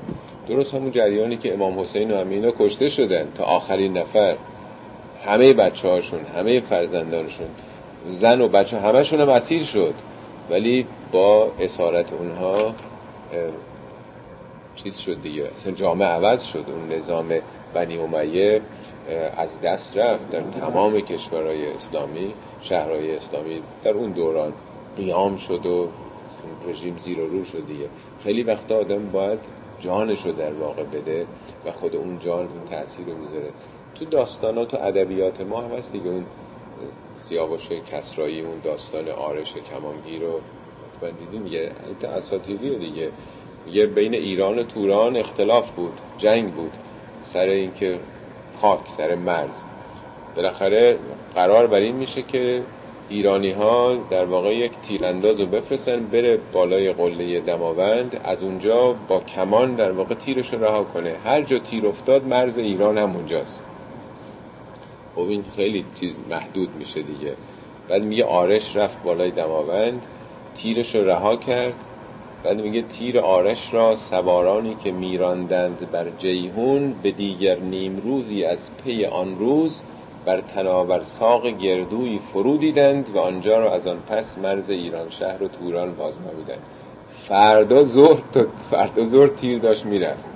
درست 0.47 0.73
همون 0.73 0.91
جریانی 0.91 1.37
که 1.37 1.53
امام 1.53 1.79
حسین 1.79 2.11
و 2.11 2.17
همه 2.17 2.53
کشته 2.59 2.89
شدن 2.89 3.27
تا 3.35 3.43
آخرین 3.43 3.97
نفر. 3.97 4.35
همه 5.25 5.53
بچه 5.53 5.87
هاشون 5.87 6.19
همه 6.19 6.59
فرزندانشون 6.59 7.47
زن 8.13 8.41
و 8.41 8.47
بچه 8.47 8.79
همشون 8.79 9.19
هم 9.19 9.39
شد. 9.63 9.93
ولی 10.49 10.87
با 11.11 11.51
اسارت 11.59 12.13
اونها 12.13 12.75
چیز 14.75 14.97
شد 14.97 15.21
دیگه. 15.21 15.47
اصلا 15.55 15.73
جامعه 15.73 16.07
عوض 16.07 16.43
شد. 16.43 16.65
اون 16.67 16.97
نظام 16.97 17.33
بنی 17.73 17.97
امیه 17.97 18.61
از 19.37 19.61
دست 19.61 19.97
رفت 19.97 20.29
در 20.29 20.41
تمام 20.41 20.99
کشورهای 20.99 21.71
اسلامی 21.71 22.33
شهرهای 22.61 23.15
اسلامی 23.15 23.61
در 23.83 23.91
اون 23.91 24.11
دوران 24.11 24.53
قیام 24.97 25.37
شد 25.37 25.65
و 25.65 25.87
رژیم 26.67 26.97
زیر 26.97 27.19
و 27.19 27.27
رو 27.27 27.45
شد 27.45 27.65
دیگه. 27.67 27.89
خیلی 28.23 28.43
وقتا 28.43 28.77
آدم 28.77 29.09
باید 29.09 29.39
جانش 29.79 30.25
رو 30.25 30.31
در 30.31 30.53
واقع 30.53 30.83
بده 30.83 31.25
و 31.65 31.71
خود 31.71 31.95
اون 31.95 32.19
جان 32.19 32.39
اون 32.39 32.65
تاثیر 32.69 33.05
رو 33.05 33.17
می‌ذاره 33.17 33.51
تو 34.01 34.07
داستانات 34.07 34.73
و 34.73 34.77
ادبیات 34.77 35.41
ما 35.41 35.61
هم 35.61 35.71
هست 35.71 35.91
دیگه. 35.91 36.09
اون 36.09 36.25
سیاوش 37.13 37.69
کسرایی 37.71 38.41
اون 38.41 38.59
داستان 38.63 39.09
آرش 39.09 39.53
کمانگیر 39.53 40.21
رو 40.21 40.39
حتما 40.89 41.09
دیدیم 41.09 41.41
میگه 41.41 41.71
اساتیری 42.17 42.77
دیگه. 42.77 43.11
میگه 43.65 43.85
بین 43.85 44.13
ایران 44.13 44.59
و 44.59 44.63
توران 44.63 45.17
اختلاف 45.17 45.71
بود 45.71 45.93
جنگ 46.17 46.53
بود. 46.53 46.71
سر 47.23 47.39
اینکه 47.39 47.99
خاک 48.61 48.87
سر 48.97 49.15
مرز. 49.15 49.63
بالاخره 50.35 50.99
قرار 51.35 51.67
بر 51.67 51.77
این 51.77 51.95
میشه 51.95 52.21
که 52.21 52.63
ایرانی 53.09 53.51
ها 53.51 53.95
در 54.09 54.25
واقع 54.25 54.55
یک 54.55 54.71
تیرانداز 54.87 55.39
رو 55.39 55.45
بفرستن 55.45 56.05
بره 56.05 56.39
بالای 56.53 56.93
قله 56.93 57.39
دماوند 57.39 58.21
از 58.23 58.43
اونجا 58.43 58.95
با 59.07 59.19
کمان 59.19 59.75
در 59.75 59.91
واقع 59.91 60.15
تیرش 60.15 60.53
رها 60.53 60.83
کنه. 60.83 61.15
هر 61.25 61.41
جا 61.41 61.59
تیر 61.59 61.87
افتاد 61.87 62.25
مرز 62.25 62.57
ایران 62.57 62.97
هم 62.97 63.15
اونجاست. 63.15 63.63
خب 65.15 65.21
این 65.21 65.43
خیلی 65.55 65.85
چیز 65.95 66.15
محدود 66.29 66.69
میشه 66.79 67.01
دیگه. 67.01 67.33
بعد 67.89 68.03
میگه 68.03 68.25
آرش 68.25 68.75
رفت 68.75 69.03
بالای 69.03 69.31
دماوند 69.31 70.01
تیرش 70.55 70.95
رو 70.95 71.05
رها 71.05 71.35
کرد. 71.35 71.73
بعد 72.43 72.61
میگه 72.61 72.81
تیر 72.81 73.19
آرش 73.19 73.73
را 73.73 73.95
سوارانی 73.95 74.75
که 74.83 74.91
میراندند 74.91 75.91
بر 75.91 76.09
جیهون 76.17 76.93
به 77.03 77.11
دیگر 77.11 77.59
نیمروزی 77.59 78.43
از 78.43 78.71
پی 78.83 79.05
آن 79.05 79.39
روز 79.39 79.83
بر 80.25 80.41
تناور 80.41 81.03
ساق 81.03 81.47
گردوی 81.47 82.19
فرو 82.33 82.57
دیدند 82.57 83.05
و 83.15 83.19
آنجا 83.19 83.59
را 83.59 83.73
از 83.73 83.87
آن 83.87 83.99
پس 84.07 84.37
مرز 84.37 84.69
ایران 84.69 85.09
شهر 85.09 85.43
و 85.43 85.47
توران 85.47 85.95
بازنمودند 85.95 86.61
فردا 87.27 87.83
زور 87.83 88.17
فردا 88.71 89.05
زور 89.05 89.27
تیر 89.27 89.59
داشت 89.59 89.85
می‌رفت. 89.85 90.30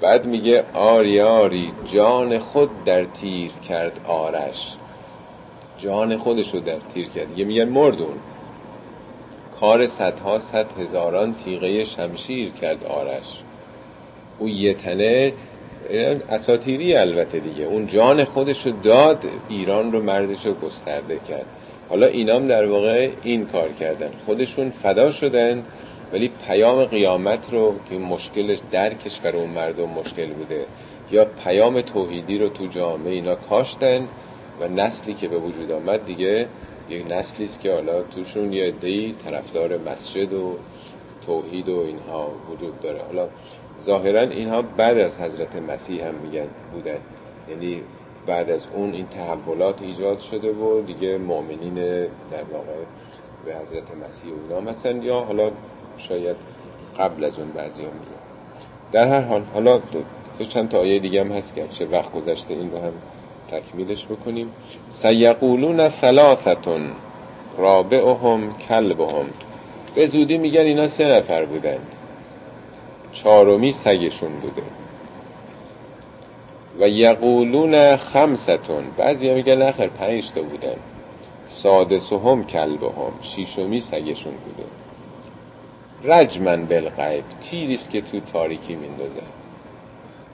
بعد 0.00 0.26
میگه 0.26 0.64
آری 0.74 1.20
آری 1.20 1.72
جان 1.92 2.38
خود 2.38 2.70
در 2.84 3.04
تیر 3.04 3.50
کرد 3.68 4.00
آرش. 4.06 4.74
جان 5.78 6.16
خودش 6.16 6.54
رو 6.54 6.60
در 6.60 6.78
تیر 6.94 7.08
کرد. 7.08 7.38
یه 7.38 7.44
میگن 7.44 7.68
مردون 7.68 8.16
کار 9.60 9.86
صدها 9.86 10.38
صد 10.38 10.66
هزاران 10.78 11.34
تیغه 11.34 11.84
شمشیر 11.84 12.50
کرد 12.52 12.84
آرش. 12.84 13.42
او 14.38 14.48
یه 14.48 14.74
تنه 14.74 15.32
اساتیری 16.30 16.96
البته 16.96 17.38
دیگه. 17.38 17.64
اون 17.64 17.86
جان 17.86 18.24
خودش 18.24 18.66
رو 18.66 18.72
داد 18.82 19.24
ایران 19.48 19.92
رو 19.92 20.02
مردش 20.02 20.46
رو 20.46 20.54
گسترده 20.54 21.18
کرد. 21.28 21.46
حالا 21.88 22.06
اینام 22.06 22.46
در 22.46 22.66
واقع 22.66 23.10
این 23.22 23.46
کار 23.46 23.68
کردن. 23.72 24.10
خودشون 24.26 24.70
فدا 24.70 25.10
شدن. 25.10 25.64
ولی 26.12 26.30
پیام 26.46 26.84
قیامت 26.84 27.52
رو 27.52 27.74
که 27.90 27.98
مشکلش 27.98 28.58
در 28.70 28.94
کشور 28.94 29.36
اون 29.36 29.50
مردم 29.50 29.88
مشکل 29.88 30.32
بوده 30.32 30.66
یا 31.10 31.24
پیام 31.24 31.80
توحیدی 31.80 32.38
رو 32.38 32.48
تو 32.48 32.66
جامعه 32.66 33.12
اینا 33.12 33.34
کاشتن 33.34 34.08
و 34.60 34.68
نسلی 34.68 35.14
که 35.14 35.28
به 35.28 35.38
وجود 35.38 35.72
آمد 35.72 36.06
دیگه 36.06 36.46
یک 36.88 37.12
نسلی 37.12 37.44
است 37.44 37.60
که 37.60 37.74
حالا 37.74 38.02
توشون 38.02 38.52
یه 38.52 38.64
عده‌ای 38.64 39.14
طرفدار 39.24 39.78
مسجد 39.78 40.32
و 40.32 40.56
توحید 41.26 41.68
و 41.68 41.80
اینها 41.80 42.28
وجود 42.52 42.80
داره. 42.80 43.02
حالا 43.02 43.28
ظاهرا 43.84 44.20
اینها 44.20 44.62
بعد 44.62 44.98
از 44.98 45.20
حضرت 45.20 45.56
مسیح 45.56 46.06
هم 46.06 46.14
میگن 46.14 46.46
بودن. 46.72 46.98
یعنی 47.50 47.82
بعد 48.26 48.50
از 48.50 48.60
اون 48.74 48.92
این 48.92 49.06
تحولات 49.06 49.82
ایجاد 49.82 50.20
شده 50.20 50.52
و 50.52 50.82
دیگه 50.82 51.18
مؤمنین 51.18 51.74
در 51.74 52.44
واقع 52.52 52.84
به 53.44 53.54
حضرت 53.54 54.08
مسیح 54.08 54.32
اینا 54.48 54.70
مثلا 54.70 54.92
یا 54.92 55.20
حالا 55.20 55.50
شاید 56.08 56.36
قبل 56.98 57.24
از 57.24 57.38
اون 57.38 57.48
بعضی 57.50 57.82
هم 57.82 57.88
میگن 57.92 58.20
در 58.92 59.08
هر 59.08 59.20
حال 59.20 59.42
حالا 59.54 59.78
تو 60.38 60.44
چند 60.44 60.68
تا 60.68 60.78
آیه 60.78 60.98
دیگه 60.98 61.20
هم 61.20 61.32
هست 61.32 61.54
که 61.54 61.68
چه 61.68 61.86
وقت 61.86 62.12
گذشته 62.12 62.54
این 62.54 62.70
رو 62.70 62.78
هم 62.78 62.92
تکمیلش 63.50 64.04
بکنیم. 64.04 64.52
سیقولون 64.90 65.88
ثلاثتون 65.88 66.90
رابعهم 67.58 68.58
کلبهم. 68.58 69.26
به 69.94 70.06
زودی 70.06 70.38
میگن 70.38 70.60
اینا 70.60 70.86
سه 70.86 71.08
نفر 71.08 71.44
بودند. 71.44 71.86
چهارمی 73.12 73.72
سگشون 73.72 74.32
بوده. 74.32 74.62
و 76.80 76.88
یقولون 76.88 77.96
خمستون. 77.96 78.84
بعضی 78.96 79.34
میگن 79.34 79.62
نخیر 79.62 79.88
پنج 79.88 80.30
تا 80.30 80.42
بودن. 80.42 80.76
سادسهم 81.46 82.44
کلبهم. 82.44 83.12
شیشمی 83.22 83.80
سگشون 83.80 84.32
بوده. 84.32 84.68
رجمن 86.04 86.64
بالغیب 86.64 87.24
تیریست 87.42 87.90
که 87.90 88.00
تو 88.00 88.20
تاریکی 88.20 88.74
میندازه. 88.74 89.22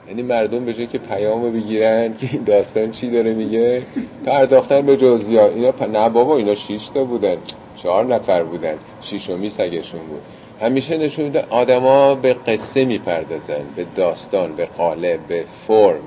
یعنی 0.07 0.21
مردم 0.21 0.65
به 0.65 0.73
جای 0.73 0.87
که 0.87 0.97
پیامو 0.97 1.51
بگیرن 1.51 2.17
که 2.17 2.29
این 2.31 2.43
داستان 2.43 2.91
چی 2.91 3.09
داره 3.09 3.33
میگه 3.33 3.81
پرداختن 4.25 4.85
به 4.85 4.97
جزئیات. 4.97 5.53
اینا 5.53 5.71
پ... 5.71 5.83
نه 5.83 6.09
بابا 6.09 6.37
اینا 6.37 6.55
شش 6.55 6.89
تا 6.93 7.03
بودن 7.03 7.37
چهار 7.75 8.05
نفر 8.05 8.43
بودن 8.43 8.75
شیشمی 9.01 9.49
سگشون 9.49 10.01
بود. 10.01 10.21
همیشه 10.61 10.97
نشون 10.97 11.25
میده 11.25 11.45
آدما 11.49 12.15
به 12.15 12.33
قصه 12.33 12.85
می‌پردازن 12.85 13.61
به 13.75 13.85
داستان 13.95 14.55
به 14.55 14.65
قالب 14.65 15.19
به 15.27 15.43
فرم 15.67 16.01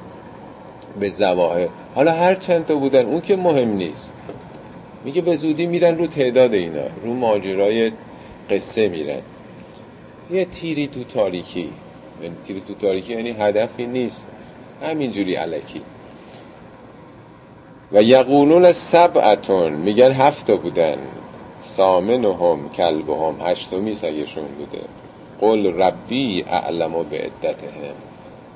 به 1.01 1.11
زواهر. 1.11 1.69
حالا 1.95 2.13
هر 2.13 2.35
چند 2.35 2.67
تا 2.67 2.75
بودن 2.75 3.07
اون 3.07 3.21
که 3.21 3.37
مهم 3.37 3.69
نیست. 3.69 4.13
میگه 5.05 5.23
به 5.23 5.37
زودی 5.37 5.67
میرن 5.67 5.99
رو 5.99 6.07
تعداد 6.07 6.55
اینا 6.55 6.87
رو 7.05 7.15
ماجرای 7.15 7.93
قصه 8.51 8.89
میرن. 8.89 9.21
یه 10.31 10.45
تیری 10.45 10.87
تو 10.87 11.05
تاریکی. 11.05 11.73
یعنی 12.23 12.35
تیری 12.47 12.61
تو 12.61 12.75
تاریکی 12.75 13.13
یعنی 13.13 13.31
هدفی 13.31 13.87
نیست. 13.87 14.27
همینجوری 14.83 15.35
علکی. 15.35 15.83
و 17.93 18.03
یقولون 18.03 18.73
سبعتون. 18.73 19.73
میگن 19.73 20.13
هفتا 20.13 20.57
بودن. 20.57 20.99
سامنهم 21.61 22.69
کلبهم. 22.69 23.37
هشتمی 23.41 23.95
سگشون 23.95 24.45
بوده. 24.59 24.85
قل 25.41 25.81
ربی 25.83 26.45
اعلم 26.49 26.93
به 27.03 27.19
عدتهم 27.19 27.95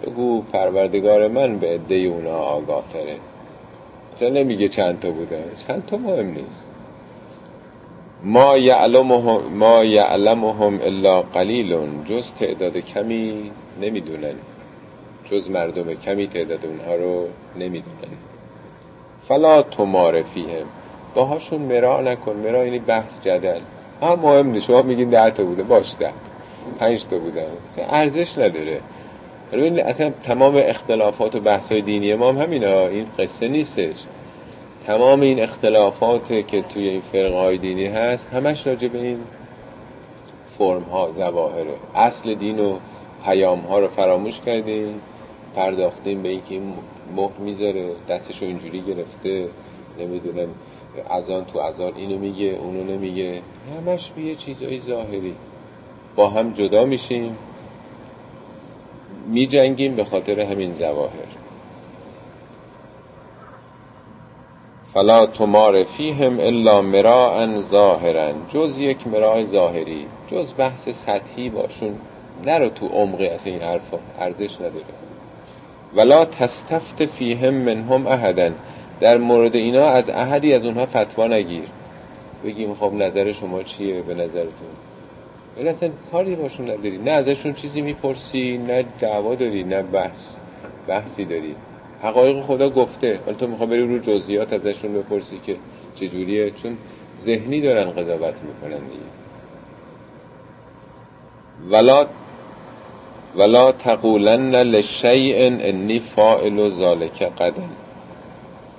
بگو 0.03 0.43
پروردگار 0.43 1.29
من 1.29 1.59
به 1.59 1.67
عده 1.67 1.95
اونا 1.95 2.39
آگاه 2.39 2.85
تره 2.93 4.31
نمیگه 4.31 4.69
چند 4.69 5.01
تا 5.01 5.11
بودن؟ 5.11 5.45
چند 5.67 5.87
تا 5.87 5.97
مهم 5.97 6.27
نیست. 6.27 6.67
ما 8.25 8.57
یعلمهم 8.57 9.53
ما 9.53 9.85
یعلمهم 9.85 10.81
الا 10.83 11.23
قلیلون. 11.23 12.05
جز 12.05 12.33
تعداد 12.33 12.77
کمی 12.77 13.51
نمی‌دونن. 13.81 14.35
جز 15.31 15.51
مردم 15.51 15.95
کمی 15.95 16.27
تعداد 16.27 16.67
اونها 16.67 16.95
رو 16.95 17.27
نمی‌دونن. 17.57 18.17
فلا 19.29 19.63
تمار 19.63 20.23
فیهم. 20.23 20.67
باهاشون 21.15 21.61
مرا 21.61 22.01
نکن. 22.01 22.37
مرا 22.37 22.65
یعنی 22.65 22.79
بحث 22.79 23.21
جدل. 23.23 23.61
ها 24.03 24.17
مهم 24.17 24.51
نیست. 24.51 24.67
شما 24.67 24.83
میگین 24.83 25.11
ده 25.11 25.31
تا 25.31 25.45
بوده. 25.45 25.63
باش 25.63 25.95
ده. 26.01 26.13
پنج 26.79 27.05
تا 27.07 27.19
بودن 27.19 27.47
ارزش 27.89 28.39
نداره. 28.39 28.81
اصلا 29.87 30.11
تمام 30.11 30.55
اختلافات 30.57 31.37
و 31.37 31.41
بحث 31.41 31.73
های 31.73 31.81
دینی 31.81 32.15
ما 32.15 32.29
هم 32.29 32.43
همینا 32.43 32.87
این 32.87 33.07
قصه 33.19 33.49
نیستش. 33.49 34.05
تمام 34.87 35.21
این 35.21 35.41
اختلافات 35.41 36.29
که 36.47 36.63
توی 36.63 36.89
این 36.89 37.01
فرقه 37.01 37.57
دینی 37.57 37.87
هست 37.87 38.27
همش 38.27 38.67
راجع 38.67 38.89
به 38.89 38.99
این 38.99 39.19
فرم 40.59 40.83
ها 40.83 41.13
زواهره 41.17 41.75
اصل 41.95 42.35
دین 42.35 42.59
و 42.59 42.79
پیام 43.25 43.59
ها 43.59 43.79
رو 43.79 43.89
فراموش 43.89 44.41
کردیم 44.41 45.01
پرداختیم 45.57 46.23
به 46.23 46.29
اینکه 46.29 46.55
این 46.55 46.75
مهر 47.17 47.39
می‌ذاره 47.39 47.91
دستش 48.09 48.43
رو 48.43 48.49
اینجوری 48.49 48.81
گرفته 48.81 49.49
نمی‌دونم 49.99 50.49
از 51.11 51.31
آن 51.31 51.45
تو 51.45 51.59
از 51.59 51.81
آن 51.81 51.93
اینو 51.97 52.19
میگه 52.19 52.47
اونو 52.47 52.85
نمیگه. 52.85 53.43
همش 53.79 54.11
به 54.11 54.23
یه 54.23 54.35
چیزای 54.35 54.81
ظاهری. 54.81 55.35
با 56.17 56.29
هم 56.29 56.53
جدا 56.53 56.85
میشیم 56.85 57.37
میجنگیم 59.29 59.97
به 59.97 60.05
خاطر 60.05 60.41
همین 60.41 60.75
زواهر 60.75 61.24
فلا 64.95 65.27
تمار 65.27 65.85
فیهم 65.85 66.41
الا 66.41 66.83
مراعا 66.83 67.61
ظاهرا 67.61 68.33
جز 68.55 68.79
یک 68.79 69.07
مراع 69.07 69.43
ظاهری 69.43 70.07
جز 70.31 70.55
بحث 70.59 70.89
سطحی 70.89 71.51
باشون. 71.51 71.95
نرو 72.47 72.69
تو 72.69 72.87
عمقی 72.87 73.29
از 73.29 73.47
این 73.47 73.63
حرفا 73.63 73.99
ارزش 74.21 74.55
نداره. 74.55 74.85
ولا 75.97 76.25
تستفت 76.25 77.05
فیهم 77.05 77.55
منهم 77.55 78.07
احدا 78.07 78.51
در 79.01 79.19
مورد 79.19 79.57
اینا 79.57 79.87
از 79.87 80.11
احدی 80.11 80.53
از 80.53 80.65
اونها 80.65 80.87
فتوا 80.87 81.27
نگیر. 81.27 81.69
بگیم 82.45 82.75
خب 82.75 82.93
نظر 82.93 83.33
شما 83.33 83.63
چیه 83.63 84.03
به 84.03 84.15
نظرتون؟ 84.15 84.75
ولی 85.57 85.69
اصلا 85.69 85.91
کاری 86.13 86.35
باشون 86.35 86.71
نداری. 86.71 86.99
نه 86.99 87.11
ازشون 87.11 87.53
چیزی 87.53 87.81
می‌پرسی 87.81 88.59
نه 88.59 88.85
دعوا 89.01 89.35
داری 89.35 89.65
نه 89.65 89.83
بحث. 89.83 90.37
بحثی 90.89 91.25
داری. 91.25 91.57
حقایق 92.05 92.43
خدا 92.43 92.71
گفته. 92.71 93.21
ولی 93.27 93.37
تو 93.37 93.47
می‌خوای 93.47 93.69
بری 93.69 93.87
رو 93.87 93.99
جزئیات 93.99 94.53
ازشون 94.53 94.93
بپرسی 94.95 95.41
که 95.47 95.57
چجوریه 95.95 96.51
چون 96.51 96.77
ذهنی 97.21 97.61
دارن 97.61 97.91
قضاوت 97.91 98.35
می‌کنن 98.43 98.89
دیگه. 98.89 99.11
ولا 101.71 102.07
ولا 103.37 103.73
تقولن 103.73 104.55
لشیء 104.55 105.51
انی 105.61 105.99
فاعل 105.99 106.69
ذلک 106.69 107.23
قدم 107.23 107.71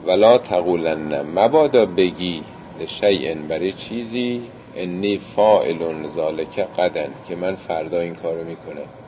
ولا 0.05 0.37
تقولن 0.37 1.21
مبادا 1.21 1.85
بگی 1.85 2.43
لشیء 2.79 3.35
برای 3.49 3.71
چیزی 3.71 4.41
انی 4.75 5.19
فاعل 5.35 6.07
ذلک 6.15 6.59
قدن 6.59 7.09
که 7.27 7.35
من 7.35 7.55
فردا 7.55 7.99
این 7.99 8.15
کارو 8.15 8.43
می‌کنم. 8.43 9.04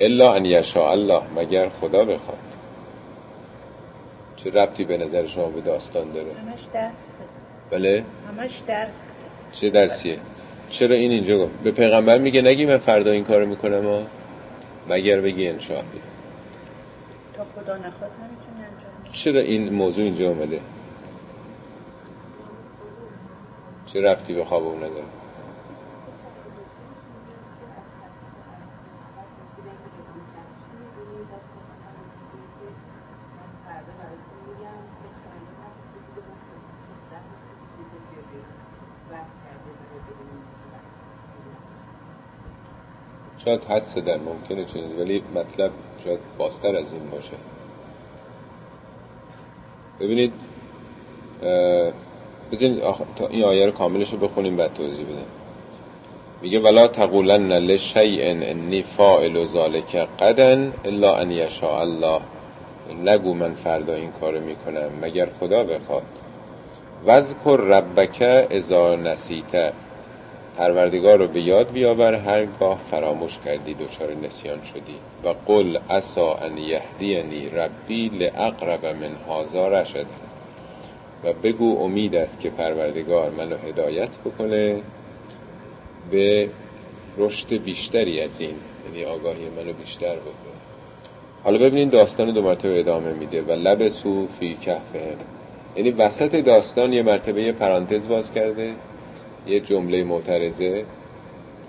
الا 0.00 0.34
ان 0.34 0.44
یشاء 0.44 0.90
الله 0.90 1.22
مگر 1.36 1.68
خدا 1.68 2.04
بخواد. 2.04 2.38
چه 4.36 4.50
ربطی 4.50 4.84
به 4.84 4.96
نظر 4.96 5.26
شما 5.26 5.48
به 5.48 5.60
داستان 5.60 6.12
داره؟ 6.12 6.34
همش 6.34 6.60
درس. 6.74 6.92
بله؟ 7.70 8.04
همش 8.28 8.62
درس. 8.66 8.94
چه 9.52 9.70
درسیه؟ 9.70 10.18
چرا 10.70 10.96
این 10.96 11.10
اینجا 11.10 11.38
گفت؟ 11.38 11.62
به 11.62 11.70
پیغمبر 11.70 12.18
میگه 12.18 12.42
نگی 12.42 12.66
من 12.66 12.78
فردا 12.78 13.10
این 13.10 13.24
کارو 13.24 13.46
می‌کنم 13.46 13.84
ها؟ 13.84 14.02
مگر 14.88 15.20
بگی 15.20 15.48
انشاءالله. 15.48 16.00
تا 17.36 17.44
خدا 17.44 17.76
نخواد 17.76 18.10
نمی‌تونی 18.10 18.64
انجام. 18.64 19.12
چرا 19.12 19.40
این 19.40 19.72
موضوع 19.74 20.04
اینجا 20.04 20.28
اومده؟ 20.28 20.60
چه 23.86 24.00
ربطی 24.00 24.34
به 24.34 24.44
خواب 24.44 24.62
اون 24.62 24.76
نداره 24.76 25.04
شاید 43.48 43.64
حدس 43.64 43.98
در 43.98 44.16
ممکنه 44.16 44.64
چنین 44.64 45.00
ولی 45.00 45.22
مطلب 45.34 45.70
شاید 46.04 46.18
باستر 46.38 46.76
از 46.76 46.92
این 46.92 47.10
باشه. 47.10 47.36
ببینید 50.00 50.32
بذارید 52.52 52.80
آخ... 52.80 53.00
تا 53.16 53.26
این 53.26 53.44
آیه 53.44 53.66
رو 53.66 53.72
کاملش 53.72 54.12
رو 54.12 54.18
بخونیم 54.18 54.56
بعد 54.56 54.74
توضیح 54.74 55.04
بدم 55.04 55.26
میگه 56.42 56.60
ولا 56.60 56.88
تقولن 56.88 57.52
لشیء 57.52 58.30
انی 58.30 58.82
فاعل 58.82 59.46
ذلک 59.46 59.96
غدا 60.20 60.72
الا 60.84 61.16
ان 61.16 61.30
یشاء 61.30 61.80
الله. 61.80 62.20
نگو 63.04 63.34
من 63.34 63.54
فردا 63.54 63.94
این 63.94 64.12
کارو 64.20 64.40
می‌کنم 64.40 64.90
مگر 65.02 65.28
خدا 65.40 65.64
بخواد. 65.64 66.02
وذکر 67.06 67.56
ربک 67.56 68.22
اذا 68.50 68.96
نسیت. 68.96 69.72
پروردگار 70.58 71.18
رو 71.18 71.28
به 71.28 71.40
یاد 71.40 71.72
بیاور 71.72 72.14
هرگاه 72.14 72.80
فراموش 72.90 73.38
کردی 73.44 73.74
دچار 73.74 74.14
نسیان 74.14 74.62
شدی. 74.62 74.94
و 75.24 75.28
قل 75.46 75.76
عسا 75.90 76.34
ان 76.34 76.58
یهدینی 76.58 77.48
ربی 77.48 78.08
لاقرب 78.08 78.86
من 78.86 79.16
هذا 79.28 79.68
رشد 79.68 80.06
و 81.24 81.32
بگو 81.32 81.82
امید 81.82 82.14
است 82.14 82.40
که 82.40 82.50
پروردگار 82.50 83.30
منو 83.30 83.56
هدایت 83.56 84.18
بکنه 84.24 84.82
به 86.10 86.50
رشد 87.18 87.62
بیشتری 87.64 88.20
از 88.20 88.40
این 88.40 88.54
یعنی 88.86 89.04
آگاهی 89.04 89.48
منو 89.50 89.72
بیشتر 89.72 90.14
بکنه. 90.14 90.58
حالا 91.44 91.58
ببینید 91.58 91.90
داستان 91.90 92.34
دو 92.34 92.42
مرتبه 92.42 92.80
ادامه 92.80 93.12
میده. 93.12 93.42
و 93.42 93.52
لبسو 93.52 94.26
فی 94.40 94.54
کهفهم. 94.54 95.18
یعنی 95.76 95.90
وسط 95.90 96.34
داستان 96.34 96.92
یه 96.92 97.02
مرتبه 97.02 97.42
یه 97.42 97.52
پرانتز 97.52 98.08
باز 98.08 98.32
کرده. 98.32 98.74
یه 99.48 99.60
جمله 99.60 100.04
معترضه. 100.04 100.84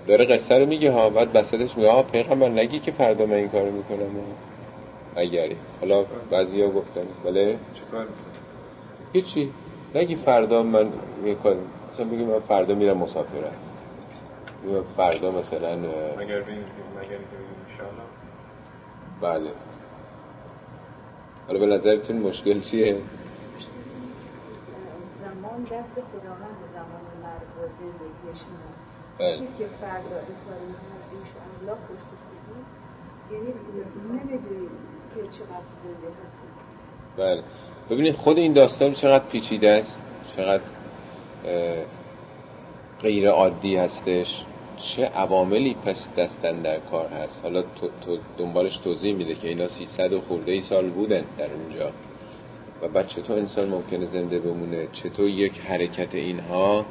داره 0.06 0.24
قصه 0.24 0.58
رو 0.58 0.66
میگه 0.66 0.90
ها 0.90 1.10
بعد 1.10 1.28
وسطش 1.34 1.76
میگه 1.76 1.90
ها 1.90 2.02
پیغمبر 2.02 2.48
نگی 2.48 2.78
که 2.78 2.90
فردا 2.92 3.26
من 3.26 3.34
این 3.34 3.48
کارو 3.48 3.70
می‌کنم. 3.72 3.98
ها. 3.98 5.20
اگری 5.20 5.56
حالا 5.80 6.04
بعضی 6.30 6.62
ها 6.62 6.68
گفتن. 6.70 7.06
بله؟ 7.24 7.58
چیکار 7.74 8.06
هیچی. 9.12 9.52
نگی 9.94 10.16
فردا 10.16 10.62
من 10.62 10.92
یه 11.24 11.34
کار 11.34 11.56
مثلا 11.92 12.06
بگی 12.06 12.24
من 12.24 12.40
فردا 12.40 12.74
میرم 12.74 12.96
مسافرت. 12.96 13.52
فردا 14.96 15.30
مثلا 15.30 15.76
مگر 15.76 16.40
بین 16.40 16.64
مگر 17.00 17.18
بله. 19.20 19.50
حالا 21.46 21.58
به 21.58 21.66
نظرتون 21.66 22.16
مشکل 22.16 22.60
چیه؟ 22.60 22.96
زمان 25.22 25.62
دست 25.62 25.94
خداوند. 25.94 26.59
بله. 29.18 29.28
این 29.28 29.48
که 29.58 29.66
فردا 29.80 30.16
این 30.16 30.36
کاری 30.46 30.66
انشاءالله 31.16 31.78
پشتش 31.88 32.20
بدیم 32.30 32.64
یعنی 33.32 33.54
نمی‌دونیم 34.08 34.70
که 35.14 35.20
چقدر 35.20 35.66
زنده 35.84 36.08
هستیم 36.24 36.50
بله. 37.16 37.42
ببینید 37.90 38.14
خود 38.14 38.38
این 38.38 38.52
داستان 38.52 38.92
چقدر 38.92 39.24
پیچیده 39.24 39.68
است 39.70 40.00
چقدر 40.36 40.62
غیر 43.02 43.28
عادی 43.28 43.76
هستش 43.76 44.44
چه 44.76 45.06
عواملی 45.06 45.74
پس 45.74 46.14
دستن 46.14 46.62
در 46.62 46.78
کار 46.78 47.06
هست. 47.08 47.40
حالا 47.42 47.62
تو, 47.62 47.88
تو 48.00 48.18
دنبالش 48.38 48.76
توضیح 48.76 49.14
میده 49.14 49.34
که 49.34 49.48
اینا 49.48 49.68
300 49.68 50.12
و 50.12 50.20
خورده 50.20 50.52
ای 50.52 50.60
سال 50.60 50.90
بودن 50.90 51.24
در 51.38 51.52
اونجا. 51.52 51.90
و 52.82 52.88
بعد 52.88 53.06
چطور 53.06 53.38
انسان 53.38 53.68
ممکنه 53.68 54.06
زنده 54.06 54.38
بمونه؟ 54.38 54.88
چطور 54.92 55.28
یک 55.28 55.60
حرکت 55.60 56.14
اینها 56.14 56.84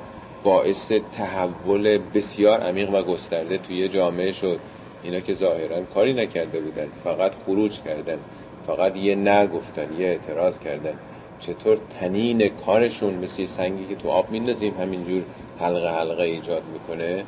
باعث 0.43 0.91
تحول 0.91 1.97
بسیار 2.13 2.59
عمیق 2.59 2.93
و 2.93 3.01
گسترده 3.01 3.57
توی 3.57 3.89
جامعه 3.89 4.31
شد. 4.31 4.59
اینا 5.03 5.19
که 5.19 5.33
ظاهرا 5.33 5.81
کاری 5.81 6.13
نکرده 6.13 6.59
بودن 6.59 6.87
فقط 7.03 7.31
خروج 7.45 7.81
کردن 7.81 8.19
فقط 8.67 8.95
یه 8.95 9.15
نه 9.15 9.47
گفتن 9.47 9.87
یه 9.99 10.07
اعتراض 10.07 10.59
کردن. 10.59 10.93
چطور 11.39 11.77
تنین 11.99 12.49
کارشون 12.49 13.13
مثل 13.13 13.45
سنگی 13.45 13.85
که 13.85 13.95
تو 13.95 14.09
آب 14.09 14.31
میندازیم 14.31 14.73
همینجور 14.79 15.23
حلقه 15.59 15.99
حلقه 15.99 16.23
ایجاد 16.23 16.63
می‌کنه؟ 16.73 17.23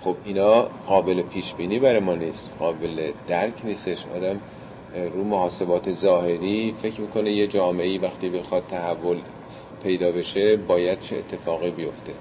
خب 0.00 0.16
اینا 0.24 0.62
قابل 0.62 1.22
پیش 1.22 1.54
بینی 1.54 1.78
برای 1.78 2.00
ما 2.00 2.14
نیست 2.14 2.52
قابل 2.58 3.12
درک 3.28 3.64
نیستش. 3.64 3.98
آدم 4.16 4.40
رو 5.14 5.24
محاسبات 5.24 5.92
ظاهری 5.92 6.74
فکر 6.82 7.00
می‌کنه 7.00 7.32
یه 7.32 7.46
جامعه 7.46 7.86
ای 7.86 7.98
وقتی 7.98 8.28
بخواد 8.28 8.62
تحول 8.70 9.16
پیدا 9.84 10.12
بشه 10.12 10.56
باید 10.56 11.00
چه 11.00 11.16
اتفاقی 11.16 11.70
بیفته. 11.70 12.12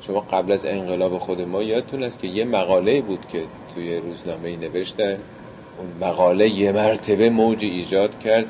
شما 0.00 0.20
قبل 0.20 0.52
از 0.52 0.66
انقلاب 0.66 1.18
خود 1.18 1.40
ما 1.40 1.62
یادتون 1.62 2.02
است 2.02 2.18
که 2.18 2.28
یه 2.28 2.44
مقاله 2.44 3.00
بود 3.00 3.26
که 3.32 3.42
توی 3.74 3.96
روزنامه 3.96 4.56
نوشتن 4.56 5.18
اون 5.78 6.08
مقاله 6.08 6.48
یه 6.48 6.72
مرتبه 6.72 7.30
موج 7.30 7.64
ایجاد 7.64 8.18
کرد 8.18 8.46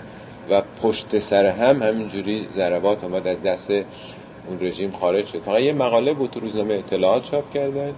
و 0.51 0.63
پشت 0.83 1.19
سر 1.19 1.47
هم 1.47 1.83
همینجوری 1.83 2.49
ضربات 2.57 3.05
آمد 3.05 3.27
از 3.27 3.43
دست 3.43 3.71
اون 3.71 4.59
رژیم 4.61 4.93
خارج 4.93 5.27
شد. 5.27 5.39
فقط 5.39 5.61
یه 5.61 5.73
مقاله 5.73 6.15
بود 6.15 6.31
تو 6.31 6.41
روزنامه 6.41 6.75
اطلاعات 6.75 7.23
چاپ 7.31 7.53
کردن. 7.53 7.95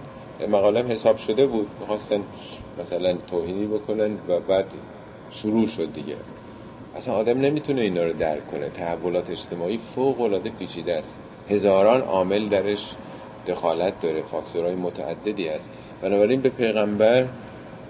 مقاله 0.49 0.79
هم 0.79 0.91
حساب 0.91 1.17
شده 1.17 1.47
بود. 1.47 1.67
می‌خواستن 1.79 2.21
مثلا 2.79 3.13
توهینی 3.13 3.65
بکنن 3.65 4.11
و 4.27 4.39
بعد 4.39 4.65
شروع 5.31 5.67
شد 5.67 5.93
دیگه. 5.93 6.15
اصلا 6.95 7.13
آدم 7.13 7.41
نمی‌تونه 7.41 7.81
اینا 7.81 8.03
رو 8.03 8.13
درک 8.13 8.47
کنه. 8.47 8.69
تحولات 8.69 9.29
اجتماعی 9.29 9.79
فوق 9.95 10.21
العاده 10.21 10.49
پیچیده 10.49 10.95
است. 10.95 11.19
هزاران 11.49 12.01
عامل 12.01 12.49
درش 12.49 12.95
دخالت 13.47 14.01
داره. 14.01 14.21
فاکتورهای 14.21 14.75
متعددی 14.75 15.49
است 15.49 15.71
بنابراین 16.01 16.41
به 16.41 16.49
پیغمبر 16.49 17.25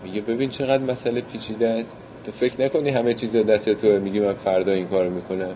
میگه 0.04 0.22
ببین 0.22 0.50
چقدر 0.50 0.84
مسئله 0.84 1.22
پیچیده 1.22 1.68
است. 1.70 1.98
تو 2.26 2.32
فکر 2.32 2.62
نکنی 2.62 2.90
همه 2.90 3.14
چیز 3.14 3.36
دست 3.36 3.70
توه. 3.70 4.00
میگی 4.00 4.20
من 4.20 4.34
فردا 4.34 4.72
این 4.72 4.88
کارو 4.88 5.10
می‌کنم. 5.10 5.56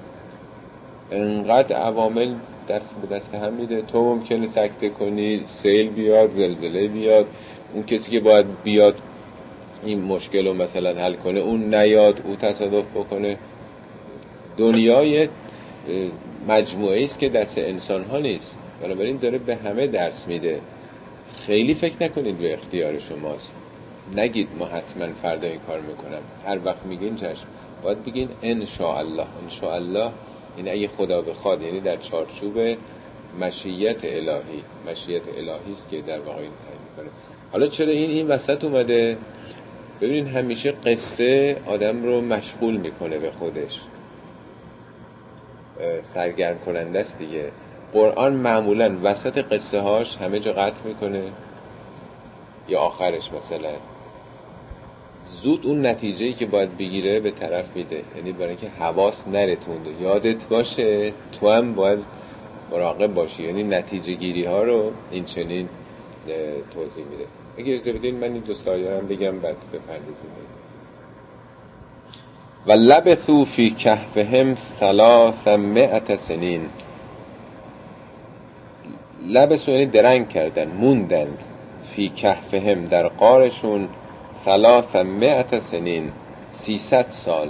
انقدر 1.11 1.76
عوامل 1.76 2.35
دست 2.69 2.95
به 3.01 3.15
دست 3.15 3.35
هم 3.35 3.53
میده. 3.53 3.81
تو 3.81 4.03
ممکنه 4.03 4.47
سکته 4.47 4.89
کنی 4.89 5.43
سیل 5.47 5.89
بیاد 5.89 6.31
زلزله 6.31 6.88
بیاد. 6.88 7.26
اون 7.73 7.84
کسی 7.84 8.11
که 8.11 8.19
باید 8.19 8.45
بیاد 8.63 8.95
این 9.86 10.02
مشکل 10.02 10.48
رو 10.48 10.53
مثلا 10.53 10.94
حل 10.94 11.16
کنه 11.16 11.40
اون 11.40 11.76
نیاد 11.76 12.22
او 12.26 12.36
تصادف 12.36 12.86
بکنه. 12.95 13.38
دنیای 14.57 15.30
مجموعه 16.48 17.03
است 17.03 17.20
که 17.20 17.30
دست 17.30 17.57
انسان 17.57 18.03
ها 18.03 18.20
نیست. 18.20 18.57
بنابراین 18.84 19.18
داره 19.18 19.38
به 19.38 19.56
همه 19.56 19.88
درس 19.88 20.28
میده. 20.28 20.60
خیلی 21.45 21.74
فکر 21.74 22.03
نکنید 22.03 22.38
به 22.38 22.53
اختیار 22.53 22.99
شماست. 22.99 23.56
نگید 24.16 24.48
ما 24.60 24.66
حتما 24.66 25.07
فردا 25.22 25.48
این 25.48 25.60
کار 25.68 25.80
می‌کنم. 25.80 26.22
هر 26.45 26.60
وقت 26.66 26.86
میگین 26.86 27.16
چشم. 27.16 27.45
باید 27.84 28.06
بگین 28.06 28.30
ان 28.44 28.68
الله 28.80 29.26
ان 29.64 29.70
الله 29.70 30.12
یعنی 30.57 30.70
اگه 30.70 30.88
خدا 30.88 31.22
بخواد 31.22 31.62
یعنی 31.62 31.80
در 31.80 31.98
چارچوب 31.98 32.57
مشیت 33.41 34.06
الهی. 34.06 34.64
مشیت 34.91 35.22
الهی 35.38 35.74
است 35.74 35.90
که 35.90 36.02
در 36.02 36.20
واقع 36.20 36.40
این 36.41 36.52
تعیین 36.66 36.82
می‌کنه. 36.90 37.10
حالا 37.52 37.68
چرا 37.68 37.91
این 37.91 38.10
این 38.10 38.28
وسط 38.28 38.64
اومده؟ 38.64 39.18
ببینید 40.01 40.27
همیشه 40.35 40.72
قصه 40.72 41.57
آدم 41.65 42.03
رو 42.03 42.22
مشغول 42.22 42.77
می‌کنه 42.77 43.17
به 43.17 43.31
خودش. 43.31 43.81
سرگرم 46.03 46.59
کننده 46.59 46.99
است 46.99 47.17
دیگه. 47.17 47.51
قرآن 47.93 48.34
معمولا 48.34 48.97
وسط 49.03 49.38
قصه 49.38 49.80
هاش 49.80 50.17
همه 50.17 50.39
جا 50.39 50.53
قطع 50.53 50.88
می‌کنه. 50.88 51.23
یا 52.67 52.80
آخرش 52.80 53.31
مثلا. 53.34 53.73
زود 55.41 55.65
اون 55.65 55.85
نتیجه‌ای 55.85 56.34
که 56.34 56.45
باید 56.45 56.77
بگیره 56.77 57.19
به 57.19 57.31
طرف 57.31 57.76
میده. 57.76 58.03
یعنی 58.15 58.31
برای 58.31 58.47
اینکه 58.47 58.69
حواس 58.69 59.27
نرتونده. 59.27 60.01
یادت 60.01 60.47
باشه 60.47 61.13
تو 61.31 61.49
هم 61.49 61.76
باید 61.76 61.99
مراقب 62.72 63.13
باشی. 63.13 63.43
یعنی 63.43 63.63
نتیجه 63.63 64.13
گیری 64.13 64.45
ها 64.45 64.63
رو 64.63 64.91
این 65.11 65.26
چنین 65.26 65.69
توضیح 66.73 67.05
میده. 67.05 67.26
اگه 67.57 67.73
اجازه 67.73 67.94
بدین 67.94 68.15
من 68.15 68.34
این 68.34 68.41
دو 68.41 68.53
سایه 68.53 68.98
هم 68.98 69.07
بگم 69.07 69.40
بعد 69.40 69.56
بپردازیم. 69.73 70.30
و 72.68 72.72
لبثوا 72.72 73.45
فی 73.45 73.69
کهفهم 73.69 74.56
ثلاثمائة 74.80 76.15
سنین. 76.15 76.69
لبثوا 79.27 79.73
یعنی 79.73 79.86
درنگ 79.86 80.30
کردن 80.30 80.68
موندن 80.68 81.27
فی 81.95 82.10
کهفهم 82.10 82.86
در 82.86 83.07
قارشون 83.07 83.90
ثلاثمائة 84.45 85.60
سنین 85.60 86.11
سیصد 86.53 87.06
سال. 87.10 87.49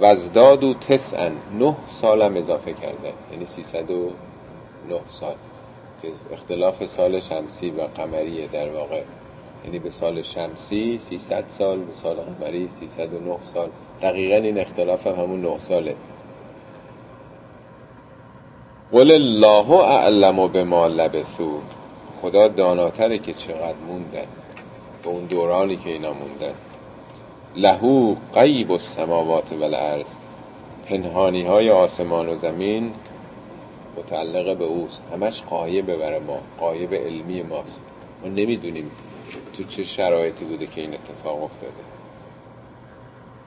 وزداد 0.00 0.64
و 0.64 0.74
تسعن 0.74 1.32
نه 1.58 1.76
سال 1.88 2.22
هم 2.22 2.36
اضافه 2.36 2.72
کرده 2.72 3.12
یعنی 3.32 3.46
سیصد 3.46 3.90
و 3.90 4.10
نه 4.88 5.00
سال. 5.06 5.34
که 6.02 6.08
اختلاف 6.32 6.86
سال 6.86 7.20
شمسی 7.20 7.70
و 7.70 7.80
قمریه 7.80 8.46
در 8.46 8.68
واقع. 8.68 9.02
یعنی 9.64 9.78
به 9.78 9.90
سال 9.90 10.22
شمسی 10.22 11.00
300 11.08 11.44
سال 11.58 11.78
به 11.78 11.92
سال 12.02 12.16
قمری 12.16 12.68
309 12.80 13.38
سال. 13.54 13.68
دقیقا 14.02 14.36
این 14.36 14.58
اختلاف 14.58 15.06
هم 15.06 15.14
همون 15.14 15.40
9 15.40 15.58
ساله. 15.58 15.96
قل 18.92 19.10
الله 19.10 19.70
اعلم 19.70 20.48
به 20.48 20.64
ما 20.64 20.86
لبثو. 20.86 21.60
خدا 22.22 22.48
داناتره 22.48 23.18
که 23.18 23.32
چقدر 23.32 23.78
موندن. 23.88 24.26
به 25.02 25.08
اون 25.08 25.24
دورانی 25.24 25.76
که 25.76 25.90
اینا 25.90 26.12
موندن. 26.12 26.54
لهو 27.56 28.14
قیب 28.34 28.72
السماوات 28.72 29.52
و 29.52 29.62
الارض 29.64 30.14
پنهانی 30.86 31.42
های 31.42 31.70
آسمان 31.70 32.28
و 32.28 32.34
زمین 32.34 32.92
متعلق 34.00 34.56
به 34.58 34.64
اوست. 34.64 35.02
همش 35.12 35.42
قایبه 35.42 35.96
برای 35.96 36.18
ما. 36.20 36.38
قایب 36.58 36.94
علمی 36.94 37.42
ماست. 37.42 37.82
ما 38.22 38.28
نمی‌دونیم 38.28 38.90
تو 39.52 39.64
چه 39.64 39.84
شرایطی 39.84 40.44
بوده 40.44 40.66
که 40.66 40.80
این 40.80 40.94
اتفاق 40.94 41.42
افتاده. 41.42 41.72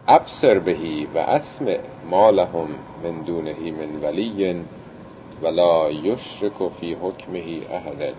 ابصر 0.07 0.59
بهی 0.59 1.07
و 1.15 1.17
اسم 1.17 1.75
ما 2.09 2.30
لهم 2.30 2.67
من 3.03 3.21
دونهی 3.21 3.71
من 3.71 4.01
ولی 4.01 4.55
ولا 5.41 5.91
یشرک 5.91 6.71
فی 6.80 6.93
حکمه 6.93 7.43
احد. 7.71 8.13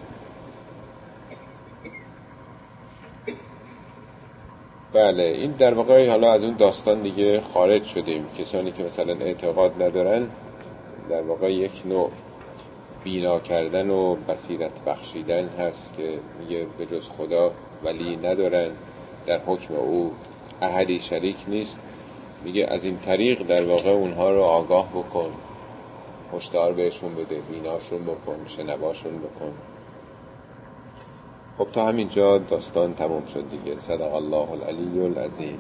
بله 4.92 5.22
این 5.22 5.52
در 5.52 5.74
واقع 5.74 6.10
حالا 6.10 6.32
از 6.32 6.44
اون 6.44 6.56
داستان 6.56 7.02
دیگه 7.02 7.40
خارج 7.40 7.84
شدیم. 7.84 8.26
کسانی 8.38 8.72
که 8.72 8.82
مثلا 8.82 9.12
اعتقاد 9.12 9.82
ندارن 9.82 10.28
در 11.10 11.22
واقع 11.22 11.52
یک 11.52 11.82
نوع 11.86 12.10
بینا 13.04 13.40
کردن 13.40 13.90
و 13.90 14.14
بصیرت 14.14 14.84
بخشیدن 14.86 15.48
هست 15.48 15.96
که 15.96 16.18
میگه 16.38 16.66
به 16.78 16.86
جز 16.86 17.08
خدا 17.08 17.50
ولی 17.84 18.16
ندارن. 18.16 18.70
در 19.26 19.40
حکم 19.46 19.74
او 19.74 20.12
احدی 20.62 20.98
شریک 20.98 21.36
نیست. 21.48 21.80
میگه 22.44 22.66
از 22.66 22.84
این 22.84 22.98
طریق 22.98 23.42
در 23.42 23.66
واقع 23.66 23.90
اونها 23.90 24.30
رو 24.30 24.42
آگاه 24.42 24.88
بکن. 24.88 25.30
هشدار 26.32 26.72
بهشون 26.72 27.14
بده 27.14 27.40
بیناشون 27.40 28.04
بکن 28.04 28.36
شنواشون 28.46 29.18
بکن. 29.18 29.52
خب 31.58 31.66
تا 31.72 31.86
همینجا 31.86 32.38
داستان 32.38 32.94
تموم 32.94 33.22
شد 33.34 33.50
دیگه. 33.50 33.78
صدق 33.78 34.14
الله 34.14 34.50
العلی 34.50 35.00
العظیم. 35.00 35.58